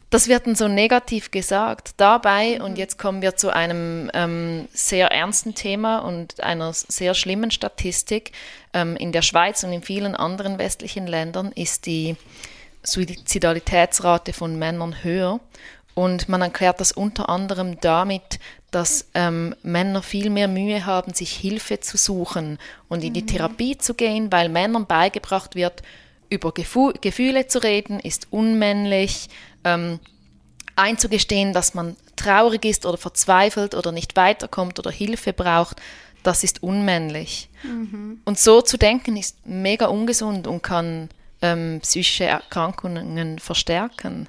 das 0.08 0.26
wird 0.26 0.46
dann 0.46 0.54
so 0.54 0.68
negativ 0.68 1.30
gesagt. 1.30 1.90
Dabei, 1.98 2.56
mhm. 2.58 2.64
und 2.64 2.78
jetzt 2.78 2.98
kommen 2.98 3.20
wir 3.20 3.36
zu 3.36 3.50
einem 3.50 4.10
ähm, 4.14 4.68
sehr 4.72 5.08
ernsten 5.08 5.54
Thema 5.54 5.98
und 5.98 6.42
einer 6.42 6.72
sehr 6.72 7.12
schlimmen 7.12 7.50
Statistik, 7.50 8.32
ähm, 8.72 8.96
in 8.96 9.12
der 9.12 9.22
Schweiz 9.22 9.62
und 9.64 9.72
in 9.72 9.82
vielen 9.82 10.16
anderen 10.16 10.58
westlichen 10.58 11.06
Ländern 11.06 11.52
ist 11.52 11.84
die 11.84 12.16
Suizidalitätsrate 12.84 14.32
von 14.32 14.58
Männern 14.58 15.02
höher. 15.04 15.40
Und 15.98 16.28
man 16.28 16.42
erklärt 16.42 16.78
das 16.78 16.92
unter 16.92 17.28
anderem 17.28 17.80
damit, 17.80 18.38
dass 18.70 19.08
ähm, 19.14 19.52
Männer 19.64 20.00
viel 20.00 20.30
mehr 20.30 20.46
Mühe 20.46 20.86
haben, 20.86 21.12
sich 21.12 21.32
Hilfe 21.32 21.80
zu 21.80 21.96
suchen 21.96 22.60
und 22.88 23.02
in 23.02 23.14
die 23.14 23.22
mhm. 23.22 23.26
Therapie 23.26 23.78
zu 23.78 23.94
gehen, 23.94 24.30
weil 24.30 24.48
Männern 24.48 24.86
beigebracht 24.86 25.56
wird, 25.56 25.82
über 26.30 26.52
Gefu 26.52 26.92
Gefühle 27.00 27.48
zu 27.48 27.64
reden, 27.64 27.98
ist 27.98 28.28
unmännlich, 28.30 29.28
ähm, 29.64 29.98
einzugestehen, 30.76 31.52
dass 31.52 31.74
man 31.74 31.96
traurig 32.14 32.64
ist 32.64 32.86
oder 32.86 32.96
verzweifelt 32.96 33.74
oder 33.74 33.90
nicht 33.90 34.14
weiterkommt 34.14 34.78
oder 34.78 34.92
Hilfe 34.92 35.32
braucht, 35.32 35.82
das 36.22 36.44
ist 36.44 36.62
unmännlich. 36.62 37.48
Mhm. 37.64 38.20
Und 38.24 38.38
so 38.38 38.62
zu 38.62 38.76
denken 38.76 39.16
ist 39.16 39.44
mega 39.44 39.86
ungesund 39.86 40.46
und 40.46 40.62
kann 40.62 41.08
ähm, 41.42 41.80
psychische 41.82 42.26
Erkrankungen 42.26 43.40
verstärken. 43.40 44.28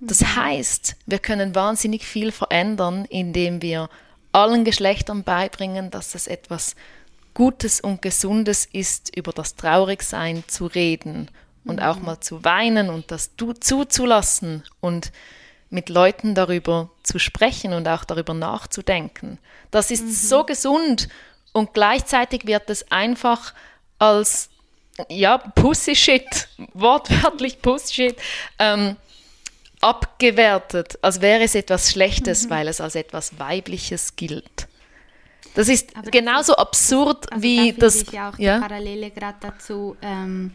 Das 0.00 0.36
heißt, 0.36 0.96
wir 1.06 1.18
können 1.18 1.54
wahnsinnig 1.54 2.04
viel 2.04 2.32
verändern, 2.32 3.06
indem 3.06 3.62
wir 3.62 3.88
allen 4.32 4.64
Geschlechtern 4.64 5.24
beibringen, 5.24 5.90
dass 5.90 6.14
es 6.14 6.26
etwas 6.26 6.76
Gutes 7.32 7.80
und 7.80 8.02
Gesundes 8.02 8.66
ist, 8.66 9.14
über 9.16 9.32
das 9.32 9.56
Traurigsein 9.56 10.44
zu 10.46 10.66
reden 10.66 11.30
und 11.64 11.76
mhm. 11.76 11.82
auch 11.82 11.98
mal 11.98 12.20
zu 12.20 12.44
weinen 12.44 12.90
und 12.90 13.10
das 13.10 13.30
zuzulassen 13.60 14.62
und 14.80 15.12
mit 15.68 15.88
Leuten 15.88 16.34
darüber 16.34 16.90
zu 17.02 17.18
sprechen 17.18 17.72
und 17.72 17.88
auch 17.88 18.04
darüber 18.04 18.34
nachzudenken. 18.34 19.38
Das 19.70 19.90
ist 19.90 20.04
mhm. 20.04 20.10
so 20.10 20.44
gesund 20.44 21.08
und 21.52 21.74
gleichzeitig 21.74 22.46
wird 22.46 22.70
es 22.70 22.90
einfach 22.90 23.52
als 23.98 24.50
ja, 25.08 25.38
Pussy 25.38 25.94
Shit, 25.96 26.48
wortwörtlich 26.74 27.60
Pussy 27.60 27.94
Shit, 27.94 28.16
ähm, 28.58 28.96
abgewertet, 29.86 30.98
als 31.00 31.20
wäre 31.20 31.44
es 31.44 31.54
etwas 31.54 31.92
Schlechtes, 31.92 32.46
mhm. 32.46 32.50
weil 32.50 32.68
es 32.68 32.80
als 32.80 32.96
etwas 32.96 33.38
Weibliches 33.38 34.16
gilt. 34.16 34.66
Das 35.54 35.68
ist 35.68 35.96
Aber 35.96 36.10
genauso 36.10 36.52
das 36.52 36.58
ist, 36.58 36.58
absurd 36.58 37.32
also 37.32 37.42
wie 37.42 37.72
da 37.72 37.78
das. 37.78 38.02
Ich 38.02 38.12
ja 38.12 38.30
auch 38.30 38.38
ja? 38.38 38.56
die 38.56 38.62
Parallele 38.62 39.10
gerade 39.10 39.38
dazu 39.40 39.96
ähm, 40.02 40.52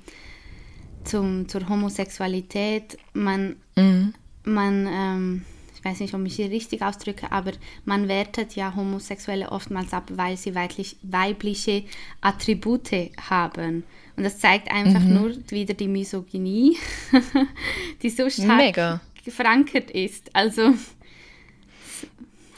zum, 1.05 1.47
zur 1.47 1.67
Homosexualität. 1.67 2.97
Man, 3.13 3.55
mhm. 3.75 4.13
man 4.43 4.87
ähm, 4.87 5.45
ich 5.75 5.85
weiß 5.85 6.01
nicht, 6.01 6.13
ob 6.13 6.23
ich 6.25 6.35
hier 6.35 6.51
richtig 6.51 6.83
ausdrücke, 6.83 7.31
aber 7.31 7.53
man 7.85 8.07
wertet 8.07 8.55
ja 8.55 8.75
Homosexuelle 8.75 9.51
oftmals 9.51 9.93
ab, 9.93 10.03
weil 10.09 10.37
sie 10.37 10.53
weiblich, 10.53 10.97
weibliche 11.01 11.83
Attribute 12.19 12.91
haben. 13.29 13.83
Und 14.15 14.23
das 14.23 14.37
zeigt 14.37 14.69
einfach 14.69 14.99
mhm. 14.99 15.13
nur 15.13 15.35
wieder 15.49 15.73
die 15.73 15.87
Misogynie, 15.87 16.77
die 18.03 18.09
so 18.11 18.29
stark 18.29 18.57
Mega 18.57 19.01
verankert 19.27 19.91
ist. 19.91 20.29
Also 20.33 20.73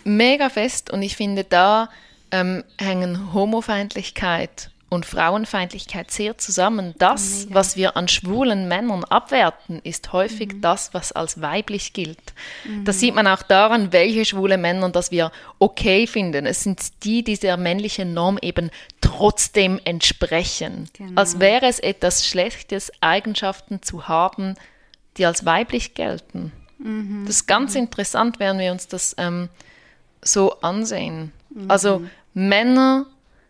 mega 0.04 0.50
fest 0.50 0.92
und 0.92 1.02
ich 1.02 1.16
finde, 1.16 1.44
da 1.44 1.90
ähm, 2.32 2.64
hängen 2.78 3.34
Homofeindlichkeit 3.34 4.72
und 4.94 5.06
Frauenfeindlichkeit 5.06 6.12
sehr 6.12 6.38
zusammen. 6.38 6.94
Das, 7.00 7.46
Mega. 7.46 7.56
was 7.56 7.76
wir 7.76 7.98
an 7.98 8.08
schwulen 8.08 8.68
Männern 8.68 9.04
abwerten, 9.04 9.80
ist 9.84 10.14
häufig 10.14 10.54
mhm. 10.54 10.62
das, 10.62 10.94
was 10.94 11.12
als 11.12 11.42
weiblich 11.42 11.94
gilt. 11.94 12.34
Mhm. 12.64 12.86
Das 12.86 13.00
sieht 13.00 13.16
man 13.16 13.26
auch 13.26 13.42
daran, 13.42 13.92
welche 13.92 14.24
schwule 14.24 14.58
Männer 14.58 14.90
das 14.90 15.10
wir 15.12 15.32
okay 15.58 16.06
finden. 16.06 16.46
Es 16.46 16.64
sind 16.64 17.04
die, 17.04 17.24
die 17.24 17.38
der 17.38 17.58
männlichen 17.58 18.14
Norm 18.14 18.38
eben 18.42 18.70
trotzdem 19.02 19.80
entsprechen. 19.84 20.90
Genau. 20.94 21.20
Als 21.20 21.40
wäre 21.40 21.66
es 21.66 21.80
etwas 21.80 22.28
Schlechtes, 22.28 22.92
Eigenschaften 23.02 23.82
zu 23.82 24.08
haben, 24.08 24.56
die 25.18 25.26
als 25.26 25.46
weiblich 25.46 25.94
gelten. 25.94 26.52
Mhm. 26.80 27.24
Das 27.26 27.38
ist 27.38 27.48
ganz 27.48 27.74
mhm. 27.74 27.82
interessant, 27.82 28.40
wenn 28.40 28.60
wir 28.60 28.72
uns 28.72 28.88
das 28.88 29.16
ähm, 29.18 29.50
so 30.22 30.60
ansehen. 30.62 31.32
Mhm. 31.50 31.72
Also 31.72 32.04
Männer 32.34 33.06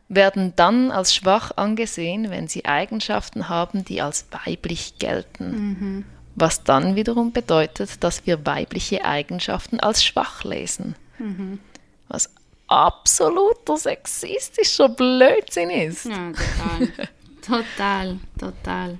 werden 0.09 0.53
dann 0.55 0.91
als 0.91 1.15
schwach 1.15 1.51
angesehen, 1.55 2.29
wenn 2.29 2.47
sie 2.47 2.65
Eigenschaften 2.65 3.49
haben, 3.49 3.85
die 3.85 4.01
als 4.01 4.27
weiblich 4.45 4.97
gelten. 4.99 5.51
Mhm. 5.51 6.05
Was 6.35 6.63
dann 6.63 6.95
wiederum 6.95 7.31
bedeutet, 7.31 8.03
dass 8.03 8.25
wir 8.25 8.45
weibliche 8.45 9.05
Eigenschaften 9.05 9.79
als 9.79 10.03
schwach 10.03 10.43
lesen. 10.43 10.95
Mhm. 11.19 11.59
Was 12.07 12.29
absoluter 12.67 13.77
sexistischer 13.77 14.89
Blödsinn 14.89 15.69
ist. 15.69 16.05
Ja, 16.05 16.31
total. 16.31 17.07
total, 17.45 18.19
total. 18.39 18.97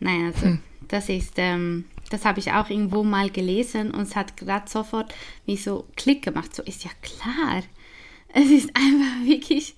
Nein, 0.00 0.32
also 0.34 0.46
hm. 0.46 0.62
Das 0.94 1.08
ist, 1.08 1.32
ähm, 1.38 1.86
das 2.10 2.24
habe 2.24 2.38
ich 2.38 2.52
auch 2.52 2.70
irgendwo 2.70 3.02
mal 3.02 3.28
gelesen 3.28 3.90
und 3.90 4.02
es 4.02 4.14
hat 4.14 4.36
gerade 4.36 4.70
sofort 4.70 5.12
wie 5.44 5.56
so 5.56 5.88
Klick 5.96 6.22
gemacht. 6.22 6.54
So 6.54 6.62
ist 6.62 6.84
ja 6.84 6.90
klar. 7.02 7.64
Es 8.32 8.48
ist 8.48 8.70
einfach 8.76 9.24
wirklich 9.24 9.74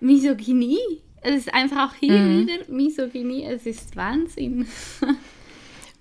Misogynie. 0.00 1.00
Es 1.20 1.36
ist 1.36 1.54
einfach 1.54 1.88
auch 1.88 1.94
hier 1.94 2.18
mhm. 2.18 2.40
wieder 2.40 2.54
Misogynie. 2.66 3.44
Es 3.44 3.64
ist 3.64 3.94
Wahnsinn. 3.94 4.66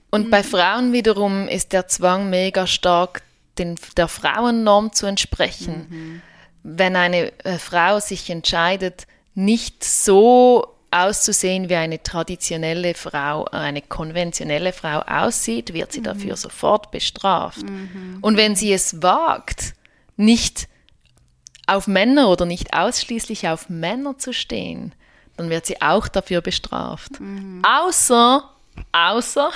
Und 0.10 0.32
bei 0.32 0.42
Frauen 0.42 0.94
wiederum 0.94 1.48
ist 1.48 1.72
der 1.72 1.88
Zwang 1.88 2.32
mega 2.32 2.66
stark, 2.66 3.22
den, 3.60 3.76
der 3.98 4.08
Frauennorm 4.08 4.94
zu 4.94 5.06
entsprechen. 5.06 5.86
Mhm. 5.90 6.22
Wenn 6.64 6.96
eine 6.96 7.32
äh, 7.46 7.60
Frau 7.60 8.00
sich 8.00 8.32
entscheidet, 8.32 9.06
nicht 9.36 9.84
so 9.84 10.74
auszusehen, 10.94 11.70
wie 11.70 11.76
eine 11.76 12.02
traditionelle 12.02 12.94
Frau, 12.94 13.46
eine 13.46 13.82
konventionelle 13.82 14.74
Frau 14.74 15.00
aussieht, 15.00 15.74
wird 15.74 15.92
sie 15.92 16.00
mhm. 16.00 16.06
dafür 16.06 16.38
sofort 16.38 16.92
bestraft. 16.92 17.64
Mhm. 17.64 18.20
Und 18.22 18.38
wenn 18.38 18.56
sie 18.56 18.72
es 18.72 19.02
wagt, 19.02 19.74
nicht 20.16 20.68
auf 21.66 21.88
Männer 21.88 22.30
oder 22.30 22.46
nicht 22.46 22.74
ausschließlich 22.74 23.48
auf 23.48 23.70
Männer 23.70 24.18
zu 24.18 24.34
stehen, 24.34 24.94
dann 25.38 25.50
wird 25.50 25.66
sie 25.66 25.82
auch 25.82 26.08
dafür 26.08 26.42
bestraft. 26.42 27.20
Mhm. 27.20 27.62
Außer, 27.66 28.50
außer, 28.92 29.52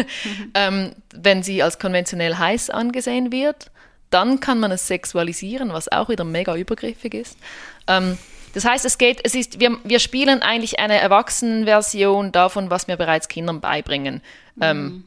ähm, 0.54 0.92
wenn 1.14 1.42
sie 1.42 1.62
als 1.62 1.78
konventionell 1.78 2.36
heiß 2.36 2.70
angesehen 2.70 3.32
wird, 3.32 3.70
dann 4.10 4.40
kann 4.40 4.58
man 4.58 4.70
es 4.70 4.86
sexualisieren, 4.86 5.72
was 5.72 5.90
auch 5.92 6.08
wieder 6.08 6.24
mega 6.24 6.56
übergriffig 6.56 7.12
ist. 7.12 7.38
Ähm, 7.86 8.16
das 8.54 8.64
heißt, 8.64 8.84
es 8.84 8.98
geht, 8.98 9.20
es 9.24 9.34
ist, 9.34 9.60
wir, 9.60 9.78
wir 9.84 9.98
spielen 9.98 10.42
eigentlich 10.42 10.78
eine 10.78 10.98
Erwachsenenversion 10.98 12.32
davon, 12.32 12.70
was 12.70 12.88
wir 12.88 12.96
bereits 12.96 13.28
Kindern 13.28 13.60
beibringen. 13.60 14.22
Mhm. 14.56 14.62
Ähm, 14.62 15.04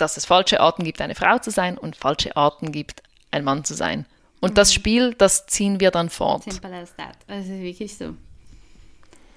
dass 0.00 0.16
es 0.16 0.24
falsche 0.24 0.60
Arten 0.60 0.82
gibt, 0.82 1.00
eine 1.00 1.14
Frau 1.14 1.38
zu 1.38 1.50
sein 1.50 1.76
und 1.76 1.94
falsche 1.94 2.36
Arten 2.36 2.72
gibt, 2.72 3.02
ein 3.30 3.44
Mann 3.44 3.64
zu 3.64 3.74
sein. 3.74 4.06
Und 4.40 4.52
mhm. 4.52 4.54
das 4.54 4.72
Spiel, 4.72 5.14
das 5.14 5.46
ziehen 5.46 5.80
wir 5.80 5.90
dann 5.90 6.08
fort. 6.08 6.44
Simple 6.44 6.74
as 6.74 6.94
that. 6.96 7.16
Das 7.26 7.44
ist 7.44 7.60
wirklich 7.60 7.96
so. 7.96 8.14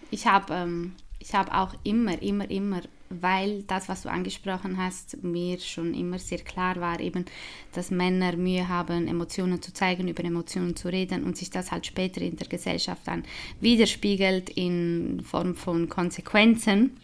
Ich 0.09 0.25
habe 0.25 0.53
ähm, 0.53 0.95
hab 1.33 1.53
auch 1.53 1.73
immer, 1.83 2.21
immer, 2.21 2.49
immer 2.49 2.81
weil 3.09 3.63
das, 3.63 3.89
was 3.89 4.03
du 4.03 4.09
angesprochen 4.09 4.77
hast, 4.77 5.23
mir 5.23 5.59
schon 5.59 5.93
immer 5.93 6.19
sehr 6.19 6.39
klar 6.39 6.75
war, 6.77 6.99
eben, 6.99 7.25
dass 7.73 7.91
Männer 7.91 8.35
Mühe 8.35 8.67
haben, 8.67 9.07
Emotionen 9.07 9.61
zu 9.61 9.73
zeigen, 9.73 10.07
über 10.07 10.23
Emotionen 10.23 10.75
zu 10.75 10.89
reden 10.89 11.23
und 11.23 11.37
sich 11.37 11.49
das 11.49 11.71
halt 11.71 11.85
später 11.85 12.21
in 12.21 12.37
der 12.37 12.47
Gesellschaft 12.47 13.01
dann 13.05 13.23
widerspiegelt 13.59 14.49
in 14.49 15.21
Form 15.23 15.55
von 15.55 15.89
Konsequenzen 15.89 16.97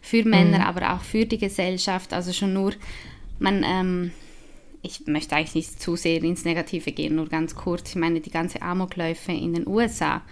für 0.00 0.24
Männer, 0.24 0.58
mhm. 0.58 0.64
aber 0.64 0.94
auch 0.94 1.00
für 1.00 1.26
die 1.26 1.38
Gesellschaft. 1.38 2.12
Also 2.12 2.32
schon 2.32 2.52
nur, 2.52 2.72
man, 3.38 3.64
ähm, 3.64 4.12
ich 4.82 5.06
möchte 5.06 5.36
eigentlich 5.36 5.54
nicht 5.54 5.82
zu 5.82 5.96
sehr 5.96 6.22
ins 6.22 6.44
Negative 6.44 6.92
gehen, 6.92 7.16
nur 7.16 7.28
ganz 7.28 7.54
kurz. 7.54 7.90
Ich 7.90 7.96
meine, 7.96 8.20
die 8.20 8.30
ganze 8.30 8.62
Amokläufe 8.62 9.32
in 9.32 9.52
den 9.54 9.66
USA, 9.66 10.22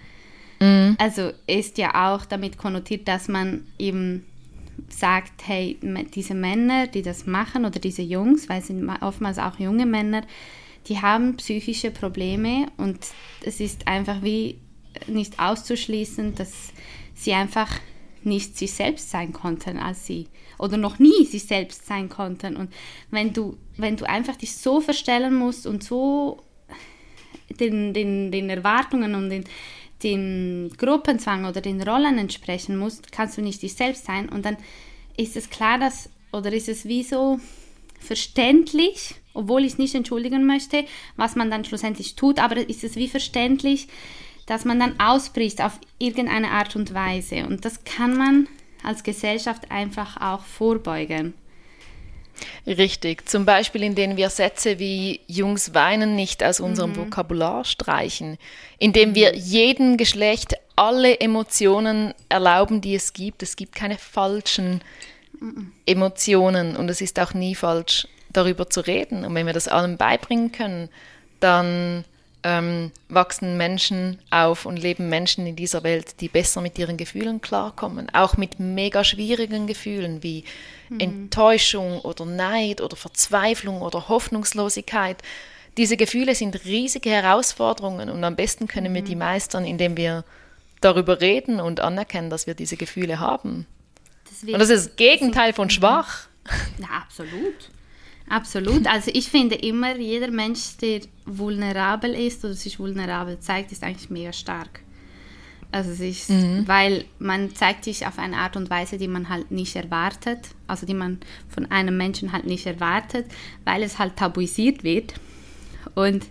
mhm. 0.60 0.96
also 0.98 1.32
ist 1.46 1.78
ja 1.78 2.12
auch 2.14 2.24
damit 2.24 2.56
konnotiert, 2.58 3.08
dass 3.08 3.28
man 3.28 3.66
eben 3.78 4.24
sagt, 4.88 5.46
hey, 5.46 5.78
diese 6.14 6.34
Männer, 6.34 6.86
die 6.86 7.02
das 7.02 7.26
machen 7.26 7.64
oder 7.64 7.78
diese 7.78 8.02
Jungs, 8.02 8.48
weil 8.48 8.60
es 8.60 8.68
sind 8.68 8.88
oftmals 9.00 9.38
auch 9.38 9.58
junge 9.58 9.86
Männer, 9.86 10.22
die 10.88 11.00
haben 11.00 11.36
psychische 11.36 11.90
Probleme 11.90 12.66
und 12.76 12.98
es 13.42 13.60
ist 13.60 13.88
einfach 13.88 14.22
wie 14.22 14.58
nicht 15.06 15.40
auszuschließen, 15.40 16.34
dass 16.34 16.72
sie 17.14 17.32
einfach 17.32 17.70
nicht 18.22 18.56
sich 18.56 18.72
selbst 18.72 19.10
sein 19.10 19.32
konnten 19.32 19.78
als 19.78 20.06
sie 20.06 20.28
oder 20.58 20.76
noch 20.76 20.98
nie 20.98 21.24
sich 21.26 21.44
selbst 21.44 21.86
sein 21.86 22.08
konnten. 22.08 22.56
Und 22.56 22.72
wenn 23.10 23.32
du 23.32 23.56
wenn 23.76 23.96
du 23.96 24.08
einfach 24.08 24.36
dich 24.36 24.56
so 24.56 24.80
verstellen 24.80 25.34
musst 25.34 25.66
und 25.66 25.82
so 25.82 26.42
den, 27.60 27.92
den, 27.92 28.32
den 28.32 28.50
Erwartungen 28.50 29.14
und 29.14 29.30
den 29.30 29.44
dem 30.04 30.70
Gruppenzwang 30.76 31.46
oder 31.46 31.60
den 31.60 31.82
Rollen 31.82 32.18
entsprechen 32.18 32.76
musst, 32.76 33.10
kannst 33.10 33.36
du 33.38 33.42
nicht 33.42 33.62
dich 33.62 33.74
selbst 33.74 34.04
sein. 34.04 34.28
Und 34.28 34.44
dann 34.44 34.56
ist 35.16 35.36
es 35.36 35.50
klar, 35.50 35.78
dass, 35.78 36.10
oder 36.32 36.52
ist 36.52 36.68
es 36.68 36.84
wie 36.84 37.02
so 37.02 37.40
verständlich, 37.98 39.16
obwohl 39.32 39.64
ich 39.64 39.72
es 39.72 39.78
nicht 39.78 39.94
entschuldigen 39.94 40.46
möchte, 40.46 40.84
was 41.16 41.34
man 41.34 41.50
dann 41.50 41.64
schlussendlich 41.64 42.14
tut, 42.14 42.38
aber 42.38 42.56
ist 42.56 42.84
es 42.84 42.96
wie 42.96 43.08
verständlich, 43.08 43.88
dass 44.46 44.64
man 44.64 44.78
dann 44.78 45.00
ausbricht 45.00 45.62
auf 45.62 45.80
irgendeine 45.98 46.50
Art 46.50 46.76
und 46.76 46.92
Weise. 46.92 47.46
Und 47.46 47.64
das 47.64 47.84
kann 47.84 48.16
man 48.16 48.46
als 48.82 49.02
Gesellschaft 49.02 49.70
einfach 49.70 50.20
auch 50.20 50.44
vorbeugen. 50.44 51.34
Richtig, 52.66 53.28
zum 53.28 53.44
Beispiel 53.44 53.82
indem 53.82 54.16
wir 54.16 54.30
Sätze 54.30 54.78
wie 54.78 55.20
Jungs 55.26 55.74
weinen 55.74 56.16
nicht 56.16 56.42
aus 56.42 56.60
unserem 56.60 56.90
mhm. 56.90 56.96
Vokabular 56.96 57.64
streichen, 57.64 58.38
indem 58.78 59.14
wir 59.14 59.32
mhm. 59.32 59.38
jedem 59.38 59.96
Geschlecht 59.96 60.54
alle 60.76 61.20
Emotionen 61.20 62.14
erlauben, 62.28 62.80
die 62.80 62.94
es 62.94 63.12
gibt. 63.12 63.42
Es 63.42 63.56
gibt 63.56 63.74
keine 63.74 63.98
falschen 63.98 64.82
mhm. 65.40 65.72
Emotionen 65.86 66.76
und 66.76 66.88
es 66.88 67.00
ist 67.00 67.20
auch 67.20 67.34
nie 67.34 67.54
falsch, 67.54 68.08
darüber 68.32 68.68
zu 68.68 68.80
reden. 68.80 69.24
Und 69.24 69.34
wenn 69.34 69.46
wir 69.46 69.52
das 69.52 69.68
allen 69.68 69.96
beibringen 69.96 70.50
können, 70.50 70.88
dann 71.40 72.04
ähm, 72.44 72.92
wachsen 73.08 73.56
Menschen 73.56 74.18
auf 74.30 74.66
und 74.66 74.76
leben 74.76 75.08
Menschen 75.08 75.46
in 75.46 75.56
dieser 75.56 75.82
Welt, 75.82 76.20
die 76.20 76.28
besser 76.28 76.60
mit 76.60 76.78
ihren 76.78 76.98
Gefühlen 76.98 77.40
klarkommen, 77.40 78.10
auch 78.14 78.36
mit 78.36 78.60
mega 78.60 79.02
schwierigen 79.02 79.66
Gefühlen 79.66 80.22
wie 80.22 80.44
mhm. 80.90 81.00
Enttäuschung 81.00 82.00
oder 82.00 82.26
Neid 82.26 82.82
oder 82.82 82.96
Verzweiflung 82.96 83.80
oder 83.80 84.08
Hoffnungslosigkeit. 84.08 85.22
Diese 85.78 85.96
Gefühle 85.96 86.34
sind 86.34 86.66
riesige 86.66 87.10
Herausforderungen 87.10 88.10
und 88.10 88.22
am 88.22 88.36
besten 88.36 88.68
können 88.68 88.92
mhm. 88.92 88.96
wir 88.96 89.02
die 89.02 89.16
meistern, 89.16 89.64
indem 89.64 89.96
wir 89.96 90.24
darüber 90.82 91.22
reden 91.22 91.60
und 91.60 91.80
anerkennen, 91.80 92.28
dass 92.28 92.46
wir 92.46 92.54
diese 92.54 92.76
Gefühle 92.76 93.20
haben. 93.20 93.66
Deswegen 94.30 94.54
und 94.54 94.60
das 94.60 94.68
ist 94.68 94.88
das 94.90 94.96
Gegenteil 94.96 95.54
von 95.54 95.70
schwach. 95.70 96.28
Ja, 96.78 96.88
absolut. 97.02 97.70
Absolut. 98.28 98.86
Also 98.86 99.10
ich 99.12 99.28
finde 99.28 99.54
immer, 99.54 99.96
jeder 99.96 100.30
Mensch, 100.30 100.76
der 100.80 101.00
vulnerabel 101.26 102.14
ist 102.14 102.44
oder 102.44 102.54
sich 102.54 102.78
vulnerabel 102.78 103.38
zeigt, 103.38 103.72
ist 103.72 103.82
eigentlich 103.82 104.10
mega 104.10 104.32
stark. 104.32 104.80
Also 105.70 105.90
es 105.90 106.00
ist, 106.00 106.30
mhm. 106.30 106.68
weil 106.68 107.04
man 107.18 107.54
zeigt 107.54 107.84
sich 107.84 108.06
auf 108.06 108.18
eine 108.18 108.36
Art 108.36 108.56
und 108.56 108.70
Weise, 108.70 108.96
die 108.96 109.08
man 109.08 109.28
halt 109.28 109.50
nicht 109.50 109.74
erwartet, 109.74 110.38
also 110.68 110.86
die 110.86 110.94
man 110.94 111.18
von 111.48 111.68
einem 111.70 111.96
Menschen 111.96 112.32
halt 112.32 112.46
nicht 112.46 112.64
erwartet, 112.64 113.26
weil 113.64 113.82
es 113.82 113.98
halt 113.98 114.16
tabuisiert 114.16 114.84
wird. 114.84 115.14
Und 115.96 116.26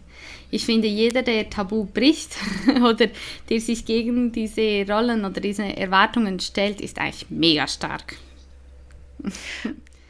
ich 0.50 0.66
finde, 0.66 0.88
jeder, 0.88 1.24
der 1.24 1.50
Tabu 1.50 1.84
bricht 1.84 2.38
oder 2.84 3.10
der 3.50 3.60
sich 3.60 3.86
gegen 3.86 4.32
diese 4.32 4.86
Rollen 4.88 5.26
oder 5.26 5.42
diese 5.42 5.64
Erwartungen 5.64 6.40
stellt, 6.40 6.80
ist 6.80 6.98
eigentlich 7.00 7.30
mega 7.30 7.68
stark. 7.68 8.16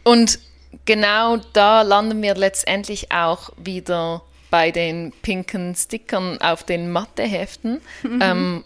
Und 0.04 0.40
genau 0.86 1.38
da 1.54 1.82
landen 1.82 2.22
wir 2.22 2.36
letztendlich 2.36 3.12
auch 3.12 3.52
wieder 3.58 4.22
bei 4.50 4.72
den 4.72 5.12
pinken 5.22 5.76
Stickern 5.76 6.40
auf 6.40 6.64
den 6.64 6.92
Matheheften. 6.92 7.82
Mhm. 8.04 8.20
Ähm, 8.22 8.64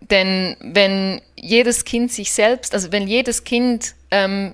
denn 0.00 0.56
wenn 0.60 1.22
jedes 1.36 1.84
Kind 1.84 2.12
sich 2.12 2.32
selbst, 2.32 2.74
also 2.74 2.92
wenn 2.92 3.06
jedes 3.06 3.44
Kind 3.44 3.94
ähm, 4.10 4.52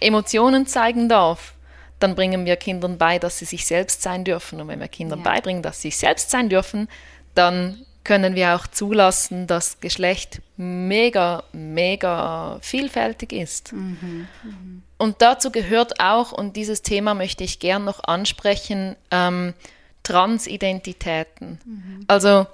Emotionen 0.00 0.66
zeigen 0.66 1.08
darf, 1.08 1.54
dann 2.00 2.14
bringen 2.14 2.44
wir 2.44 2.56
Kindern 2.56 2.98
bei, 2.98 3.18
dass 3.18 3.38
sie 3.38 3.44
sich 3.44 3.64
selbst 3.64 4.02
sein 4.02 4.24
dürfen. 4.24 4.60
Und 4.60 4.68
wenn 4.68 4.80
wir 4.80 4.88
Kindern 4.88 5.20
ja. 5.20 5.24
beibringen, 5.24 5.62
dass 5.62 5.80
sie 5.80 5.88
sich 5.88 5.98
selbst 5.98 6.30
sein 6.30 6.48
dürfen, 6.48 6.88
dann 7.34 7.86
können 8.04 8.34
wir 8.34 8.54
auch 8.54 8.66
zulassen, 8.66 9.46
dass 9.46 9.80
Geschlecht 9.80 10.42
mega, 10.56 11.42
mega 11.52 12.58
vielfältig 12.60 13.32
ist. 13.32 13.72
Mhm. 13.72 14.28
Mhm. 14.42 14.82
Und 14.98 15.22
dazu 15.22 15.50
gehört 15.50 16.00
auch, 16.00 16.32
und 16.32 16.54
dieses 16.56 16.82
Thema 16.82 17.14
möchte 17.14 17.42
ich 17.44 17.58
gern 17.58 17.84
noch 17.84 18.04
ansprechen, 18.04 18.96
ähm, 19.10 19.54
Transidentitäten. 20.02 21.58
Mhm. 21.64 22.04
Also 22.06 22.46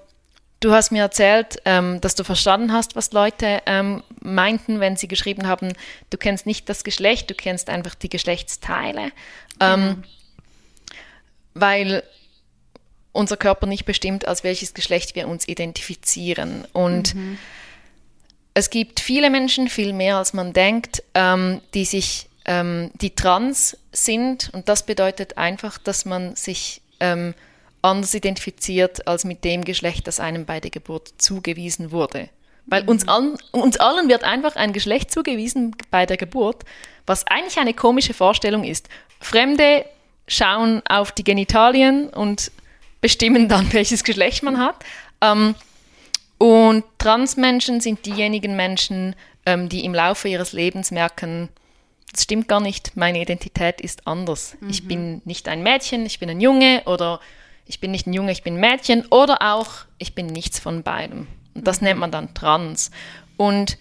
du 0.60 0.72
hast 0.72 0.92
mir 0.92 1.02
erzählt, 1.02 1.60
ähm, 1.64 2.00
dass 2.00 2.14
du 2.14 2.22
verstanden 2.24 2.72
hast, 2.72 2.94
was 2.96 3.12
Leute 3.12 3.60
ähm, 3.66 4.04
meinten, 4.20 4.78
wenn 4.78 4.96
sie 4.96 5.08
geschrieben 5.08 5.46
haben, 5.46 5.72
du 6.10 6.16
kennst 6.16 6.46
nicht 6.46 6.68
das 6.68 6.84
Geschlecht, 6.84 7.28
du 7.28 7.34
kennst 7.34 7.68
einfach 7.68 7.94
die 7.96 8.08
Geschlechtsteile. 8.08 9.10
Mhm. 9.60 10.04
Weil 11.54 12.04
unser 13.12 13.36
Körper 13.36 13.66
nicht 13.66 13.84
bestimmt, 13.84 14.26
als 14.26 14.44
welches 14.44 14.74
Geschlecht 14.74 15.14
wir 15.14 15.28
uns 15.28 15.48
identifizieren. 15.48 16.66
Und 16.72 17.14
mhm. 17.14 17.38
es 18.54 18.70
gibt 18.70 19.00
viele 19.00 19.30
Menschen, 19.30 19.68
viel 19.68 19.92
mehr 19.92 20.16
als 20.16 20.32
man 20.32 20.52
denkt, 20.52 21.02
ähm, 21.14 21.60
die 21.74 21.84
sich, 21.84 22.28
ähm, 22.44 22.90
die 23.00 23.14
trans 23.14 23.76
sind. 23.92 24.50
Und 24.52 24.68
das 24.68 24.86
bedeutet 24.86 25.38
einfach, 25.38 25.78
dass 25.78 26.04
man 26.04 26.36
sich 26.36 26.82
ähm, 27.00 27.34
anders 27.82 28.14
identifiziert 28.14 29.06
als 29.06 29.24
mit 29.24 29.44
dem 29.44 29.64
Geschlecht, 29.64 30.06
das 30.06 30.20
einem 30.20 30.44
bei 30.44 30.60
der 30.60 30.70
Geburt 30.70 31.14
zugewiesen 31.18 31.90
wurde. 31.90 32.28
Weil 32.66 32.84
uns, 32.88 33.04
mhm. 33.04 33.08
an, 33.08 33.38
uns 33.52 33.78
allen 33.78 34.08
wird 34.08 34.22
einfach 34.22 34.54
ein 34.54 34.72
Geschlecht 34.72 35.10
zugewiesen 35.10 35.74
bei 35.90 36.06
der 36.06 36.16
Geburt, 36.16 36.64
was 37.06 37.26
eigentlich 37.26 37.58
eine 37.58 37.74
komische 37.74 38.14
Vorstellung 38.14 38.62
ist. 38.62 38.88
Fremde 39.18 39.84
schauen 40.28 40.82
auf 40.88 41.10
die 41.10 41.24
Genitalien 41.24 42.08
und 42.08 42.52
bestimmen 43.00 43.48
dann, 43.48 43.72
welches 43.72 44.04
Geschlecht 44.04 44.42
man 44.42 44.58
hat. 44.58 44.76
Ähm, 45.20 45.54
und 46.38 46.84
Transmenschen 46.98 47.80
sind 47.80 48.06
diejenigen 48.06 48.56
Menschen, 48.56 49.14
ähm, 49.44 49.68
die 49.68 49.84
im 49.84 49.94
Laufe 49.94 50.28
ihres 50.28 50.52
Lebens 50.52 50.90
merken, 50.90 51.48
das 52.12 52.24
stimmt 52.24 52.48
gar 52.48 52.60
nicht, 52.60 52.96
meine 52.96 53.20
Identität 53.20 53.80
ist 53.80 54.06
anders. 54.06 54.56
Mhm. 54.60 54.70
Ich 54.70 54.88
bin 54.88 55.22
nicht 55.24 55.48
ein 55.48 55.62
Mädchen, 55.62 56.06
ich 56.06 56.18
bin 56.18 56.30
ein 56.30 56.40
Junge 56.40 56.82
oder 56.86 57.20
ich 57.66 57.78
bin 57.78 57.90
nicht 57.90 58.06
ein 58.06 58.12
Junge, 58.12 58.32
ich 58.32 58.42
bin 58.42 58.54
ein 58.54 58.60
Mädchen 58.60 59.06
oder 59.10 59.38
auch 59.42 59.68
ich 59.98 60.14
bin 60.14 60.26
nichts 60.26 60.58
von 60.58 60.82
beidem. 60.82 61.28
Und 61.54 61.66
das 61.66 61.80
mhm. 61.80 61.88
nennt 61.88 62.00
man 62.00 62.10
dann 62.10 62.34
trans. 62.34 62.90
Und 63.36 63.78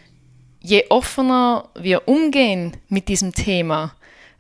je 0.62 0.86
offener 0.90 1.70
wir 1.76 2.08
umgehen 2.08 2.78
mit 2.88 3.08
diesem 3.08 3.34
Thema, 3.34 3.96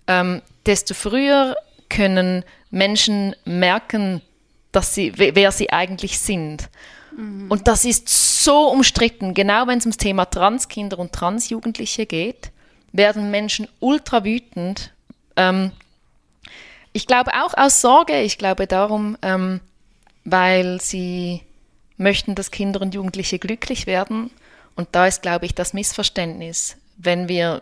ähm, 0.07 0.41
desto 0.65 0.93
früher 0.93 1.55
können 1.89 2.43
Menschen 2.69 3.36
merken, 3.45 4.21
dass 4.72 4.93
sie, 4.93 5.13
wer 5.15 5.51
sie 5.51 5.72
eigentlich 5.72 6.20
sind. 6.20 6.70
Mhm. 7.15 7.49
Und 7.49 7.67
das 7.67 7.86
ist 7.86 8.09
so 8.43 8.70
umstritten, 8.70 9.34
genau 9.34 9.67
wenn 9.67 9.80
es 9.80 9.86
ums 9.86 9.97
Thema 9.97 10.26
Transkinder 10.26 10.99
und 10.99 11.11
Transjugendliche 11.11 12.05
geht, 12.05 12.51
werden 12.91 13.32
Menschen 13.32 13.67
ultra 13.80 14.24
wütend, 14.24 14.91
ähm, 15.36 15.72
Ich 16.91 17.05
glaube 17.05 17.32
auch 17.34 17.53
aus 17.55 17.82
Sorge, 17.82 18.22
ich 18.22 18.38
glaube 18.38 18.65
darum, 18.67 19.17
ähm, 19.22 19.61
weil 20.26 20.82
sie 20.82 21.41
möchten, 21.97 22.36
dass 22.36 22.51
Kinder 22.51 22.82
und 22.82 22.95
Jugendliche 22.95 23.39
glücklich 23.39 23.86
werden. 23.86 24.32
Und 24.76 24.89
da 24.93 25.05
ist, 25.07 25.22
glaube 25.22 25.45
ich, 25.45 25.53
das 25.53 25.74
Missverständnis, 25.74 26.78
wenn 26.97 27.28
wir 27.28 27.61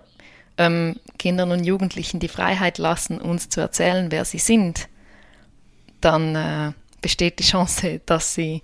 ähm, 0.58 0.99
Kindern 1.20 1.51
und 1.51 1.64
Jugendlichen 1.66 2.20
die 2.20 2.28
Freiheit 2.30 2.78
lassen, 2.78 3.20
uns 3.20 3.49
zu 3.49 3.60
erzählen, 3.60 4.12
wer 4.12 4.26
sie 4.26 4.39
sind, 4.39 4.88
dann 5.99 6.36
äh, 6.36 6.72
besteht 7.02 7.39
die 7.39 7.43
Chance, 7.43 8.02
dass 8.06 8.34
sie 8.34 8.62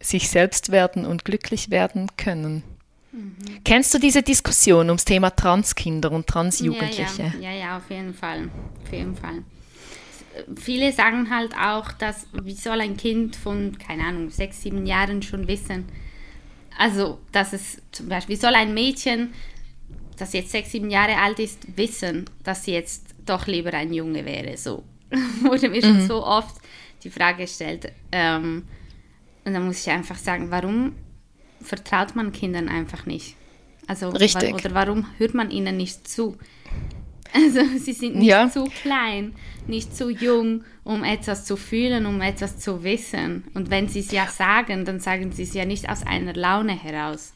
sich 0.00 0.28
selbst 0.28 0.70
werden 0.72 1.06
und 1.06 1.24
glücklich 1.24 1.70
werden 1.70 2.08
können. 2.16 2.62
Mhm. 3.12 3.34
Kennst 3.64 3.92
du 3.94 3.98
diese 3.98 4.22
Diskussion 4.22 4.88
ums 4.88 5.04
Thema 5.04 5.30
Transkinder 5.30 6.10
und 6.10 6.26
Transjugendliche? 6.26 7.22
Ja, 7.22 7.40
ja, 7.40 7.50
ja, 7.50 7.58
ja, 7.58 7.76
auf 7.76 7.90
jeden 7.90 8.14
Fall. 8.14 8.50
Auf 8.82 8.92
jeden 8.92 9.14
Fall. 9.14 9.44
Viele 10.56 10.92
sagen 10.92 11.28
halt 11.30 11.52
auch, 11.54 11.92
dass 11.92 12.26
wie 12.32 12.54
soll 12.54 12.80
ein 12.80 12.96
Kind 12.96 13.36
von, 13.36 13.76
keine 13.78 14.04
Ahnung, 14.04 14.30
sechs, 14.30 14.62
sieben 14.62 14.86
Jahren 14.86 15.22
schon 15.22 15.46
wissen, 15.46 15.84
also 16.78 17.18
dass 17.32 17.52
es 17.52 17.82
zum 17.92 18.08
Beispiel, 18.08 18.36
wie 18.36 18.40
soll 18.40 18.54
ein 18.54 18.72
Mädchen, 18.72 19.34
das 20.16 20.32
jetzt 20.32 20.50
sechs, 20.50 20.72
sieben 20.72 20.90
Jahre 20.90 21.18
alt 21.18 21.38
ist, 21.38 21.76
wissen, 21.76 22.24
dass 22.44 22.64
sie 22.64 22.72
jetzt 22.72 23.14
doch 23.26 23.46
lieber 23.46 23.74
ein 23.74 23.92
Junge 23.92 24.24
wäre. 24.24 24.56
So 24.56 24.84
wurde 25.42 25.68
mir 25.68 25.82
schon 25.82 26.02
mhm. 26.02 26.06
so 26.06 26.24
oft 26.24 26.56
die 27.04 27.10
Frage 27.10 27.42
gestellt. 27.42 27.92
Ähm, 28.10 28.64
und 29.44 29.52
dann 29.52 29.66
muss 29.66 29.86
ich 29.86 29.92
einfach 29.92 30.16
sagen, 30.16 30.50
warum 30.50 30.94
vertraut 31.60 32.14
man 32.14 32.32
Kindern 32.32 32.68
einfach 32.68 33.06
nicht? 33.06 33.36
Also, 33.86 34.10
Richtig. 34.10 34.52
Wa 34.52 34.54
oder 34.54 34.74
warum 34.74 35.06
hört 35.18 35.34
man 35.34 35.50
ihnen 35.50 35.76
nicht 35.76 36.08
zu? 36.08 36.36
Also 37.34 37.60
sie 37.78 37.94
sind 37.94 38.16
nicht 38.16 38.28
ja. 38.28 38.50
zu 38.50 38.64
klein, 38.82 39.34
nicht 39.66 39.96
zu 39.96 40.10
jung, 40.10 40.64
um 40.84 41.02
etwas 41.02 41.46
zu 41.46 41.56
fühlen, 41.56 42.04
um 42.04 42.20
etwas 42.20 42.58
zu 42.58 42.84
wissen. 42.84 43.44
Und 43.54 43.70
wenn 43.70 43.88
sie 43.88 44.00
es 44.00 44.12
ja 44.12 44.26
sagen, 44.26 44.84
dann 44.84 45.00
sagen 45.00 45.32
sie 45.32 45.44
es 45.44 45.54
ja 45.54 45.64
nicht 45.64 45.88
aus 45.88 46.04
einer 46.04 46.34
Laune 46.34 46.78
heraus. 46.78 47.32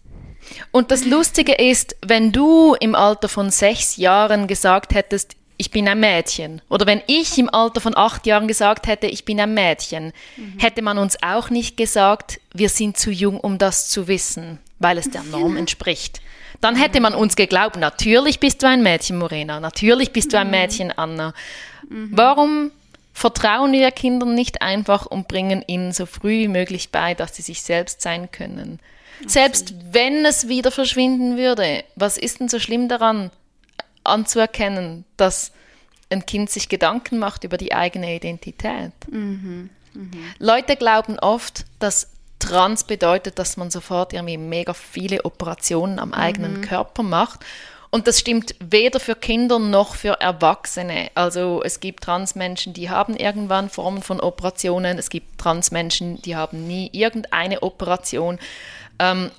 Und 0.70 0.90
das 0.90 1.06
Lustige 1.06 1.54
ist, 1.54 1.96
wenn 2.04 2.30
du 2.30 2.74
im 2.78 2.94
Alter 2.94 3.30
von 3.30 3.50
sechs 3.50 3.96
Jahren 3.96 4.48
gesagt 4.48 4.94
hättest, 4.94 5.36
ich 5.59 5.70
bin 5.70 5.88
ein 5.88 6.00
Mädchen. 6.00 6.61
Oder 6.68 6.86
wenn 6.86 7.02
ich 7.07 7.38
im 7.38 7.52
Alter 7.52 7.80
von 7.80 7.96
acht 7.96 8.26
Jahren 8.26 8.48
gesagt 8.48 8.86
hätte, 8.86 9.07
ich 9.07 9.24
bin 9.24 9.40
ein 9.40 9.54
Mädchen, 9.54 10.12
mhm. 10.36 10.59
hätte 10.59 10.82
man 10.82 10.98
uns 10.98 11.16
auch 11.22 11.50
nicht 11.50 11.76
gesagt, 11.76 12.40
wir 12.52 12.68
sind 12.68 12.96
zu 12.96 13.11
jung, 13.11 13.40
um 13.40 13.59
das 13.59 13.88
zu 13.88 14.09
wissen, 14.09 14.59
weil 14.78 14.98
es 14.98 15.11
der 15.11 15.22
Norm 15.30 15.57
entspricht. 15.57 16.20
Dann 16.61 16.76
hätte 16.76 17.00
man 17.00 17.14
uns 17.14 17.36
geglaubt, 17.36 17.76
natürlich 17.76 18.40
bist 18.40 18.62
du 18.62 18.68
ein 18.68 18.82
Mädchen, 18.82 19.18
Morena, 19.18 19.61
natürlich 19.61 20.12
bist 20.12 20.32
du 20.32 20.38
ein 20.38 20.46
mhm. 20.46 20.52
Mädchen, 20.52 20.92
Anna. 20.96 21.34
Mhm. 21.88 22.11
Warum 22.12 22.70
vertrauen 23.12 23.72
wir 23.72 23.90
Kindern 23.90 24.34
nicht 24.34 24.62
einfach 24.62 25.07
und 25.07 25.28
bringen 25.28 25.64
ihnen 25.66 25.92
so 25.92 26.07
früh 26.07 26.40
wie 26.40 26.48
möglich 26.48 26.90
bei, 26.90 27.14
dass 27.14 27.36
sie 27.36 27.42
sich 27.42 27.62
selbst 27.62 28.02
sein 28.02 28.30
können? 28.30 28.78
Absolut. 29.16 29.32
Selbst 29.32 29.74
wenn 29.92 30.24
es 30.26 30.48
wieder 30.48 30.70
verschwinden 30.70 31.36
würde, 31.38 31.84
was 31.94 32.18
ist 32.18 32.40
denn 32.40 32.48
so 32.48 32.59
schlimm 32.59 32.88
daran, 32.88 33.30
anzuerkennen, 34.09 35.04
dass 35.16 35.52
ein 36.11 36.24
Kind 36.26 36.50
sich 36.50 36.68
Gedanken 36.68 37.18
macht 37.18 37.44
über 37.44 37.57
die 37.57 37.74
eigene 37.74 38.14
Identität. 38.14 38.92
Mhm. 39.11 39.70
Mhm. 39.94 40.11
Leute 40.38 40.76
glauben 40.76 41.18
oft, 41.18 41.64
dass 41.78 42.11
trans 42.38 42.84
bedeutet, 42.84 43.38
dass 43.38 43.57
man 43.57 43.70
sofort 43.70 44.12
irgendwie 44.12 44.36
mega 44.36 44.74
viele 44.74 45.24
Operationen 45.24 45.98
am 45.98 46.12
eigenen 46.12 46.59
mhm. 46.59 46.61
Körper 46.62 47.02
macht. 47.02 47.40
Und 47.90 48.07
das 48.07 48.18
stimmt 48.18 48.54
weder 48.59 49.00
für 49.00 49.14
Kinder 49.14 49.59
noch 49.59 49.94
für 49.94 50.20
Erwachsene. 50.20 51.11
Also 51.14 51.62
es 51.64 51.80
gibt 51.80 52.04
Transmenschen, 52.04 52.74
die 52.74 52.90
haben 52.90 53.16
irgendwann 53.16 53.70
Formen 53.70 54.02
von 54.02 54.20
Operationen. 54.20 54.98
Es 54.98 55.09
gibt 55.09 55.38
Transmenschen, 55.38 56.20
die 56.22 56.36
haben 56.36 56.66
nie 56.66 56.90
irgendeine 56.92 57.62
Operation. 57.62 58.38
Ähm, 58.98 59.30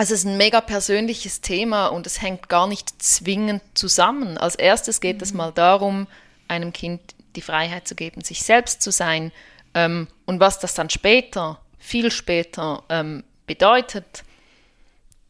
es 0.00 0.12
ist 0.12 0.24
ein 0.24 0.36
mega 0.36 0.60
persönliches 0.60 1.40
Thema 1.40 1.88
und 1.88 2.06
es 2.06 2.22
hängt 2.22 2.48
gar 2.48 2.68
nicht 2.68 3.02
zwingend 3.02 3.62
zusammen. 3.74 4.38
Als 4.38 4.54
erstes 4.54 5.00
geht 5.00 5.16
mhm. 5.16 5.22
es 5.22 5.34
mal 5.34 5.50
darum, 5.50 6.06
einem 6.46 6.72
Kind 6.72 7.00
die 7.34 7.40
Freiheit 7.40 7.88
zu 7.88 7.96
geben, 7.96 8.22
sich 8.22 8.42
selbst 8.42 8.80
zu 8.80 8.92
sein. 8.92 9.32
Ähm, 9.74 10.06
und 10.24 10.38
was 10.38 10.60
das 10.60 10.74
dann 10.74 10.88
später, 10.88 11.60
viel 11.78 12.12
später 12.12 12.84
ähm, 12.88 13.24
bedeutet, 13.48 14.22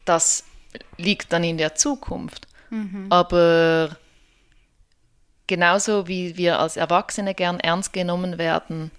das 0.05 0.43
liegt 0.97 1.33
dann 1.33 1.43
in 1.43 1.57
der 1.57 1.73
Zukunft. 1.73 2.47
Mhm. 2.69 3.07
Aber 3.09 3.97
genauso 5.47 6.07
wie 6.07 6.37
wir 6.37 6.59
als 6.59 6.77
Erwachsene 6.77 7.33
gern 7.33 7.59
ernst 7.59 7.91
genommen 7.91 8.37
werden, 8.37 8.91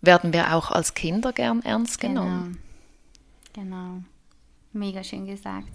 werden 0.00 0.32
wir 0.32 0.54
auch 0.54 0.70
als 0.70 0.94
Kinder 0.94 1.34
gern 1.34 1.60
ernst 1.60 2.00
genommen. 2.00 2.62
Genau. 3.52 3.66
genau. 3.76 4.02
Mega 4.72 5.02
schön 5.02 5.26
gesagt. 5.26 5.68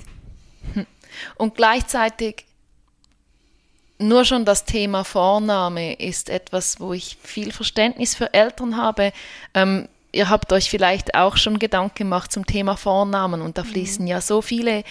Und 1.36 1.56
gleichzeitig 1.56 2.46
nur 4.00 4.26
schon 4.26 4.46
das 4.46 4.66
Thema 4.66 5.04
Vorname 5.04 5.94
ist 5.94 6.30
etwas, 6.30 6.80
wo 6.80 6.94
ich 6.94 7.18
viel 7.22 7.52
Verständnis 7.52 8.16
für 8.16 8.34
Eltern 8.34 8.78
habe. 8.78 9.14
Ähm, 9.54 9.88
ihr 10.12 10.30
habt 10.30 10.52
euch 10.52 10.70
vielleicht 10.70 11.16
auch 11.16 11.38
schon 11.38 11.60
Gedanken 11.60 11.96
gemacht 11.96 12.32
zum 12.32 12.46
Thema 12.46 12.76
Vornamen 12.76 13.42
und 13.42 13.58
da 13.58 13.64
mhm. 13.64 13.68
fließen 13.68 14.06
mhm. 14.06 14.12
ja 14.12 14.22
so 14.22 14.42
viele 14.42 14.84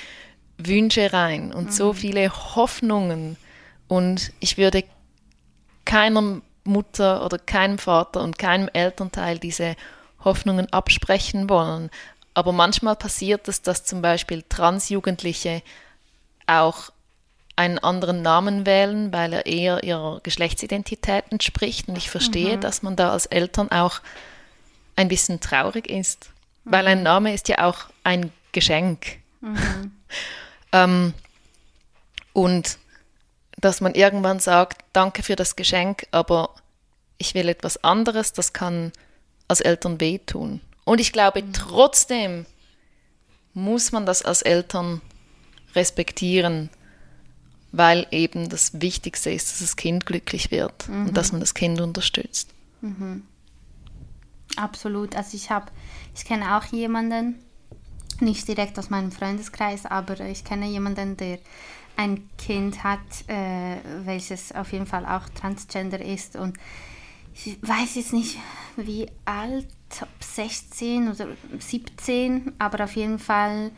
Wünsche 0.59 1.12
rein 1.12 1.53
und 1.53 1.66
mhm. 1.66 1.70
so 1.70 1.92
viele 1.92 2.30
Hoffnungen. 2.30 3.36
Und 3.88 4.32
ich 4.40 4.57
würde 4.57 4.84
keiner 5.84 6.40
Mutter 6.64 7.24
oder 7.24 7.38
keinem 7.38 7.78
Vater 7.78 8.22
und 8.22 8.38
keinem 8.38 8.68
Elternteil 8.72 9.38
diese 9.38 9.76
Hoffnungen 10.24 10.72
absprechen 10.72 11.48
wollen. 11.48 11.90
Aber 12.34 12.52
manchmal 12.52 12.96
passiert 12.96 13.48
es, 13.48 13.62
dass 13.62 13.84
zum 13.84 14.02
Beispiel 14.02 14.42
Transjugendliche 14.48 15.62
auch 16.46 16.90
einen 17.56 17.78
anderen 17.78 18.22
Namen 18.22 18.64
wählen, 18.64 19.12
weil 19.12 19.32
er 19.32 19.46
eher 19.46 19.84
ihrer 19.84 20.20
Geschlechtsidentität 20.22 21.24
entspricht. 21.30 21.88
Und 21.88 21.98
ich 21.98 22.10
verstehe, 22.10 22.56
mhm. 22.56 22.60
dass 22.60 22.82
man 22.82 22.96
da 22.96 23.12
als 23.12 23.26
Eltern 23.26 23.70
auch 23.70 24.00
ein 24.96 25.08
bisschen 25.08 25.40
traurig 25.40 25.88
ist, 25.88 26.30
mhm. 26.64 26.72
weil 26.72 26.86
ein 26.86 26.98
mhm. 26.98 27.04
Name 27.04 27.34
ist 27.34 27.48
ja 27.48 27.66
auch 27.66 27.86
ein 28.04 28.32
Geschenk. 28.52 29.18
Mhm. 29.40 29.92
ähm, 30.72 31.14
und 32.32 32.78
dass 33.58 33.80
man 33.80 33.94
irgendwann 33.94 34.40
sagt, 34.40 34.84
danke 34.92 35.22
für 35.22 35.36
das 35.36 35.54
Geschenk, 35.54 36.06
aber 36.10 36.50
ich 37.18 37.34
will 37.34 37.48
etwas 37.48 37.84
anderes, 37.84 38.32
das 38.32 38.52
kann 38.52 38.92
als 39.46 39.60
Eltern 39.60 40.00
wehtun. 40.00 40.60
Und 40.84 41.00
ich 41.00 41.12
glaube, 41.12 41.42
mhm. 41.42 41.52
trotzdem 41.52 42.46
muss 43.54 43.92
man 43.92 44.06
das 44.06 44.22
als 44.22 44.42
Eltern 44.42 45.00
respektieren, 45.74 46.70
weil 47.70 48.06
eben 48.10 48.48
das 48.48 48.80
Wichtigste 48.80 49.30
ist, 49.30 49.50
dass 49.50 49.60
das 49.60 49.76
Kind 49.76 50.06
glücklich 50.06 50.50
wird 50.50 50.88
mhm. 50.88 51.08
und 51.08 51.16
dass 51.16 51.32
man 51.32 51.40
das 51.40 51.54
Kind 51.54 51.80
unterstützt. 51.80 52.50
Mhm. 52.80 53.22
Absolut. 54.56 55.16
Also 55.16 55.36
ich 55.36 55.50
habe, 55.50 55.66
ich 56.14 56.24
kenne 56.24 56.56
auch 56.56 56.64
jemanden, 56.64 57.36
nicht 58.20 58.46
direkt 58.46 58.78
aus 58.78 58.90
meinem 58.90 59.10
Freundeskreis, 59.10 59.86
aber 59.86 60.20
ich 60.20 60.44
kenne 60.44 60.66
jemanden, 60.66 61.16
der 61.16 61.38
ein 61.96 62.28
Kind 62.38 62.84
hat, 62.84 63.00
äh, 63.26 63.76
welches 64.04 64.52
auf 64.52 64.72
jeden 64.72 64.86
Fall 64.86 65.04
auch 65.06 65.28
transgender 65.30 66.00
ist 66.00 66.36
und 66.36 66.56
ich 67.34 67.58
weiß 67.62 67.94
jetzt 67.94 68.12
nicht, 68.12 68.38
wie 68.76 69.06
alt, 69.24 69.66
ob 70.01 70.09
16 70.20 71.11
oder 71.11 71.28
17, 71.59 72.53
aber 72.59 72.84
auf 72.84 72.97
jeden 72.97 73.18
Fall 73.18 73.70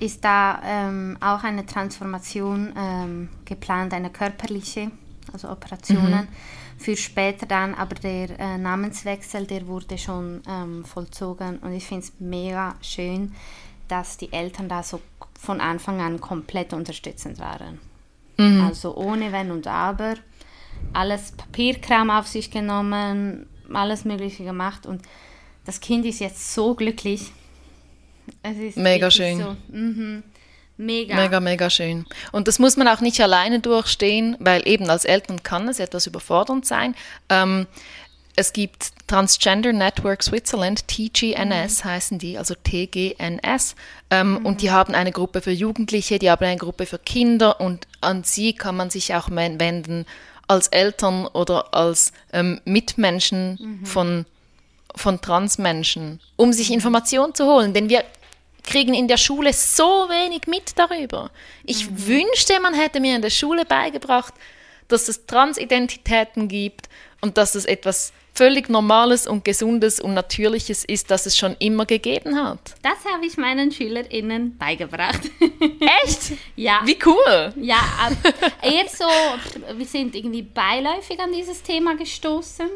ist 0.00 0.24
da 0.24 0.60
ähm, 0.64 1.16
auch 1.20 1.44
eine 1.44 1.64
Transformation 1.64 2.72
ähm, 2.76 3.28
geplant, 3.44 3.94
eine 3.94 4.10
körperliche, 4.10 4.90
also 5.32 5.48
Operationen 5.48 6.24
mhm. 6.24 6.78
für 6.78 6.96
später 6.96 7.46
dann, 7.46 7.74
aber 7.74 7.94
der 7.94 8.38
äh, 8.38 8.58
Namenswechsel, 8.58 9.46
der 9.46 9.66
wurde 9.66 9.96
schon 9.96 10.42
ähm, 10.48 10.84
vollzogen 10.84 11.58
und 11.58 11.72
ich 11.72 11.86
finde 11.86 12.04
es 12.04 12.12
mega 12.18 12.74
schön, 12.82 13.32
dass 13.88 14.16
die 14.16 14.32
Eltern 14.32 14.68
da 14.68 14.82
so 14.82 15.00
von 15.38 15.60
Anfang 15.60 16.00
an 16.00 16.20
komplett 16.20 16.72
unterstützend 16.72 17.38
waren. 17.38 17.78
Mhm. 18.36 18.62
Also 18.62 18.96
ohne 18.96 19.30
Wenn 19.32 19.50
und 19.50 19.66
Aber 19.66 20.16
alles 20.92 21.32
Papierkram 21.32 22.10
auf 22.10 22.26
sich 22.26 22.50
genommen, 22.50 23.46
alles 23.72 24.04
Mögliche 24.04 24.44
gemacht 24.44 24.86
und 24.86 25.02
das 25.64 25.80
Kind 25.80 26.04
ist 26.04 26.20
jetzt 26.20 26.54
so 26.54 26.74
glücklich. 26.74 27.32
mega 28.74 29.10
schön. 29.10 29.38
So, 29.38 29.56
mhm, 29.68 30.22
mega. 30.76 31.14
Mega, 31.16 31.40
mega 31.40 31.70
schön. 31.70 32.06
Und 32.32 32.48
das 32.48 32.58
muss 32.58 32.76
man 32.76 32.88
auch 32.88 33.00
nicht 33.00 33.20
alleine 33.20 33.60
durchstehen, 33.60 34.36
weil 34.40 34.66
eben 34.66 34.88
als 34.90 35.04
Eltern 35.04 35.42
kann 35.42 35.68
es 35.68 35.78
etwas 35.78 36.06
überfordernd 36.06 36.66
sein. 36.66 36.94
Ähm, 37.28 37.66
es 38.36 38.52
gibt 38.52 38.90
Transgender 39.06 39.72
Network 39.72 40.22
Switzerland, 40.22 40.88
TGNS 40.88 41.84
mhm. 41.84 41.88
heißen 41.88 42.18
die, 42.18 42.36
also 42.36 42.54
TGNS. 42.54 43.76
Ähm, 44.10 44.32
mhm. 44.32 44.46
Und 44.46 44.62
die 44.62 44.70
haben 44.70 44.94
eine 44.94 45.12
Gruppe 45.12 45.40
für 45.40 45.52
Jugendliche, 45.52 46.18
die 46.18 46.30
haben 46.30 46.44
eine 46.44 46.58
Gruppe 46.58 46.86
für 46.86 46.98
Kinder 46.98 47.60
und 47.60 47.86
an 48.00 48.24
sie 48.24 48.54
kann 48.54 48.76
man 48.76 48.90
sich 48.90 49.14
auch 49.14 49.30
wenden 49.30 50.04
als 50.48 50.68
Eltern 50.68 51.26
oder 51.26 51.74
als 51.74 52.12
ähm, 52.32 52.60
Mitmenschen 52.64 53.58
mhm. 53.60 53.86
von, 53.86 54.26
von 54.96 55.20
Transmenschen, 55.20 56.20
um 56.36 56.52
sich. 56.52 56.70
Informationen 56.70 57.34
zu 57.34 57.46
holen. 57.46 57.74
Denn 57.74 57.88
wir 57.88 58.04
kriegen 58.62 58.94
in 58.94 59.08
der 59.08 59.18
Schule 59.18 59.52
so 59.52 60.08
wenig 60.08 60.46
mit 60.46 60.78
darüber. 60.78 61.30
Ich 61.64 61.90
mhm. 61.90 62.06
wünschte, 62.06 62.60
man 62.60 62.74
hätte 62.74 63.00
mir 63.00 63.16
in 63.16 63.22
der 63.22 63.30
Schule 63.30 63.64
beigebracht, 63.64 64.34
dass 64.88 65.08
es 65.08 65.26
Transidentitäten 65.26 66.48
gibt 66.48 66.88
und 67.20 67.38
dass 67.38 67.54
es 67.54 67.64
etwas 67.64 68.12
völlig 68.34 68.68
Normales 68.68 69.26
und 69.26 69.44
Gesundes 69.44 70.00
und 70.00 70.14
Natürliches 70.14 70.84
ist, 70.84 71.10
das 71.10 71.24
es 71.26 71.38
schon 71.38 71.54
immer 71.60 71.86
gegeben 71.86 72.36
hat. 72.36 72.74
Das 72.82 73.04
habe 73.10 73.24
ich 73.24 73.36
meinen 73.36 73.70
SchülerInnen 73.70 74.58
beigebracht. 74.58 75.20
Echt? 76.02 76.32
ja. 76.56 76.80
Wie 76.84 76.98
cool. 77.06 77.54
Ja, 77.56 78.10
eher 78.60 78.88
so, 78.88 79.06
wir 79.76 79.86
sind 79.86 80.16
irgendwie 80.16 80.42
beiläufig 80.42 81.20
an 81.20 81.32
dieses 81.32 81.62
Thema 81.62 81.96
gestoßen. 81.96 82.68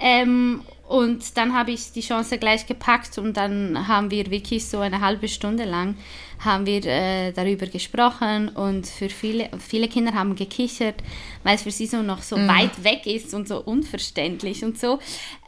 Ähm, 0.00 0.62
und 0.88 1.36
dann 1.36 1.54
habe 1.54 1.72
ich 1.72 1.92
die 1.92 2.00
Chance 2.00 2.38
gleich 2.38 2.66
gepackt 2.66 3.18
und 3.18 3.36
dann 3.36 3.88
haben 3.88 4.10
wir 4.10 4.30
wirklich 4.30 4.66
so 4.66 4.80
eine 4.80 5.00
halbe 5.00 5.28
Stunde 5.28 5.64
lang 5.64 5.96
haben 6.44 6.66
wir 6.66 6.84
äh, 6.84 7.32
darüber 7.32 7.66
gesprochen 7.66 8.48
und 8.48 8.86
für 8.86 9.08
viele, 9.08 9.50
viele 9.58 9.88
Kinder 9.88 10.14
haben 10.14 10.34
gekichert, 10.34 10.96
weil 11.42 11.56
es 11.56 11.62
für 11.62 11.70
sie 11.70 11.86
so 11.86 12.02
noch 12.02 12.22
so 12.22 12.36
mm. 12.36 12.48
weit 12.48 12.84
weg 12.84 13.06
ist 13.06 13.34
und 13.34 13.48
so 13.48 13.60
unverständlich 13.62 14.64
und 14.64 14.78
so. 14.78 14.98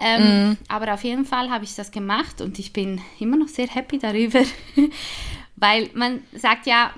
Ähm, 0.00 0.50
mm. 0.50 0.56
Aber 0.68 0.94
auf 0.94 1.04
jeden 1.04 1.24
Fall 1.24 1.50
habe 1.50 1.64
ich 1.64 1.74
das 1.74 1.90
gemacht 1.90 2.40
und 2.40 2.58
ich 2.58 2.72
bin 2.72 3.00
immer 3.18 3.36
noch 3.36 3.48
sehr 3.48 3.68
happy 3.68 3.98
darüber, 3.98 4.42
weil 5.56 5.90
man 5.94 6.22
sagt 6.34 6.66
ja, 6.66 6.92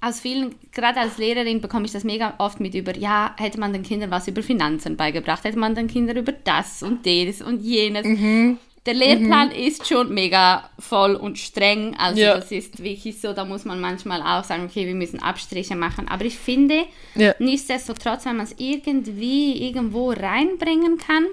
aus 0.00 0.20
vielen, 0.20 0.54
gerade 0.72 1.00
als 1.00 1.18
Lehrerin 1.18 1.60
bekomme 1.60 1.86
ich 1.86 1.92
das 1.92 2.04
mega 2.04 2.34
oft 2.38 2.60
mit 2.60 2.74
über, 2.74 2.96
ja, 2.96 3.34
hätte 3.36 3.58
man 3.58 3.72
den 3.72 3.82
Kindern 3.82 4.10
was 4.10 4.28
über 4.28 4.42
Finanzen 4.42 4.96
beigebracht, 4.96 5.42
hätte 5.44 5.58
man 5.58 5.74
den 5.74 5.88
Kindern 5.88 6.18
über 6.18 6.32
das 6.32 6.82
und 6.82 7.04
das 7.04 7.42
und 7.42 7.62
jenes. 7.62 8.04
Mhm. 8.06 8.58
Der 8.86 8.94
Lehrplan 8.94 9.48
mhm. 9.48 9.54
ist 9.54 9.86
schon 9.88 10.14
mega 10.14 10.70
voll 10.78 11.14
und 11.16 11.38
streng, 11.38 11.96
also 11.98 12.20
ja. 12.20 12.36
das 12.36 12.52
ist 12.52 12.82
wirklich 12.82 13.20
so, 13.20 13.32
da 13.32 13.44
muss 13.44 13.64
man 13.64 13.80
manchmal 13.80 14.22
auch 14.22 14.44
sagen, 14.44 14.64
okay, 14.64 14.86
wir 14.86 14.94
müssen 14.94 15.20
Abstriche 15.20 15.74
machen, 15.74 16.06
aber 16.08 16.24
ich 16.24 16.38
finde, 16.38 16.84
ja. 17.16 17.34
nichtsdestotrotz, 17.40 18.24
wenn 18.24 18.36
man 18.36 18.46
es 18.46 18.54
irgendwie 18.56 19.66
irgendwo 19.66 20.10
reinbringen 20.12 20.96
kann, 20.98 21.26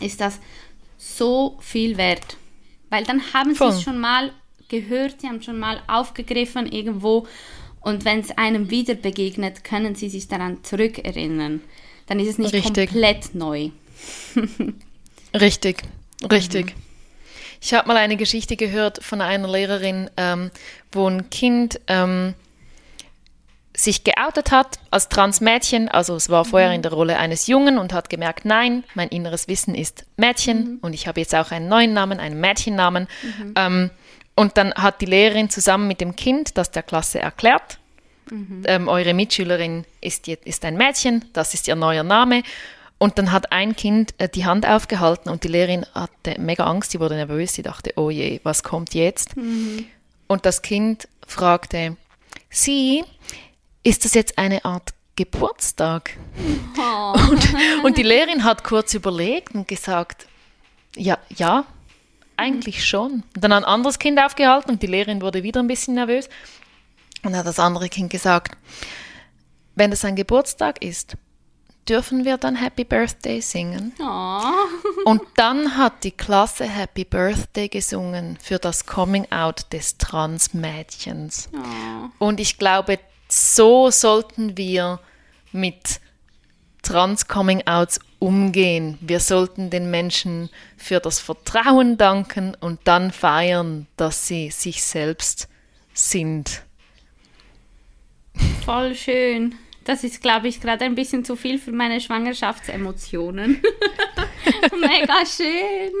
ist 0.00 0.20
das 0.20 0.40
so 0.98 1.56
viel 1.60 1.96
wert, 1.96 2.36
weil 2.90 3.04
dann 3.04 3.22
haben 3.32 3.54
sie 3.54 3.64
es 3.64 3.82
schon 3.82 3.98
mal 3.98 4.32
gehört, 4.68 5.20
sie 5.20 5.28
haben 5.28 5.42
schon 5.42 5.58
mal 5.58 5.82
aufgegriffen 5.86 6.70
irgendwo 6.70 7.26
und 7.80 8.04
wenn 8.04 8.20
es 8.20 8.30
einem 8.36 8.70
wieder 8.70 8.94
begegnet, 8.94 9.64
können 9.64 9.94
Sie 9.94 10.08
sich 10.08 10.28
daran 10.28 10.62
zurückerinnern. 10.62 11.60
Dann 12.06 12.20
ist 12.20 12.28
es 12.28 12.38
nicht 12.38 12.52
Richtig. 12.52 12.90
komplett 12.90 13.34
neu. 13.34 13.70
Richtig, 15.34 15.82
richtig. 16.30 16.74
Mhm. 16.74 16.82
Ich 17.60 17.74
habe 17.74 17.86
mal 17.86 17.96
eine 17.96 18.16
Geschichte 18.16 18.56
gehört 18.56 19.02
von 19.04 19.20
einer 19.20 19.46
Lehrerin, 19.46 20.10
ähm, 20.16 20.50
wo 20.90 21.08
ein 21.08 21.30
Kind 21.30 21.78
ähm, 21.86 22.34
sich 23.76 24.02
geoutet 24.02 24.50
hat 24.50 24.78
als 24.90 25.08
Transmädchen, 25.08 25.88
also 25.88 26.16
es 26.16 26.28
war 26.28 26.44
vorher 26.44 26.70
mhm. 26.70 26.74
in 26.76 26.82
der 26.82 26.92
Rolle 26.92 27.18
eines 27.18 27.46
Jungen 27.46 27.78
und 27.78 27.92
hat 27.92 28.10
gemerkt, 28.10 28.44
nein, 28.44 28.84
mein 28.94 29.08
inneres 29.08 29.46
Wissen 29.46 29.74
ist 29.74 30.04
Mädchen 30.16 30.58
mhm. 30.58 30.78
und 30.80 30.94
ich 30.94 31.06
habe 31.06 31.20
jetzt 31.20 31.34
auch 31.34 31.50
einen 31.50 31.68
neuen 31.68 31.92
Namen, 31.92 32.18
einen 32.18 32.40
Mädchennamen. 32.40 33.06
Mhm. 33.22 33.54
Ähm, 33.56 33.90
und 34.40 34.56
dann 34.56 34.72
hat 34.72 35.02
die 35.02 35.06
Lehrerin 35.06 35.50
zusammen 35.50 35.86
mit 35.86 36.00
dem 36.00 36.16
Kind 36.16 36.56
das 36.56 36.70
der 36.70 36.82
Klasse 36.82 37.18
erklärt. 37.18 37.78
Mhm. 38.30 38.62
Ähm, 38.64 38.88
eure 38.88 39.12
Mitschülerin 39.12 39.84
ist, 40.00 40.28
ist 40.28 40.64
ein 40.64 40.78
Mädchen, 40.78 41.26
das 41.34 41.52
ist 41.52 41.68
ihr 41.68 41.76
neuer 41.76 42.04
Name. 42.04 42.42
Und 42.96 43.18
dann 43.18 43.32
hat 43.32 43.52
ein 43.52 43.76
Kind 43.76 44.14
äh, 44.16 44.30
die 44.30 44.46
Hand 44.46 44.64
aufgehalten 44.64 45.28
und 45.28 45.44
die 45.44 45.48
Lehrerin 45.48 45.84
hatte 45.92 46.40
mega 46.40 46.64
Angst, 46.64 46.92
sie 46.92 47.00
wurde 47.00 47.16
nervös, 47.16 47.52
sie 47.52 47.60
dachte, 47.60 47.92
oh 47.96 48.08
je, 48.08 48.40
was 48.42 48.62
kommt 48.62 48.94
jetzt? 48.94 49.36
Mhm. 49.36 49.84
Und 50.26 50.46
das 50.46 50.62
Kind 50.62 51.06
fragte, 51.26 51.98
Sie, 52.48 53.04
ist 53.82 54.06
das 54.06 54.14
jetzt 54.14 54.38
eine 54.38 54.64
Art 54.64 54.94
Geburtstag? 55.16 56.16
Oh. 56.78 57.12
Und, 57.30 57.48
und 57.84 57.98
die 57.98 58.02
Lehrerin 58.02 58.42
hat 58.44 58.64
kurz 58.64 58.94
überlegt 58.94 59.54
und 59.54 59.68
gesagt, 59.68 60.26
ja, 60.96 61.18
ja, 61.28 61.66
eigentlich 62.40 62.84
schon. 62.84 63.22
Dann 63.34 63.52
ein 63.52 63.64
anderes 63.64 63.98
Kind 63.98 64.18
aufgehalten 64.18 64.70
und 64.70 64.82
die 64.82 64.86
Lehrerin 64.86 65.20
wurde 65.20 65.42
wieder 65.42 65.60
ein 65.62 65.68
bisschen 65.68 65.94
nervös. 65.94 66.28
Und 67.22 67.36
hat 67.36 67.46
das 67.46 67.58
andere 67.58 67.88
Kind 67.88 68.10
gesagt, 68.10 68.56
wenn 69.74 69.92
es 69.92 70.04
ein 70.04 70.16
Geburtstag 70.16 70.82
ist, 70.82 71.16
dürfen 71.88 72.24
wir 72.24 72.38
dann 72.38 72.56
Happy 72.56 72.84
Birthday 72.84 73.40
singen? 73.40 73.92
Oh. 74.00 74.40
Und 75.04 75.22
dann 75.36 75.76
hat 75.76 76.04
die 76.04 76.12
Klasse 76.12 76.64
Happy 76.64 77.04
Birthday 77.04 77.68
gesungen 77.68 78.38
für 78.40 78.58
das 78.58 78.86
Coming 78.86 79.30
Out 79.30 79.72
des 79.72 79.98
Transmädchens. 79.98 81.50
Und 82.18 82.40
ich 82.40 82.58
glaube, 82.58 82.98
so 83.28 83.90
sollten 83.90 84.56
wir 84.56 85.00
mit 85.52 86.00
Trans-Coming-Outs 86.90 88.00
umgehen. 88.18 88.98
Wir 89.00 89.20
sollten 89.20 89.70
den 89.70 89.92
Menschen 89.92 90.50
für 90.76 90.98
das 90.98 91.20
Vertrauen 91.20 91.96
danken 91.96 92.56
und 92.60 92.80
dann 92.84 93.12
feiern, 93.12 93.86
dass 93.96 94.26
sie 94.26 94.50
sich 94.50 94.82
selbst 94.82 95.48
sind. 95.94 96.62
Voll 98.64 98.96
schön. 98.96 99.54
Das 99.84 100.02
ist, 100.02 100.20
glaube 100.20 100.48
ich, 100.48 100.60
gerade 100.60 100.84
ein 100.84 100.96
bisschen 100.96 101.24
zu 101.24 101.36
viel 101.36 101.60
für 101.60 101.70
meine 101.70 102.00
Schwangerschaftsemotionen. 102.00 103.62
Mega 104.72 105.24
schön. 105.24 105.92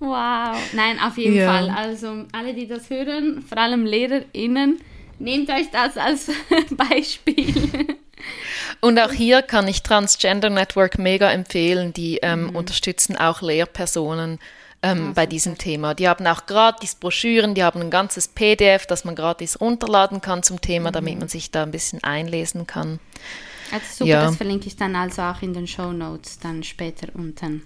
wow. 0.00 0.58
Nein, 0.72 0.98
auf 1.00 1.16
jeden 1.18 1.36
ja. 1.36 1.52
Fall. 1.52 1.70
Also 1.70 2.24
alle, 2.32 2.52
die 2.52 2.66
das 2.66 2.90
hören, 2.90 3.42
vor 3.42 3.58
allem 3.58 3.86
LehrerInnen, 3.86 4.80
nehmt 5.20 5.50
euch 5.50 5.70
das 5.70 5.96
als 5.96 6.32
Beispiel. 6.70 7.96
Und 8.80 8.98
auch 8.98 9.12
hier 9.12 9.42
kann 9.42 9.68
ich 9.68 9.82
Transgender 9.82 10.50
Network 10.50 10.98
mega 10.98 11.30
empfehlen. 11.30 11.92
Die 11.92 12.18
ähm, 12.18 12.44
mhm. 12.44 12.56
unterstützen 12.56 13.16
auch 13.16 13.42
Lehrpersonen 13.42 14.38
ähm, 14.82 15.14
bei 15.14 15.26
diesem 15.26 15.58
Thema. 15.58 15.94
Die 15.94 16.08
haben 16.08 16.26
auch 16.26 16.46
gratis 16.46 16.94
Broschüren, 16.94 17.54
die 17.54 17.64
haben 17.64 17.80
ein 17.80 17.90
ganzes 17.90 18.28
PDF, 18.28 18.86
das 18.86 19.04
man 19.04 19.14
gratis 19.14 19.60
runterladen 19.60 20.20
kann 20.20 20.42
zum 20.42 20.60
Thema, 20.60 20.90
mhm. 20.90 20.94
damit 20.94 21.18
man 21.18 21.28
sich 21.28 21.50
da 21.50 21.62
ein 21.62 21.70
bisschen 21.70 22.02
einlesen 22.04 22.66
kann. 22.66 23.00
Also 23.72 23.86
super, 23.98 24.10
ja. 24.10 24.24
das 24.26 24.36
verlinke 24.36 24.66
ich 24.66 24.76
dann 24.76 24.94
also 24.94 25.22
auch 25.22 25.42
in 25.42 25.52
den 25.52 25.66
Show 25.66 25.92
Notes 25.92 26.38
dann 26.38 26.62
später 26.62 27.08
unten. 27.14 27.62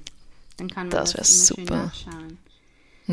Dann 0.56 0.70
kann 0.70 0.88
man 0.88 0.90
das, 0.90 1.12
das 1.12 1.46
super. 1.46 1.76
nachschauen. 1.76 2.38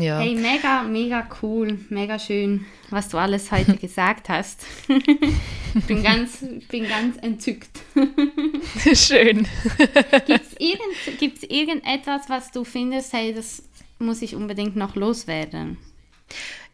Ja. 0.00 0.20
Hey, 0.20 0.34
mega, 0.36 0.82
mega 0.82 1.28
cool, 1.42 1.78
mega 1.88 2.18
schön, 2.18 2.66
was 2.90 3.08
du 3.08 3.18
alles 3.18 3.50
heute 3.50 3.76
gesagt 3.80 4.28
hast. 4.28 4.64
ich 4.86 5.84
bin 5.86 6.02
ganz, 6.02 6.44
bin 6.68 6.88
ganz 6.88 7.16
entzückt. 7.18 7.80
schön. 8.94 9.46
Gibt 10.26 10.46
es 10.46 10.54
irgend, 10.58 11.50
irgendetwas, 11.50 12.28
was 12.28 12.52
du 12.52 12.64
findest, 12.64 13.12
hey, 13.12 13.34
das 13.34 13.62
muss 13.98 14.22
ich 14.22 14.36
unbedingt 14.36 14.76
noch 14.76 14.94
loswerden? 14.94 15.78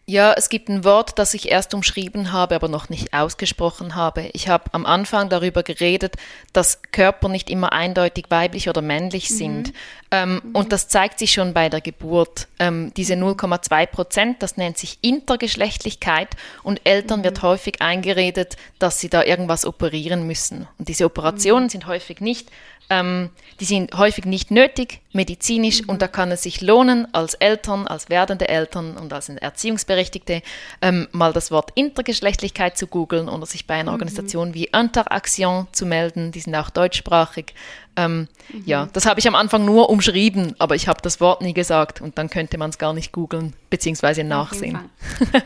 Ja, 0.06 0.34
es 0.34 0.50
gibt 0.50 0.68
ein 0.68 0.84
Wort, 0.84 1.18
das 1.18 1.32
ich 1.32 1.50
erst 1.50 1.72
umschrieben 1.72 2.30
habe, 2.30 2.54
aber 2.54 2.68
noch 2.68 2.90
nicht 2.90 3.14
ausgesprochen 3.14 3.94
habe. 3.94 4.28
Ich 4.34 4.48
habe 4.48 4.64
am 4.72 4.84
Anfang 4.84 5.30
darüber 5.30 5.62
geredet, 5.62 6.16
dass 6.52 6.82
Körper 6.92 7.30
nicht 7.30 7.48
immer 7.48 7.72
eindeutig 7.72 8.26
weiblich 8.28 8.68
oder 8.68 8.82
männlich 8.82 9.30
mhm. 9.30 9.34
sind. 9.34 9.72
Ähm, 10.10 10.42
mhm. 10.44 10.54
Und 10.54 10.72
das 10.72 10.88
zeigt 10.88 11.18
sich 11.18 11.32
schon 11.32 11.54
bei 11.54 11.70
der 11.70 11.80
Geburt. 11.80 12.48
Ähm, 12.58 12.92
diese 12.98 13.14
0,2 13.14 13.86
Prozent, 13.86 14.42
das 14.42 14.58
nennt 14.58 14.76
sich 14.76 14.98
Intergeschlechtlichkeit 15.00 16.36
und 16.62 16.82
Eltern 16.84 17.20
mhm. 17.20 17.24
wird 17.24 17.40
häufig 17.40 17.80
eingeredet, 17.80 18.58
dass 18.78 19.00
sie 19.00 19.08
da 19.08 19.24
irgendwas 19.24 19.64
operieren 19.64 20.26
müssen. 20.26 20.68
Und 20.78 20.88
diese 20.88 21.06
Operationen 21.06 21.64
mhm. 21.64 21.70
sind 21.70 21.86
häufig 21.86 22.20
nicht 22.20 22.50
ähm, 22.90 23.30
die 23.60 23.64
sind 23.64 23.96
häufig 23.96 24.24
nicht 24.24 24.50
nötig, 24.50 25.00
medizinisch, 25.12 25.82
mhm. 25.82 25.90
und 25.90 26.02
da 26.02 26.08
kann 26.08 26.30
es 26.32 26.42
sich 26.42 26.60
lohnen, 26.60 27.12
als 27.14 27.34
Eltern, 27.34 27.86
als 27.86 28.08
werdende 28.08 28.48
Eltern 28.48 28.96
und 28.96 29.12
als 29.12 29.28
Erziehungsberechtigte 29.28 30.42
ähm, 30.82 31.08
mal 31.12 31.32
das 31.32 31.50
Wort 31.50 31.70
Intergeschlechtlichkeit 31.74 32.76
zu 32.76 32.86
googeln 32.86 33.28
oder 33.28 33.46
sich 33.46 33.66
bei 33.66 33.74
einer 33.74 33.92
mhm. 33.92 33.94
Organisation 33.94 34.54
wie 34.54 34.64
Interaction 34.64 35.66
zu 35.72 35.86
melden. 35.86 36.32
Die 36.32 36.40
sind 36.40 36.54
auch 36.54 36.70
deutschsprachig. 36.70 37.54
Ähm, 37.96 38.28
mhm. 38.52 38.62
Ja, 38.66 38.88
das 38.92 39.06
habe 39.06 39.20
ich 39.20 39.28
am 39.28 39.34
Anfang 39.34 39.64
nur 39.64 39.90
umschrieben, 39.90 40.54
aber 40.58 40.74
ich 40.74 40.88
habe 40.88 41.00
das 41.02 41.20
Wort 41.20 41.42
nie 41.42 41.54
gesagt 41.54 42.00
und 42.00 42.18
dann 42.18 42.28
könnte 42.28 42.58
man 42.58 42.70
es 42.70 42.78
gar 42.78 42.92
nicht 42.92 43.12
googeln 43.12 43.54
bzw. 43.70 44.24
nachsehen. 44.24 44.78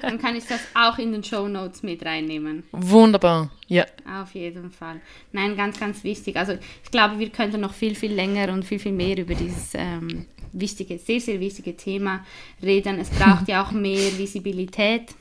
dann 0.02 0.18
kann 0.18 0.36
ich 0.36 0.46
das 0.46 0.60
auch 0.74 0.98
in 0.98 1.12
den 1.12 1.22
Show 1.22 1.48
Notes 1.48 1.82
mit 1.82 2.04
reinnehmen. 2.04 2.64
Wunderbar, 2.72 3.50
ja. 3.66 3.84
Auf 4.20 4.34
jeden 4.34 4.70
Fall. 4.70 5.00
Nein, 5.32 5.56
ganz, 5.56 5.78
ganz 5.78 6.04
wichtig. 6.04 6.36
Also 6.36 6.54
ich 6.82 6.90
glaube, 6.90 7.18
wir 7.18 7.30
könnten 7.30 7.60
noch 7.60 7.74
viel, 7.74 7.94
viel 7.94 8.12
länger 8.12 8.52
und 8.52 8.64
viel, 8.64 8.78
viel 8.78 8.92
mehr 8.92 9.18
über 9.18 9.34
dieses 9.34 9.72
ähm, 9.74 10.26
wichtige, 10.52 10.98
sehr, 10.98 11.20
sehr 11.20 11.40
wichtige 11.40 11.76
Thema 11.76 12.24
reden. 12.62 12.98
Es 12.98 13.10
braucht 13.10 13.48
ja 13.48 13.62
auch 13.62 13.72
mehr 13.72 14.16
Visibilität 14.16 15.14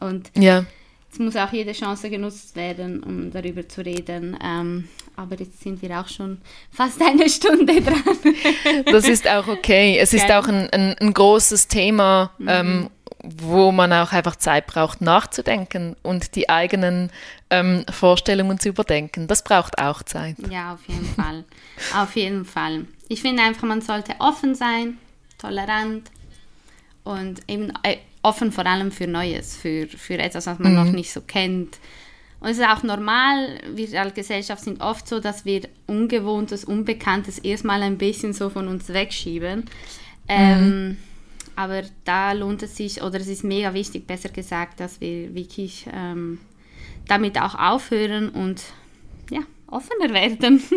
und 0.00 0.30
ja 0.36 0.64
es 1.10 1.18
muss 1.18 1.36
auch 1.36 1.52
jede 1.52 1.72
Chance 1.72 2.10
genutzt 2.10 2.54
werden, 2.54 3.02
um 3.02 3.30
darüber 3.30 3.66
zu 3.66 3.84
reden. 3.84 4.38
Ähm, 4.42 4.88
aber 5.16 5.36
jetzt 5.36 5.60
sind 5.60 5.80
wir 5.80 5.98
auch 5.98 6.08
schon 6.08 6.38
fast 6.70 7.00
eine 7.02 7.28
Stunde 7.28 7.80
dran. 7.80 8.18
das 8.86 9.08
ist 9.08 9.26
auch 9.26 9.48
okay. 9.48 9.98
Es 9.98 10.12
ist 10.12 10.30
auch 10.30 10.46
ein, 10.46 10.68
ein, 10.70 10.96
ein 10.98 11.14
großes 11.14 11.68
Thema, 11.68 12.30
mhm. 12.38 12.48
ähm, 12.48 12.90
wo 13.24 13.72
man 13.72 13.92
auch 13.92 14.12
einfach 14.12 14.36
Zeit 14.36 14.66
braucht, 14.66 15.00
nachzudenken 15.00 15.96
und 16.02 16.36
die 16.36 16.48
eigenen 16.48 17.10
ähm, 17.50 17.84
Vorstellungen 17.90 18.60
zu 18.60 18.68
überdenken. 18.68 19.26
Das 19.26 19.42
braucht 19.42 19.78
auch 19.78 20.02
Zeit. 20.02 20.36
Ja, 20.50 20.74
auf 20.74 20.86
jeden 20.86 21.06
Fall. 21.06 21.44
auf 21.96 22.16
jeden 22.16 22.44
Fall. 22.44 22.86
Ich 23.08 23.22
finde 23.22 23.42
einfach, 23.42 23.66
man 23.66 23.80
sollte 23.80 24.14
offen 24.18 24.54
sein, 24.54 24.98
tolerant 25.38 26.10
und 27.02 27.40
eben 27.48 27.72
äh, 27.82 27.96
offen 28.22 28.52
vor 28.52 28.66
allem 28.66 28.90
für 28.90 29.06
Neues, 29.06 29.56
für, 29.56 29.86
für 29.86 30.18
etwas, 30.18 30.46
was 30.46 30.58
man 30.58 30.72
mhm. 30.72 30.84
noch 30.84 30.92
nicht 30.92 31.12
so 31.12 31.20
kennt. 31.20 31.78
Und 32.40 32.50
es 32.50 32.58
ist 32.58 32.64
auch 32.64 32.82
normal, 32.82 33.58
wir 33.74 34.00
als 34.00 34.14
Gesellschaft 34.14 34.62
sind 34.62 34.80
oft 34.80 35.08
so, 35.08 35.18
dass 35.18 35.44
wir 35.44 35.62
Ungewohntes, 35.86 36.64
Unbekanntes 36.64 37.38
erstmal 37.38 37.82
ein 37.82 37.98
bisschen 37.98 38.32
so 38.32 38.48
von 38.48 38.68
uns 38.68 38.88
wegschieben. 38.88 39.64
Ähm, 40.28 40.88
mhm. 40.88 40.96
aber 41.56 41.82
da 42.04 42.32
lohnt 42.32 42.62
es 42.62 42.76
sich, 42.76 43.02
oder 43.02 43.18
es 43.18 43.28
ist 43.28 43.44
mega 43.44 43.72
wichtig, 43.72 44.06
besser 44.06 44.28
gesagt, 44.28 44.78
dass 44.78 45.00
wir 45.00 45.34
wirklich 45.34 45.86
ähm, 45.92 46.38
damit 47.08 47.40
auch 47.40 47.54
aufhören 47.54 48.28
und 48.28 48.62
ja, 49.30 49.40
offener 49.66 50.12
werden. 50.12 50.62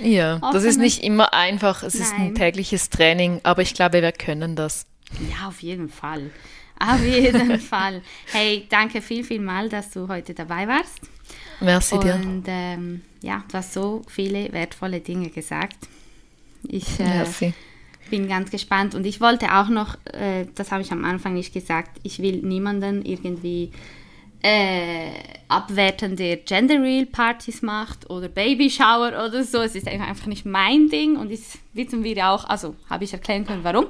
Ja, 0.00 0.36
offener. 0.36 0.52
das 0.52 0.64
ist 0.64 0.78
nicht 0.78 1.02
immer 1.02 1.34
einfach, 1.34 1.82
es 1.82 1.94
Nein. 1.94 2.02
ist 2.02 2.12
ein 2.14 2.34
tägliches 2.36 2.90
Training, 2.90 3.40
aber 3.42 3.62
ich 3.62 3.74
glaube, 3.74 4.00
wir 4.02 4.12
können 4.12 4.54
das. 4.54 4.86
Ja, 5.30 5.48
auf 5.48 5.62
jeden 5.62 5.88
Fall. 5.88 6.30
Auf 6.80 7.04
jeden 7.04 7.60
Fall. 7.60 8.02
Hey, 8.32 8.66
danke 8.68 9.02
viel, 9.02 9.22
viel 9.22 9.40
mal, 9.40 9.68
dass 9.68 9.90
du 9.90 10.08
heute 10.08 10.34
dabei 10.34 10.66
warst. 10.66 11.00
Merci 11.60 11.98
dir. 11.98 12.14
Und 12.14 12.44
ähm, 12.46 13.02
ja, 13.22 13.44
du 13.50 13.58
hast 13.58 13.74
so 13.74 14.02
viele 14.08 14.52
wertvolle 14.52 15.00
Dinge 15.00 15.28
gesagt. 15.28 15.76
Ich 16.66 16.98
äh, 16.98 17.52
bin 18.10 18.28
ganz 18.28 18.50
gespannt 18.50 18.94
und 18.94 19.06
ich 19.06 19.20
wollte 19.20 19.54
auch 19.54 19.68
noch, 19.68 19.96
äh, 20.12 20.46
das 20.54 20.72
habe 20.72 20.82
ich 20.82 20.90
am 20.90 21.04
Anfang 21.04 21.34
nicht 21.34 21.52
gesagt, 21.52 22.00
ich 22.02 22.20
will 22.20 22.38
niemanden 22.42 23.04
irgendwie 23.04 23.70
äh, 24.42 25.10
abwerten, 25.48 26.16
der 26.16 26.38
Gender 26.38 26.80
Real 26.80 27.06
Partys 27.06 27.60
macht 27.60 28.08
oder 28.08 28.28
Baby 28.28 28.70
Shower 28.70 29.08
oder 29.08 29.44
so. 29.44 29.58
Es 29.58 29.74
ist 29.74 29.86
einfach 29.86 30.26
nicht 30.26 30.46
mein 30.46 30.88
Ding 30.88 31.16
und 31.16 31.30
das 31.30 31.58
wissen 31.74 32.04
wir 32.04 32.26
auch, 32.26 32.44
also 32.44 32.74
habe 32.88 33.04
ich 33.04 33.12
erklären 33.12 33.46
können, 33.46 33.64
warum. 33.64 33.86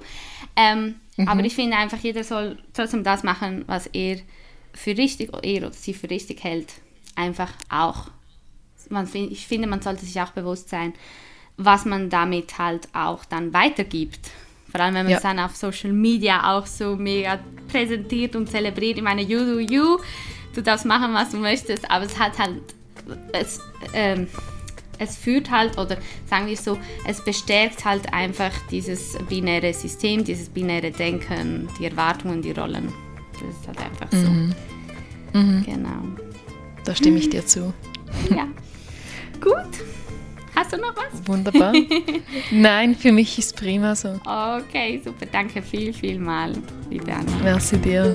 Ähm, 0.57 0.97
mhm. 1.17 1.29
Aber 1.29 1.45
ich 1.45 1.55
finde 1.55 1.77
einfach, 1.77 1.99
jeder 1.99 2.25
soll 2.25 2.59
trotzdem 2.73 3.05
das 3.05 3.23
machen, 3.23 3.65
was 3.67 3.87
er 3.89 4.19
für 4.73 4.97
richtig, 4.97 5.31
er 5.43 5.67
oder 5.67 5.73
sie 5.73 5.95
für 5.95 6.11
richtig 6.11 6.45
hält. 6.45 6.73
Einfach 7.17 7.53
auch. 7.69 8.09
Man, 8.89 9.09
ich 9.13 9.47
finde, 9.47 9.69
man 9.69 9.83
sollte 9.83 10.05
sich 10.05 10.21
auch 10.21 10.31
bewusst 10.31 10.69
sein, 10.69 10.95
was 11.57 11.85
man 11.85 12.11
damit 12.11 12.59
halt 12.59 12.89
auch 12.95 13.25
dann 13.25 13.53
weitergibt. 13.53 14.31
Vor 14.71 14.81
allem, 14.81 14.95
wenn 14.95 15.05
man 15.05 15.11
ja. 15.11 15.17
es 15.17 15.23
dann 15.23 15.39
auf 15.39 15.57
Social 15.57 15.93
Media 15.93 16.57
auch 16.57 16.67
so 16.67 16.97
mega 16.97 17.41
präsentiert 17.69 18.37
und 18.37 18.49
zelebriert. 18.49 18.97
Ich 18.97 19.03
meine, 19.03 19.23
you 19.23 19.39
do 19.39 19.59
you 19.59 19.99
du 20.55 20.63
darfst 20.63 20.87
machen, 20.87 21.13
was 21.15 21.31
du 21.31 21.39
möchtest, 21.39 21.91
aber 21.91 22.05
es 22.05 22.19
hat 22.19 22.39
halt, 22.39 22.63
es, 23.33 23.61
ähm, 23.93 24.29
es 25.01 25.17
führt 25.17 25.51
halt, 25.51 25.79
oder 25.79 25.97
sagen 26.29 26.47
wir 26.47 26.57
so, 26.57 26.79
es 27.07 27.25
bestärkt 27.25 27.85
halt 27.85 28.13
einfach 28.13 28.53
dieses 28.71 29.17
binäre 29.29 29.73
System, 29.73 30.23
dieses 30.23 30.49
binäre 30.49 30.91
Denken, 30.91 31.69
die 31.79 31.87
Erwartungen, 31.87 32.43
die 32.43 32.53
Rollen. 32.53 32.93
Das 33.33 33.43
ist 33.43 33.67
halt 33.67 33.81
einfach 33.81 34.09
so. 34.13 34.31
Mhm. 34.31 34.55
Mhm. 35.33 35.63
Genau. 35.65 36.03
Da 36.85 36.95
stimme 36.95 37.19
ich 37.19 37.29
dir 37.29 37.45
zu. 37.45 37.73
Ja. 38.29 38.47
Gut. 39.41 39.55
Hast 40.55 40.73
du 40.73 40.77
noch 40.77 40.95
was? 40.97 41.27
Wunderbar. 41.27 41.73
Nein, 42.51 42.97
für 42.97 43.13
mich 43.13 43.39
ist 43.39 43.57
prima 43.57 43.95
so. 43.95 44.21
Okay, 44.25 45.01
super. 45.03 45.27
Danke 45.31 45.63
viel, 45.63 45.93
viel 45.93 46.19
mal, 46.19 46.53
liebe 46.91 47.13
Anna. 47.13 47.33
Merci 47.43 47.79
dir. 47.79 48.15